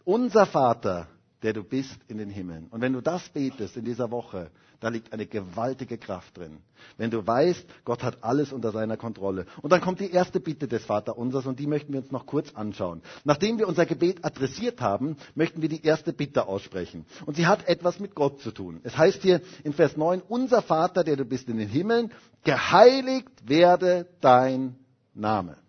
Unser 0.04 0.46
Vater, 0.46 1.08
der 1.42 1.52
du 1.52 1.64
bist 1.64 1.98
in 2.08 2.18
den 2.18 2.30
Himmeln. 2.30 2.68
Und 2.70 2.80
wenn 2.80 2.92
du 2.92 3.00
das 3.00 3.28
betest 3.28 3.76
in 3.76 3.84
dieser 3.84 4.10
Woche, 4.10 4.50
da 4.80 4.88
liegt 4.88 5.12
eine 5.12 5.26
gewaltige 5.26 5.96
Kraft 5.96 6.36
drin. 6.36 6.58
Wenn 6.96 7.10
du 7.10 7.24
weißt, 7.24 7.64
Gott 7.84 8.02
hat 8.02 8.24
alles 8.24 8.52
unter 8.52 8.72
seiner 8.72 8.96
Kontrolle. 8.96 9.46
Und 9.60 9.70
dann 9.70 9.80
kommt 9.80 10.00
die 10.00 10.10
erste 10.10 10.40
Bitte 10.40 10.66
des 10.66 10.84
Vaterunsers 10.84 11.46
und 11.46 11.60
die 11.60 11.68
möchten 11.68 11.92
wir 11.92 12.00
uns 12.00 12.10
noch 12.10 12.26
kurz 12.26 12.52
anschauen. 12.54 13.00
Nachdem 13.24 13.58
wir 13.58 13.68
unser 13.68 13.86
Gebet 13.86 14.24
adressiert 14.24 14.80
haben, 14.80 15.16
möchten 15.36 15.62
wir 15.62 15.68
die 15.68 15.84
erste 15.84 16.12
Bitte 16.12 16.48
aussprechen. 16.48 17.06
Und 17.26 17.36
sie 17.36 17.46
hat 17.46 17.68
etwas 17.68 18.00
mit 18.00 18.16
Gott 18.16 18.40
zu 18.40 18.50
tun. 18.50 18.80
Es 18.82 18.96
heißt 18.96 19.22
hier 19.22 19.40
in 19.62 19.72
Vers 19.72 19.96
9, 19.96 20.20
unser 20.28 20.62
Vater, 20.62 21.04
der 21.04 21.16
du 21.16 21.24
bist 21.24 21.48
in 21.48 21.58
den 21.58 21.68
Himmeln, 21.68 22.12
geheiligt 22.42 23.30
werde 23.48 24.08
dein 24.20 24.74
Name. 25.14 25.61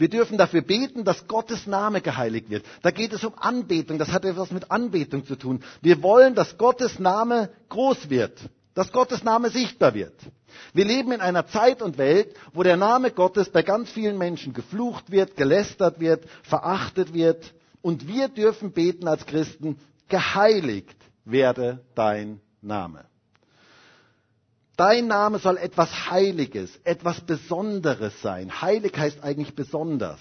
Wir 0.00 0.08
dürfen 0.08 0.38
dafür 0.38 0.62
beten, 0.62 1.04
dass 1.04 1.28
Gottes 1.28 1.66
Name 1.66 2.00
geheiligt 2.00 2.48
wird. 2.48 2.64
Da 2.80 2.90
geht 2.90 3.12
es 3.12 3.22
um 3.22 3.34
Anbetung. 3.36 3.98
Das 3.98 4.12
hat 4.12 4.24
etwas 4.24 4.50
mit 4.50 4.70
Anbetung 4.70 5.26
zu 5.26 5.36
tun. 5.36 5.62
Wir 5.82 6.02
wollen, 6.02 6.34
dass 6.34 6.56
Gottes 6.56 6.98
Name 6.98 7.50
groß 7.68 8.08
wird. 8.08 8.38
Dass 8.72 8.92
Gottes 8.92 9.24
Name 9.24 9.50
sichtbar 9.50 9.92
wird. 9.92 10.14
Wir 10.72 10.86
leben 10.86 11.12
in 11.12 11.20
einer 11.20 11.46
Zeit 11.48 11.82
und 11.82 11.98
Welt, 11.98 12.34
wo 12.54 12.62
der 12.62 12.78
Name 12.78 13.10
Gottes 13.10 13.50
bei 13.50 13.62
ganz 13.62 13.90
vielen 13.90 14.16
Menschen 14.16 14.54
geflucht 14.54 15.10
wird, 15.10 15.36
gelästert 15.36 16.00
wird, 16.00 16.24
verachtet 16.44 17.12
wird. 17.12 17.52
Und 17.82 18.08
wir 18.08 18.28
dürfen 18.28 18.72
beten 18.72 19.06
als 19.06 19.26
Christen, 19.26 19.78
geheiligt 20.08 20.96
werde 21.26 21.84
dein 21.94 22.40
Name. 22.62 23.04
Dein 24.80 25.08
Name 25.08 25.38
soll 25.40 25.58
etwas 25.58 25.90
Heiliges, 26.10 26.70
etwas 26.84 27.20
Besonderes 27.20 28.14
sein. 28.22 28.62
Heilig 28.62 28.96
heißt 28.96 29.22
eigentlich 29.22 29.54
besonders. 29.54 30.18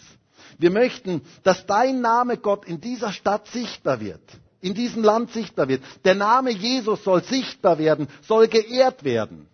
Wir 0.58 0.70
möchten, 0.70 1.22
dass 1.44 1.66
dein 1.66 2.02
Name 2.02 2.36
Gott 2.36 2.66
in 2.66 2.82
dieser 2.82 3.14
Stadt 3.14 3.48
sichtbar 3.48 4.02
wird, 4.02 4.20
in 4.60 4.74
diesem 4.74 5.02
Land 5.02 5.32
sichtbar 5.32 5.70
wird. 5.70 5.82
Der 6.04 6.14
Name 6.16 6.52
Jesus 6.52 7.06
soll 7.06 7.24
sichtbar 7.24 7.78
werden, 7.80 8.10
soll 8.22 8.50
geehrt 8.50 9.06
werden. 9.06 9.48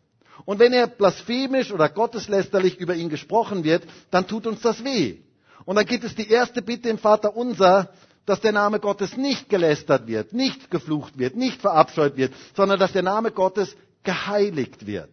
Und 0.43 0.58
wenn 0.58 0.74
er 0.74 0.88
blasphemisch 0.88 1.72
oder 1.72 1.88
gotteslästerlich 1.88 2.80
über 2.80 2.95
ihn 2.95 3.10
gesprochen 3.10 3.64
wird, 3.64 3.84
dann 4.10 4.26
tut 4.26 4.47
uns 4.47 4.62
das 4.62 4.84
weh. 4.84 5.18
Und 5.66 5.76
dann 5.76 5.86
gibt 5.86 6.03
es 6.03 6.16
die 6.16 6.32
erste 6.32 6.64
Bitte 6.64 6.89
im 6.89 6.97
Vater 6.97 7.38
unser, 7.38 7.91
dass 8.26 8.41
der 8.41 8.53
Name 8.53 8.80
Gottes 8.80 9.16
nicht 9.18 9.49
gelästert 9.49 10.08
wird, 10.08 10.34
nicht 10.34 10.72
geflucht 10.72 11.20
wird, 11.20 11.36
nicht 11.36 11.62
verabscheut 11.62 12.18
wird, 12.18 12.34
sondern 12.56 12.80
dass 12.80 12.91
der 12.93 13.03
Name 13.03 13.30
Gottes 13.30 13.76
geheiligt 14.06 14.88
wird. 14.88 15.12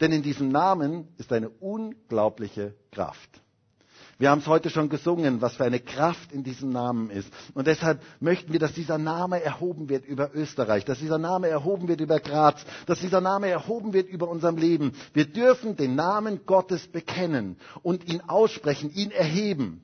Denn 0.00 0.12
in 0.12 0.22
diesem 0.22 0.48
Namen 0.48 1.08
ist 1.18 1.32
eine 1.32 1.48
unglaubliche 1.48 2.74
Kraft. 2.90 3.40
Wir 4.18 4.30
haben 4.30 4.38
es 4.38 4.46
heute 4.46 4.70
schon 4.70 4.88
gesungen, 4.88 5.42
was 5.42 5.56
für 5.56 5.64
eine 5.64 5.78
Kraft 5.78 6.32
in 6.32 6.42
diesem 6.42 6.70
Namen 6.70 7.10
ist. 7.10 7.30
Und 7.52 7.66
deshalb 7.66 8.00
möchten 8.18 8.50
wir, 8.50 8.58
dass 8.58 8.72
dieser 8.72 8.96
Name 8.96 9.42
erhoben 9.42 9.90
wird 9.90 10.06
über 10.06 10.34
Österreich, 10.34 10.86
dass 10.86 10.98
dieser 11.00 11.18
Name 11.18 11.48
erhoben 11.48 11.86
wird 11.86 12.00
über 12.00 12.18
Graz, 12.18 12.64
dass 12.86 13.00
dieser 13.00 13.20
Name 13.20 13.48
erhoben 13.48 13.92
wird 13.92 14.08
über 14.08 14.28
unserem 14.28 14.56
Leben. 14.56 14.92
Wir 15.12 15.26
dürfen 15.26 15.76
den 15.76 15.96
Namen 15.96 16.46
Gottes 16.46 16.86
bekennen 16.86 17.56
und 17.82 18.08
ihn 18.08 18.22
aussprechen, 18.22 18.90
ihn 18.94 19.10
erheben. 19.10 19.82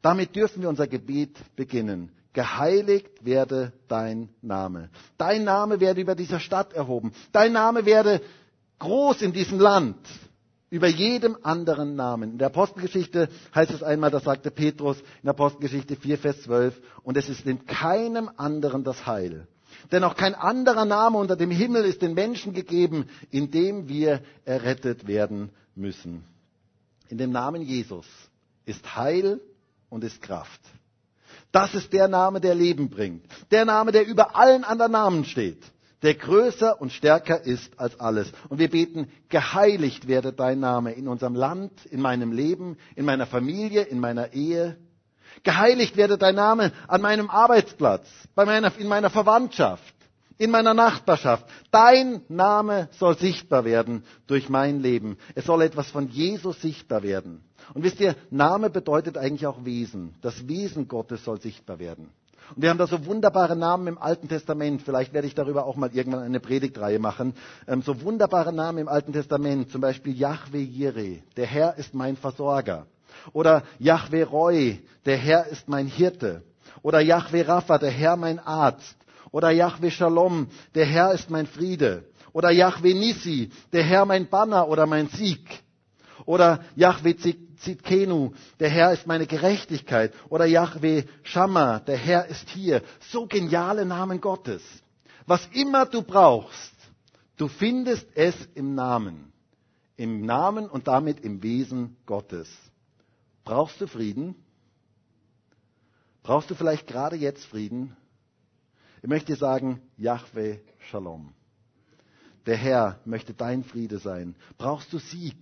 Damit 0.00 0.36
dürfen 0.36 0.62
wir 0.62 0.68
unser 0.68 0.86
Gebet 0.86 1.36
beginnen 1.56 2.12
geheiligt 2.36 3.24
werde 3.24 3.72
dein 3.88 4.28
Name. 4.42 4.90
Dein 5.16 5.42
Name 5.44 5.80
werde 5.80 6.02
über 6.02 6.14
dieser 6.14 6.38
Stadt 6.38 6.74
erhoben. 6.74 7.12
Dein 7.32 7.54
Name 7.54 7.86
werde 7.86 8.20
groß 8.78 9.22
in 9.22 9.32
diesem 9.32 9.58
Land, 9.58 9.96
über 10.68 10.86
jedem 10.86 11.38
anderen 11.42 11.96
Namen. 11.96 12.32
In 12.32 12.38
der 12.38 12.48
Apostelgeschichte 12.48 13.30
heißt 13.54 13.70
es 13.70 13.82
einmal, 13.82 14.10
das 14.10 14.24
sagte 14.24 14.50
Petrus 14.50 15.02
in 15.22 15.30
Apostelgeschichte 15.30 15.96
4, 15.96 16.18
Vers 16.18 16.42
12, 16.42 16.78
und 17.02 17.16
es 17.16 17.30
ist 17.30 17.46
in 17.46 17.64
keinem 17.64 18.30
anderen 18.36 18.84
das 18.84 19.06
Heil. 19.06 19.48
Denn 19.90 20.04
auch 20.04 20.14
kein 20.14 20.34
anderer 20.34 20.84
Name 20.84 21.16
unter 21.16 21.36
dem 21.36 21.50
Himmel 21.50 21.86
ist 21.86 22.02
den 22.02 22.12
Menschen 22.12 22.52
gegeben, 22.52 23.06
in 23.30 23.50
dem 23.50 23.88
wir 23.88 24.20
errettet 24.44 25.06
werden 25.06 25.48
müssen. 25.74 26.22
In 27.08 27.16
dem 27.16 27.30
Namen 27.30 27.62
Jesus 27.62 28.06
ist 28.66 28.94
Heil 28.94 29.40
und 29.88 30.04
ist 30.04 30.20
Kraft. 30.20 30.60
Das 31.56 31.74
ist 31.74 31.90
der 31.94 32.06
Name, 32.06 32.38
der 32.38 32.54
Leben 32.54 32.90
bringt. 32.90 33.24
Der 33.50 33.64
Name, 33.64 33.90
der 33.90 34.06
über 34.06 34.36
allen 34.36 34.62
anderen 34.62 34.92
Namen 34.92 35.24
steht. 35.24 35.62
Der 36.02 36.12
größer 36.12 36.78
und 36.82 36.92
stärker 36.92 37.40
ist 37.46 37.80
als 37.80 37.98
alles. 37.98 38.30
Und 38.50 38.58
wir 38.58 38.68
beten, 38.68 39.08
geheiligt 39.30 40.06
werde 40.06 40.34
dein 40.34 40.60
Name 40.60 40.92
in 40.92 41.08
unserem 41.08 41.34
Land, 41.34 41.72
in 41.86 42.02
meinem 42.02 42.30
Leben, 42.30 42.76
in 42.94 43.06
meiner 43.06 43.24
Familie, 43.24 43.84
in 43.84 44.00
meiner 44.00 44.34
Ehe. 44.34 44.76
Geheiligt 45.44 45.96
werde 45.96 46.18
dein 46.18 46.34
Name 46.34 46.72
an 46.88 47.00
meinem 47.00 47.30
Arbeitsplatz, 47.30 48.06
bei 48.34 48.44
meiner, 48.44 48.70
in 48.76 48.88
meiner 48.88 49.08
Verwandtschaft, 49.08 49.94
in 50.36 50.50
meiner 50.50 50.74
Nachbarschaft. 50.74 51.46
Dein 51.70 52.20
Name 52.28 52.90
soll 52.98 53.16
sichtbar 53.16 53.64
werden 53.64 54.04
durch 54.26 54.50
mein 54.50 54.80
Leben. 54.80 55.16
Es 55.34 55.46
soll 55.46 55.62
etwas 55.62 55.90
von 55.90 56.08
Jesus 56.08 56.60
sichtbar 56.60 57.02
werden. 57.02 57.42
Und 57.74 57.82
wisst 57.82 58.00
ihr, 58.00 58.16
Name 58.30 58.70
bedeutet 58.70 59.18
eigentlich 59.18 59.46
auch 59.46 59.64
Wesen. 59.64 60.14
Das 60.22 60.46
Wesen 60.48 60.88
Gottes 60.88 61.24
soll 61.24 61.40
sichtbar 61.40 61.78
werden. 61.78 62.10
Und 62.54 62.62
wir 62.62 62.70
haben 62.70 62.78
da 62.78 62.86
so 62.86 63.06
wunderbare 63.06 63.56
Namen 63.56 63.88
im 63.88 63.98
Alten 63.98 64.28
Testament. 64.28 64.82
Vielleicht 64.82 65.12
werde 65.12 65.26
ich 65.26 65.34
darüber 65.34 65.66
auch 65.66 65.76
mal 65.76 65.90
irgendwann 65.92 66.22
eine 66.22 66.38
Predigtreihe 66.38 66.98
machen. 66.98 67.34
Ähm, 67.66 67.82
so 67.82 68.00
wunderbare 68.02 68.52
Namen 68.52 68.78
im 68.78 68.88
Alten 68.88 69.12
Testament. 69.12 69.70
Zum 69.72 69.80
Beispiel 69.80 70.16
Yahweh 70.16 70.62
Jireh. 70.62 71.22
Der 71.36 71.46
Herr 71.46 71.76
ist 71.76 71.94
mein 71.94 72.16
Versorger. 72.16 72.86
Oder 73.32 73.64
Yahweh 73.78 74.22
Roy. 74.22 74.80
Der 75.06 75.16
Herr 75.16 75.46
ist 75.48 75.68
mein 75.68 75.86
Hirte. 75.86 76.42
Oder 76.82 77.00
Yahweh 77.00 77.42
Rapha. 77.42 77.78
Der 77.78 77.90
Herr 77.90 78.16
mein 78.16 78.38
Arzt. 78.38 78.96
Oder 79.32 79.50
Yahweh 79.50 79.90
Shalom. 79.90 80.48
Der 80.74 80.86
Herr 80.86 81.12
ist 81.12 81.30
mein 81.30 81.46
Friede. 81.46 82.04
Oder 82.32 82.50
Yahweh 82.50 82.94
Nissi. 82.94 83.50
Der 83.72 83.82
Herr 83.82 84.06
mein 84.06 84.28
Banner 84.28 84.68
oder 84.68 84.86
mein 84.86 85.08
Sieg. 85.08 85.64
Oder 86.26 86.64
Yahweh 86.74 87.14
Zitkenu, 87.56 88.32
der 88.60 88.68
Herr 88.68 88.92
ist 88.92 89.06
meine 89.06 89.26
Gerechtigkeit. 89.26 90.12
Oder 90.28 90.44
Yahweh 90.44 91.04
Shammah, 91.22 91.78
der 91.80 91.96
Herr 91.96 92.26
ist 92.26 92.50
hier. 92.50 92.82
So 93.10 93.26
geniale 93.26 93.86
Namen 93.86 94.20
Gottes. 94.20 94.62
Was 95.26 95.48
immer 95.52 95.86
du 95.86 96.02
brauchst, 96.02 96.74
du 97.36 97.48
findest 97.48 98.06
es 98.14 98.34
im 98.54 98.74
Namen. 98.74 99.32
Im 99.96 100.26
Namen 100.26 100.68
und 100.68 100.88
damit 100.88 101.20
im 101.20 101.42
Wesen 101.42 101.96
Gottes. 102.04 102.48
Brauchst 103.44 103.80
du 103.80 103.86
Frieden? 103.86 104.34
Brauchst 106.22 106.50
du 106.50 106.54
vielleicht 106.56 106.88
gerade 106.88 107.16
jetzt 107.16 107.44
Frieden? 107.46 107.96
Ich 109.00 109.08
möchte 109.08 109.36
sagen, 109.36 109.80
Yahweh 109.96 110.58
Shalom. 110.90 111.32
Der 112.46 112.56
Herr 112.56 113.00
möchte 113.04 113.32
dein 113.34 113.64
Friede 113.64 113.98
sein. 113.98 114.34
Brauchst 114.58 114.92
du 114.92 114.98
Sieg? 114.98 115.36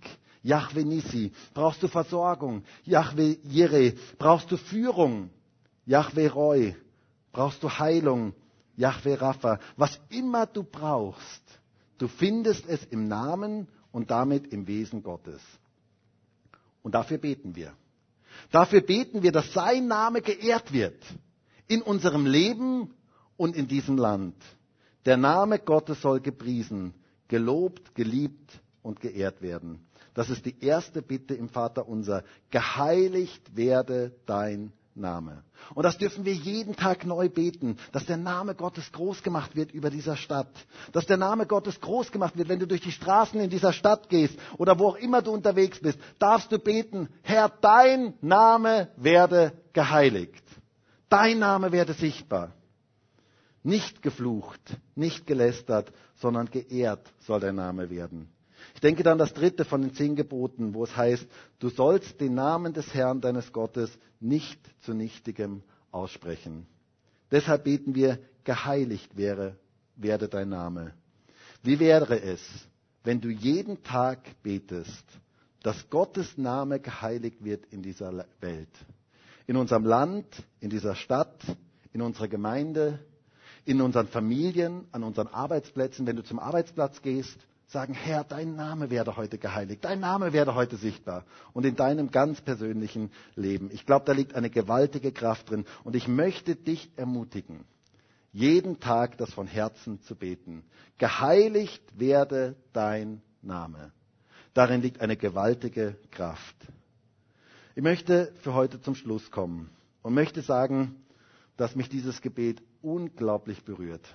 Yahweh 0.45 0.83
Nissi, 0.83 1.31
brauchst 1.55 1.81
du 1.81 1.87
Versorgung. 1.87 2.63
Yahweh 2.83 3.37
Jireh, 3.43 3.95
brauchst 4.19 4.51
du 4.51 4.57
Führung. 4.57 5.31
Yahweh 5.87 6.27
Roy, 6.27 6.75
brauchst 7.31 7.63
du 7.63 7.69
Heilung, 7.69 8.33
Yahweh 8.77 9.15
Rapha, 9.15 9.59
was 9.75 9.99
immer 10.09 10.45
du 10.45 10.63
brauchst, 10.63 11.41
du 11.97 12.07
findest 12.07 12.67
es 12.67 12.83
im 12.85 13.07
Namen 13.07 13.67
und 13.91 14.11
damit 14.11 14.53
im 14.53 14.67
Wesen 14.67 15.01
Gottes. 15.01 15.41
Und 16.83 16.93
dafür 16.93 17.17
beten 17.17 17.55
wir. 17.55 17.73
Dafür 18.51 18.81
beten 18.81 19.23
wir, 19.23 19.31
dass 19.31 19.51
sein 19.51 19.87
Name 19.87 20.21
geehrt 20.21 20.71
wird 20.71 21.01
in 21.67 21.81
unserem 21.81 22.27
Leben 22.27 22.93
und 23.35 23.55
in 23.55 23.67
diesem 23.67 23.97
Land. 23.97 24.35
Der 25.05 25.17
Name 25.17 25.57
Gottes 25.57 26.01
soll 26.01 26.19
gepriesen, 26.19 26.93
gelobt, 27.27 27.95
geliebt 27.95 28.51
und 28.83 28.99
geehrt 28.99 29.41
werden. 29.41 29.79
Das 30.15 30.29
ist 30.29 30.45
die 30.45 30.59
erste 30.63 31.01
Bitte 31.01 31.35
im 31.35 31.49
Vater 31.49 31.87
unser. 31.87 32.23
Geheiligt 32.49 33.55
werde 33.55 34.15
dein 34.25 34.71
Name. 34.95 35.43
Und 35.73 35.83
das 35.83 35.97
dürfen 35.97 36.23
wir 36.23 36.33
jeden 36.33 36.75
Tag 36.77 37.05
neu 37.05 37.27
beten, 37.27 37.77
dass 37.91 38.05
der 38.05 38.15
Name 38.15 38.55
Gottes 38.55 38.89
groß 38.93 39.23
gemacht 39.23 39.55
wird 39.57 39.73
über 39.73 39.89
dieser 39.89 40.15
Stadt. 40.15 40.47
Dass 40.93 41.05
der 41.05 41.17
Name 41.17 41.45
Gottes 41.45 41.81
groß 41.81 42.13
gemacht 42.13 42.37
wird, 42.37 42.47
wenn 42.47 42.59
du 42.59 42.65
durch 42.67 42.79
die 42.79 42.93
Straßen 42.93 43.39
in 43.41 43.49
dieser 43.49 43.73
Stadt 43.73 44.07
gehst 44.07 44.39
oder 44.57 44.79
wo 44.79 44.87
auch 44.87 44.95
immer 44.95 45.21
du 45.21 45.31
unterwegs 45.31 45.79
bist, 45.81 45.99
darfst 46.17 46.49
du 46.51 46.59
beten, 46.59 47.09
Herr, 47.21 47.49
dein 47.49 48.13
Name 48.21 48.87
werde 48.95 49.51
geheiligt. 49.73 50.43
Dein 51.09 51.39
Name 51.39 51.73
werde 51.73 51.91
sichtbar. 51.93 52.53
Nicht 53.63 54.01
geflucht, 54.01 54.61
nicht 54.95 55.27
gelästert, 55.27 55.91
sondern 56.15 56.49
geehrt 56.49 57.11
soll 57.19 57.41
dein 57.41 57.55
Name 57.55 57.89
werden. 57.89 58.29
Ich 58.75 58.81
denke 58.81 59.03
dann 59.03 59.17
das 59.17 59.33
dritte 59.33 59.63
von 59.63 59.81
den 59.81 59.93
zehn 59.93 60.17
Geboten, 60.17 60.73
wo 60.73 60.83
es 60.83 60.95
heißt, 60.95 61.25
du 61.59 61.69
sollst 61.69 62.19
den 62.19 62.35
Namen 62.35 62.73
des 62.73 62.93
Herrn 62.93 63.21
deines 63.21 63.53
Gottes 63.53 63.89
nicht 64.19 64.59
zu 64.81 64.93
nichtigem 64.93 65.63
aussprechen. 65.91 66.67
Deshalb 67.31 67.63
beten 67.63 67.95
wir, 67.95 68.19
geheiligt 68.43 69.15
wäre, 69.15 69.55
werde 69.95 70.27
dein 70.27 70.49
Name. 70.49 70.93
Wie 71.63 71.79
wäre 71.79 72.21
es, 72.21 72.41
wenn 73.05 73.21
du 73.21 73.29
jeden 73.29 73.81
Tag 73.81 74.19
betest, 74.43 75.05
dass 75.63 75.89
Gottes 75.89 76.37
Name 76.37 76.81
geheiligt 76.81 77.43
wird 77.45 77.65
in 77.71 77.81
dieser 77.81 78.25
Welt? 78.41 78.69
In 79.47 79.55
unserem 79.55 79.85
Land, 79.85 80.27
in 80.59 80.69
dieser 80.69 80.95
Stadt, 80.95 81.41
in 81.93 82.01
unserer 82.01 82.27
Gemeinde, 82.27 82.99
in 83.63 83.79
unseren 83.81 84.07
Familien, 84.07 84.85
an 84.91 85.03
unseren 85.03 85.27
Arbeitsplätzen, 85.27 86.05
wenn 86.05 86.17
du 86.17 86.23
zum 86.23 86.39
Arbeitsplatz 86.39 87.01
gehst, 87.01 87.37
sagen, 87.67 87.93
Herr, 87.93 88.23
dein 88.23 88.55
Name 88.55 88.89
werde 88.89 89.17
heute 89.17 89.37
geheiligt, 89.37 89.83
dein 89.83 89.99
Name 89.99 90.33
werde 90.33 90.55
heute 90.55 90.77
sichtbar 90.77 91.25
und 91.53 91.65
in 91.65 91.75
deinem 91.75 92.11
ganz 92.11 92.41
persönlichen 92.41 93.11
Leben. 93.35 93.69
Ich 93.71 93.85
glaube, 93.85 94.05
da 94.05 94.11
liegt 94.13 94.35
eine 94.35 94.49
gewaltige 94.49 95.11
Kraft 95.11 95.49
drin 95.49 95.65
und 95.83 95.95
ich 95.95 96.07
möchte 96.07 96.55
dich 96.55 96.91
ermutigen, 96.95 97.65
jeden 98.31 98.79
Tag 98.79 99.17
das 99.17 99.33
von 99.33 99.47
Herzen 99.47 100.01
zu 100.01 100.15
beten. 100.15 100.63
Geheiligt 100.97 101.81
werde 101.99 102.55
dein 102.73 103.21
Name. 103.41 103.91
Darin 104.53 104.81
liegt 104.81 105.01
eine 105.01 105.17
gewaltige 105.17 105.97
Kraft. 106.11 106.55
Ich 107.75 107.83
möchte 107.83 108.31
für 108.41 108.53
heute 108.53 108.81
zum 108.81 108.95
Schluss 108.95 109.31
kommen 109.31 109.69
und 110.01 110.13
möchte 110.13 110.41
sagen, 110.41 110.95
dass 111.57 111.75
mich 111.75 111.89
dieses 111.89 112.21
Gebet 112.21 112.61
unglaublich 112.81 113.63
berührt. 113.63 114.05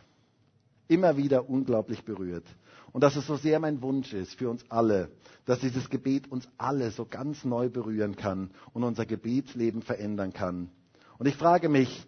Immer 0.88 1.16
wieder 1.16 1.48
unglaublich 1.48 2.05
berührt. 2.05 2.44
Und 2.93 3.03
dass 3.03 3.16
es 3.16 3.26
so 3.26 3.36
sehr 3.36 3.61
mein 3.61 3.82
Wunsch 3.82 4.12
ist 4.12 4.34
für 4.34 4.51
uns 4.51 4.64
alle, 4.68 5.11
dass 5.45 5.61
dieses 5.61 5.91
Gebet 5.91 6.30
uns 6.30 6.49
alle 6.59 6.91
so 6.91 7.05
ganz 7.05 7.45
neu 7.45 7.68
berühren 7.68 8.16
kann 8.16 8.51
und 8.72 8.84
unser 8.84 9.07
Gebetsleben 9.07 9.82
verändern 9.82 10.32
kann. 10.32 10.70
Und 11.18 11.26
ich 11.26 11.36
frage 11.36 11.68
mich, 11.68 12.05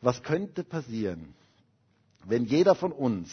was 0.00 0.22
könnte 0.22 0.64
passieren, 0.64 1.34
wenn 2.26 2.44
jeder 2.44 2.74
von 2.74 2.92
uns 2.92 3.30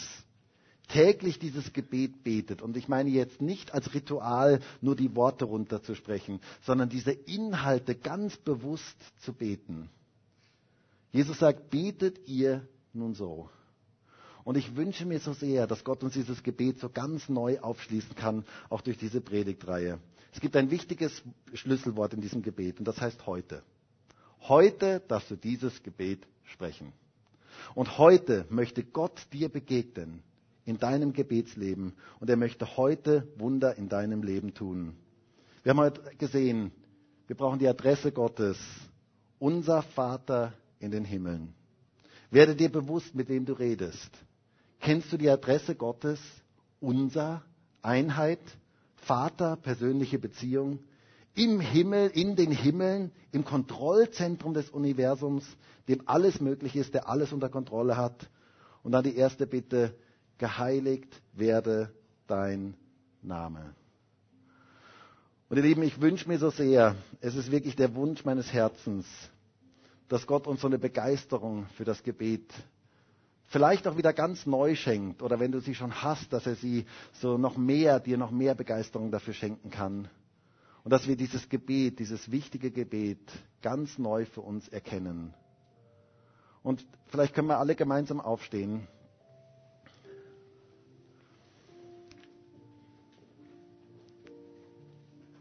täglich 0.88 1.38
dieses 1.38 1.72
Gebet 1.72 2.22
betet, 2.22 2.60
und 2.62 2.76
ich 2.76 2.88
meine 2.88 3.10
jetzt 3.10 3.40
nicht 3.40 3.72
als 3.72 3.94
Ritual 3.94 4.60
nur 4.80 4.94
die 4.94 5.14
Worte 5.16 5.46
runterzusprechen, 5.46 6.40
sondern 6.62 6.88
diese 6.88 7.12
Inhalte 7.12 7.94
ganz 7.94 8.36
bewusst 8.36 8.96
zu 9.22 9.32
beten. 9.32 9.88
Jesus 11.10 11.38
sagt, 11.38 11.70
betet 11.70 12.26
ihr 12.26 12.66
nun 12.92 13.14
so. 13.14 13.48
Und 14.44 14.56
ich 14.56 14.76
wünsche 14.76 15.06
mir 15.06 15.20
so 15.20 15.32
sehr, 15.32 15.66
dass 15.66 15.84
Gott 15.84 16.02
uns 16.02 16.14
dieses 16.14 16.42
Gebet 16.42 16.80
so 16.80 16.88
ganz 16.88 17.28
neu 17.28 17.60
aufschließen 17.60 18.14
kann, 18.14 18.44
auch 18.68 18.80
durch 18.80 18.98
diese 18.98 19.20
Predigtreihe. 19.20 19.98
Es 20.32 20.40
gibt 20.40 20.56
ein 20.56 20.70
wichtiges 20.70 21.22
Schlüsselwort 21.52 22.14
in 22.14 22.20
diesem 22.20 22.42
Gebet 22.42 22.78
und 22.78 22.86
das 22.86 23.00
heißt 23.00 23.26
heute. 23.26 23.62
Heute 24.40 25.00
darfst 25.06 25.30
du 25.30 25.36
dieses 25.36 25.82
Gebet 25.82 26.26
sprechen. 26.44 26.92
Und 27.74 27.98
heute 27.98 28.46
möchte 28.48 28.82
Gott 28.82 29.26
dir 29.32 29.48
begegnen 29.48 30.22
in 30.64 30.78
deinem 30.78 31.12
Gebetsleben 31.12 31.92
und 32.18 32.30
er 32.30 32.36
möchte 32.36 32.76
heute 32.76 33.28
Wunder 33.36 33.76
in 33.76 33.88
deinem 33.88 34.22
Leben 34.22 34.54
tun. 34.54 34.96
Wir 35.62 35.70
haben 35.70 35.80
heute 35.80 36.02
gesehen, 36.16 36.72
wir 37.26 37.36
brauchen 37.36 37.58
die 37.58 37.68
Adresse 37.68 38.10
Gottes. 38.10 38.58
Unser 39.38 39.82
Vater 39.82 40.52
in 40.78 40.90
den 40.90 41.04
Himmeln. 41.04 41.54
Werde 42.30 42.56
dir 42.56 42.70
bewusst, 42.70 43.14
mit 43.14 43.28
wem 43.28 43.44
du 43.44 43.52
redest. 43.52 44.10
Kennst 44.82 45.12
du 45.12 45.16
die 45.16 45.30
Adresse 45.30 45.76
Gottes? 45.76 46.20
Unser, 46.80 47.44
Einheit, 47.82 48.40
Vater, 48.96 49.54
persönliche 49.54 50.18
Beziehung, 50.18 50.80
im 51.36 51.60
Himmel, 51.60 52.10
in 52.12 52.34
den 52.34 52.50
Himmeln, 52.50 53.12
im 53.30 53.44
Kontrollzentrum 53.44 54.54
des 54.54 54.70
Universums, 54.70 55.44
dem 55.86 56.02
alles 56.06 56.40
möglich 56.40 56.74
ist, 56.74 56.94
der 56.94 57.08
alles 57.08 57.32
unter 57.32 57.48
Kontrolle 57.48 57.96
hat. 57.96 58.28
Und 58.82 58.90
dann 58.90 59.04
die 59.04 59.16
erste 59.16 59.46
Bitte, 59.46 59.94
geheiligt 60.38 61.22
werde 61.32 61.94
dein 62.26 62.74
Name. 63.22 63.76
Und 65.48 65.58
ihr 65.58 65.62
Lieben, 65.62 65.84
ich 65.84 66.00
wünsche 66.00 66.28
mir 66.28 66.38
so 66.38 66.50
sehr, 66.50 66.96
es 67.20 67.36
ist 67.36 67.52
wirklich 67.52 67.76
der 67.76 67.94
Wunsch 67.94 68.24
meines 68.24 68.52
Herzens, 68.52 69.06
dass 70.08 70.26
Gott 70.26 70.48
uns 70.48 70.60
so 70.60 70.66
eine 70.66 70.80
Begeisterung 70.80 71.66
für 71.76 71.84
das 71.84 72.02
Gebet 72.02 72.52
vielleicht 73.52 73.86
auch 73.86 73.98
wieder 73.98 74.14
ganz 74.14 74.46
neu 74.46 74.74
schenkt 74.74 75.22
oder 75.22 75.38
wenn 75.38 75.52
du 75.52 75.60
sie 75.60 75.74
schon 75.74 76.02
hast, 76.02 76.32
dass 76.32 76.46
er 76.46 76.54
sie 76.54 76.86
so 77.12 77.36
noch 77.36 77.58
mehr, 77.58 78.00
dir 78.00 78.16
noch 78.16 78.30
mehr 78.30 78.54
Begeisterung 78.54 79.10
dafür 79.10 79.34
schenken 79.34 79.70
kann. 79.70 80.08
Und 80.84 80.90
dass 80.90 81.06
wir 81.06 81.16
dieses 81.16 81.48
Gebet, 81.48 81.98
dieses 81.98 82.30
wichtige 82.30 82.70
Gebet 82.70 83.20
ganz 83.60 83.98
neu 83.98 84.24
für 84.24 84.40
uns 84.40 84.66
erkennen. 84.68 85.34
Und 86.62 86.84
vielleicht 87.08 87.34
können 87.34 87.48
wir 87.48 87.58
alle 87.58 87.74
gemeinsam 87.74 88.20
aufstehen. 88.20 88.88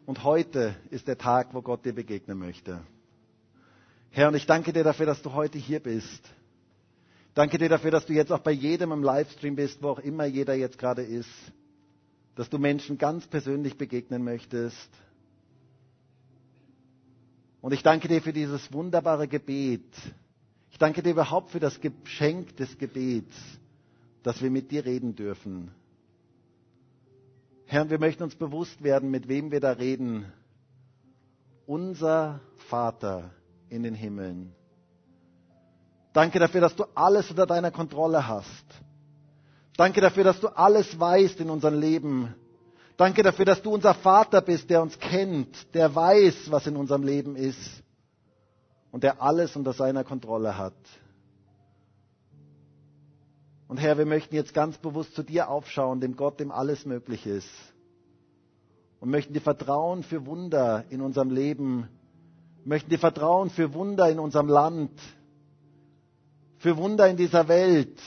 Und 0.06 0.24
heute 0.26 0.76
ist 0.90 1.08
der 1.08 1.18
Tag, 1.18 1.54
wo 1.54 1.62
Gott 1.62 1.86
dir 1.86 1.94
begegnen 1.94 2.38
möchte. 2.38 2.82
Herr, 4.10 4.28
und 4.28 4.36
ich 4.36 4.46
danke 4.46 4.74
dir 4.74 4.84
dafür, 4.84 5.06
dass 5.06 5.22
du 5.22 5.32
heute 5.32 5.58
hier 5.58 5.80
bist. 5.80 6.30
Danke 7.34 7.58
dir 7.58 7.70
dafür, 7.70 7.92
dass 7.92 8.06
du 8.06 8.14
jetzt 8.14 8.32
auch 8.32 8.40
bei 8.40 8.52
jedem 8.52 8.92
im 8.92 9.04
Livestream 9.04 9.56
bist, 9.56 9.82
wo 9.82 9.90
auch 9.90 10.00
immer 10.00 10.26
jeder 10.26 10.54
jetzt 10.54 10.78
gerade 10.78 11.02
ist. 11.04 11.30
Dass 12.36 12.50
du 12.50 12.58
Menschen 12.58 12.98
ganz 12.98 13.26
persönlich 13.28 13.78
begegnen 13.78 14.24
möchtest. 14.24 14.90
Und 17.62 17.74
ich 17.74 17.84
danke 17.84 18.08
dir 18.08 18.22
für 18.22 18.34
dieses 18.34 18.74
wunderbare 18.74 19.28
Gebet. 19.28 19.86
Ich 20.72 20.78
danke 20.78 21.04
dir 21.04 21.12
überhaupt 21.12 21.52
für 21.52 21.60
das 21.60 21.80
Geschenk 21.80 22.56
des 22.58 22.78
Gebets, 22.78 23.36
dass 24.24 24.42
wir 24.42 24.50
mit 24.50 24.72
dir 24.72 24.84
reden 24.86 25.16
dürfen. 25.16 25.72
Herr, 27.66 27.90
wir 27.90 28.00
möchten 28.00 28.24
uns 28.24 28.36
bewusst 28.36 28.84
werden, 28.84 29.12
mit 29.12 29.28
wem 29.30 29.52
wir 29.52 29.60
da 29.62 29.72
reden. 29.72 30.26
Unser 31.66 32.42
Vater 32.68 33.32
in 33.70 33.84
den 33.84 33.94
Himmeln. 33.96 34.54
Danke 36.14 36.40
dafür, 36.40 36.62
dass 36.62 36.76
du 36.76 36.84
alles 36.94 37.30
unter 37.30 37.46
deiner 37.46 37.72
Kontrolle 37.72 38.28
hast. 38.28 38.66
Danke 39.78 40.02
dafür, 40.02 40.24
dass 40.26 40.40
du 40.40 40.48
alles 40.50 41.00
weißt 41.00 41.40
in 41.40 41.50
unserem 41.50 41.80
Leben. 41.80 42.36
Danke 42.98 43.24
dafür, 43.24 43.46
dass 43.46 43.62
du 43.62 43.74
unser 43.74 43.94
Vater 43.94 44.42
bist, 44.42 44.70
der 44.70 44.82
uns 44.82 45.00
kennt, 45.00 45.74
der 45.74 45.96
weiß, 45.96 46.52
was 46.52 46.68
in 46.68 46.76
unserem 46.76 47.04
Leben 47.04 47.36
ist 47.36 47.82
und 48.92 49.04
der 49.04 49.22
alles 49.22 49.56
unter 49.56 49.74
seiner 49.74 50.04
Kontrolle 50.04 50.58
hat. 50.58 50.74
Und 53.70 53.78
Herr, 53.78 53.98
wir 53.98 54.06
möchten 54.06 54.36
jetzt 54.36 54.54
ganz 54.54 54.78
bewusst 54.78 55.16
zu 55.16 55.24
dir 55.24 55.50
aufschauen, 55.50 56.02
dem 56.02 56.18
Gott, 56.18 56.42
dem 56.42 56.52
alles 56.52 56.86
möglich 56.86 57.26
ist. 57.26 57.50
Und 59.00 59.10
möchten 59.10 59.34
dir 59.34 59.40
vertrauen 59.42 60.04
für 60.04 60.26
Wunder 60.26 60.84
in 60.90 61.02
unserem 61.02 61.32
Leben. 61.32 61.88
Möchten 62.66 62.90
dir 62.90 63.00
vertrauen 63.00 63.50
für 63.50 63.74
Wunder 63.74 64.10
in 64.10 64.20
unserem 64.20 64.50
Land 64.50 64.92
für 66.62 66.78
Wunder 66.78 67.08
in 67.10 67.18
dieser 67.18 67.48
Welt. 67.48 68.00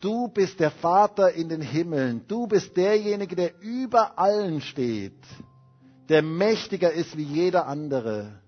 Du 0.00 0.28
bist 0.28 0.60
der 0.60 0.70
Vater 0.70 1.32
in 1.32 1.48
den 1.48 1.60
Himmeln. 1.60 2.22
Du 2.28 2.46
bist 2.46 2.76
derjenige, 2.76 3.34
der 3.34 3.60
über 3.60 4.16
allen 4.18 4.60
steht, 4.60 5.18
der 6.08 6.22
mächtiger 6.22 6.92
ist 6.92 7.16
wie 7.16 7.24
jeder 7.24 7.66
andere. 7.66 8.38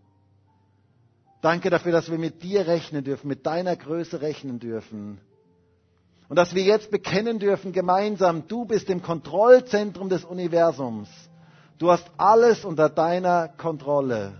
Danke 1.42 1.70
dafür, 1.70 1.90
dass 1.92 2.10
wir 2.10 2.18
mit 2.18 2.42
dir 2.42 2.66
rechnen 2.68 3.02
dürfen, 3.02 3.26
mit 3.28 3.46
deiner 3.46 3.74
Größe 3.74 4.20
rechnen 4.20 4.60
dürfen. 4.60 5.18
Und 6.28 6.36
dass 6.36 6.54
wir 6.54 6.62
jetzt 6.62 6.90
bekennen 6.90 7.38
dürfen 7.40 7.72
gemeinsam, 7.72 8.46
du 8.46 8.64
bist 8.64 8.88
im 8.90 9.02
Kontrollzentrum 9.02 10.08
des 10.08 10.24
Universums. 10.24 11.08
Du 11.78 11.90
hast 11.90 12.08
alles 12.16 12.64
unter 12.64 12.88
deiner 12.88 13.48
Kontrolle. 13.48 14.34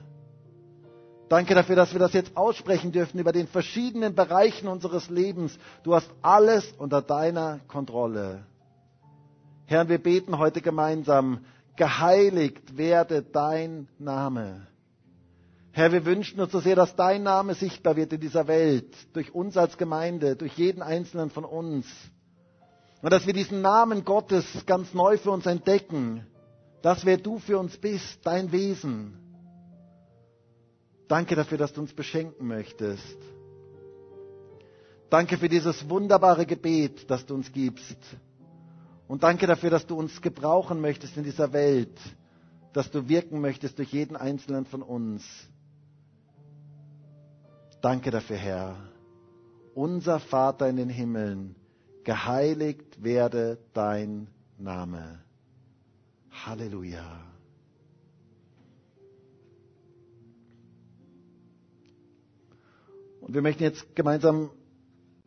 Danke 1.29 1.55
dafür, 1.57 1.75
dass 1.75 1.93
wir 1.93 1.99
das 1.99 2.13
jetzt 2.13 2.37
aussprechen 2.37 2.93
dürfen 2.93 3.19
über 3.19 3.33
den 3.33 3.49
verschiedenen 3.49 4.15
Bereichen 4.15 4.69
unseres 4.69 5.11
Lebens. 5.11 5.59
Du 5.83 5.95
hast 5.95 6.09
alles 6.23 6.73
unter 6.79 7.03
deiner 7.03 7.59
Kontrolle. 7.67 8.47
Herr, 9.67 9.89
wir 9.89 9.99
beten 9.99 10.39
heute 10.39 10.61
gemeinsam, 10.61 11.45
geheiligt 11.75 12.77
werde 12.77 13.23
dein 13.23 13.89
Name. 13.99 14.69
Herr, 15.73 15.91
wir 15.93 16.07
wünschen 16.07 16.41
uns 16.41 16.53
so 16.53 16.61
sehr, 16.61 16.77
dass 16.77 16.95
dein 16.95 17.25
Name 17.25 17.55
sichtbar 17.55 17.97
wird 17.97 18.13
in 18.13 18.21
dieser 18.21 18.47
Welt, 18.47 18.95
durch 19.13 19.35
uns 19.35 19.57
als 19.57 19.77
Gemeinde, 19.77 20.37
durch 20.37 20.53
jeden 20.55 20.81
einzelnen 20.81 21.29
von 21.31 21.45
uns. 21.45 21.87
Und 23.03 23.13
dass 23.13 23.27
wir 23.27 23.35
diesen 23.35 23.61
Namen 23.61 24.05
Gottes 24.05 24.47
ganz 24.65 24.95
neu 24.95 25.19
für 25.19 25.33
uns 25.33 25.45
entdecken, 25.45 26.25
das, 26.83 27.05
wer 27.05 27.19
du 27.19 27.39
für 27.41 27.59
uns 27.59 27.77
bist, 27.77 28.21
dein 28.25 28.53
Wesen. 28.53 29.19
Danke 31.09 31.37
dafür, 31.37 31.59
dass 31.59 31.73
du 31.73 31.81
uns 31.81 31.93
beschenken 31.93 32.47
möchtest. 32.47 33.17
Danke 35.09 35.39
für 35.39 35.49
dieses 35.49 35.89
wunderbare 35.89 36.47
Gebet, 36.47 37.09
das 37.11 37.25
du 37.27 37.35
uns 37.35 37.53
gibst. 37.53 37.97
Und 39.07 39.23
danke 39.23 39.47
dafür, 39.47 39.71
dass 39.71 39.87
du 39.87 39.97
uns 39.97 40.21
gebrauchen 40.21 40.81
möchtest 40.81 41.17
in 41.17 41.23
dieser 41.23 41.53
Welt, 41.53 41.97
dass 42.73 42.91
du 42.91 43.09
wirken 43.09 43.41
möchtest 43.41 43.79
durch 43.79 43.93
jeden 43.93 44.17
einzelnen 44.17 44.67
von 44.67 44.83
uns. 44.83 45.23
Danke 47.81 48.11
dafür, 48.11 48.37
Herr. 48.37 48.77
Unser 49.75 50.19
Vater 50.19 50.69
in 50.69 50.77
den 50.77 50.89
Himmeln, 50.89 51.55
geheiligt 52.03 53.03
werde 53.05 53.59
dein 53.75 54.27
Name. 54.59 55.21
Halleluja. 56.45 57.36
Und 63.27 63.35
wir 63.35 63.43
möchten 63.43 63.65
jetzt 63.65 63.97
gemeinsam 63.97 64.51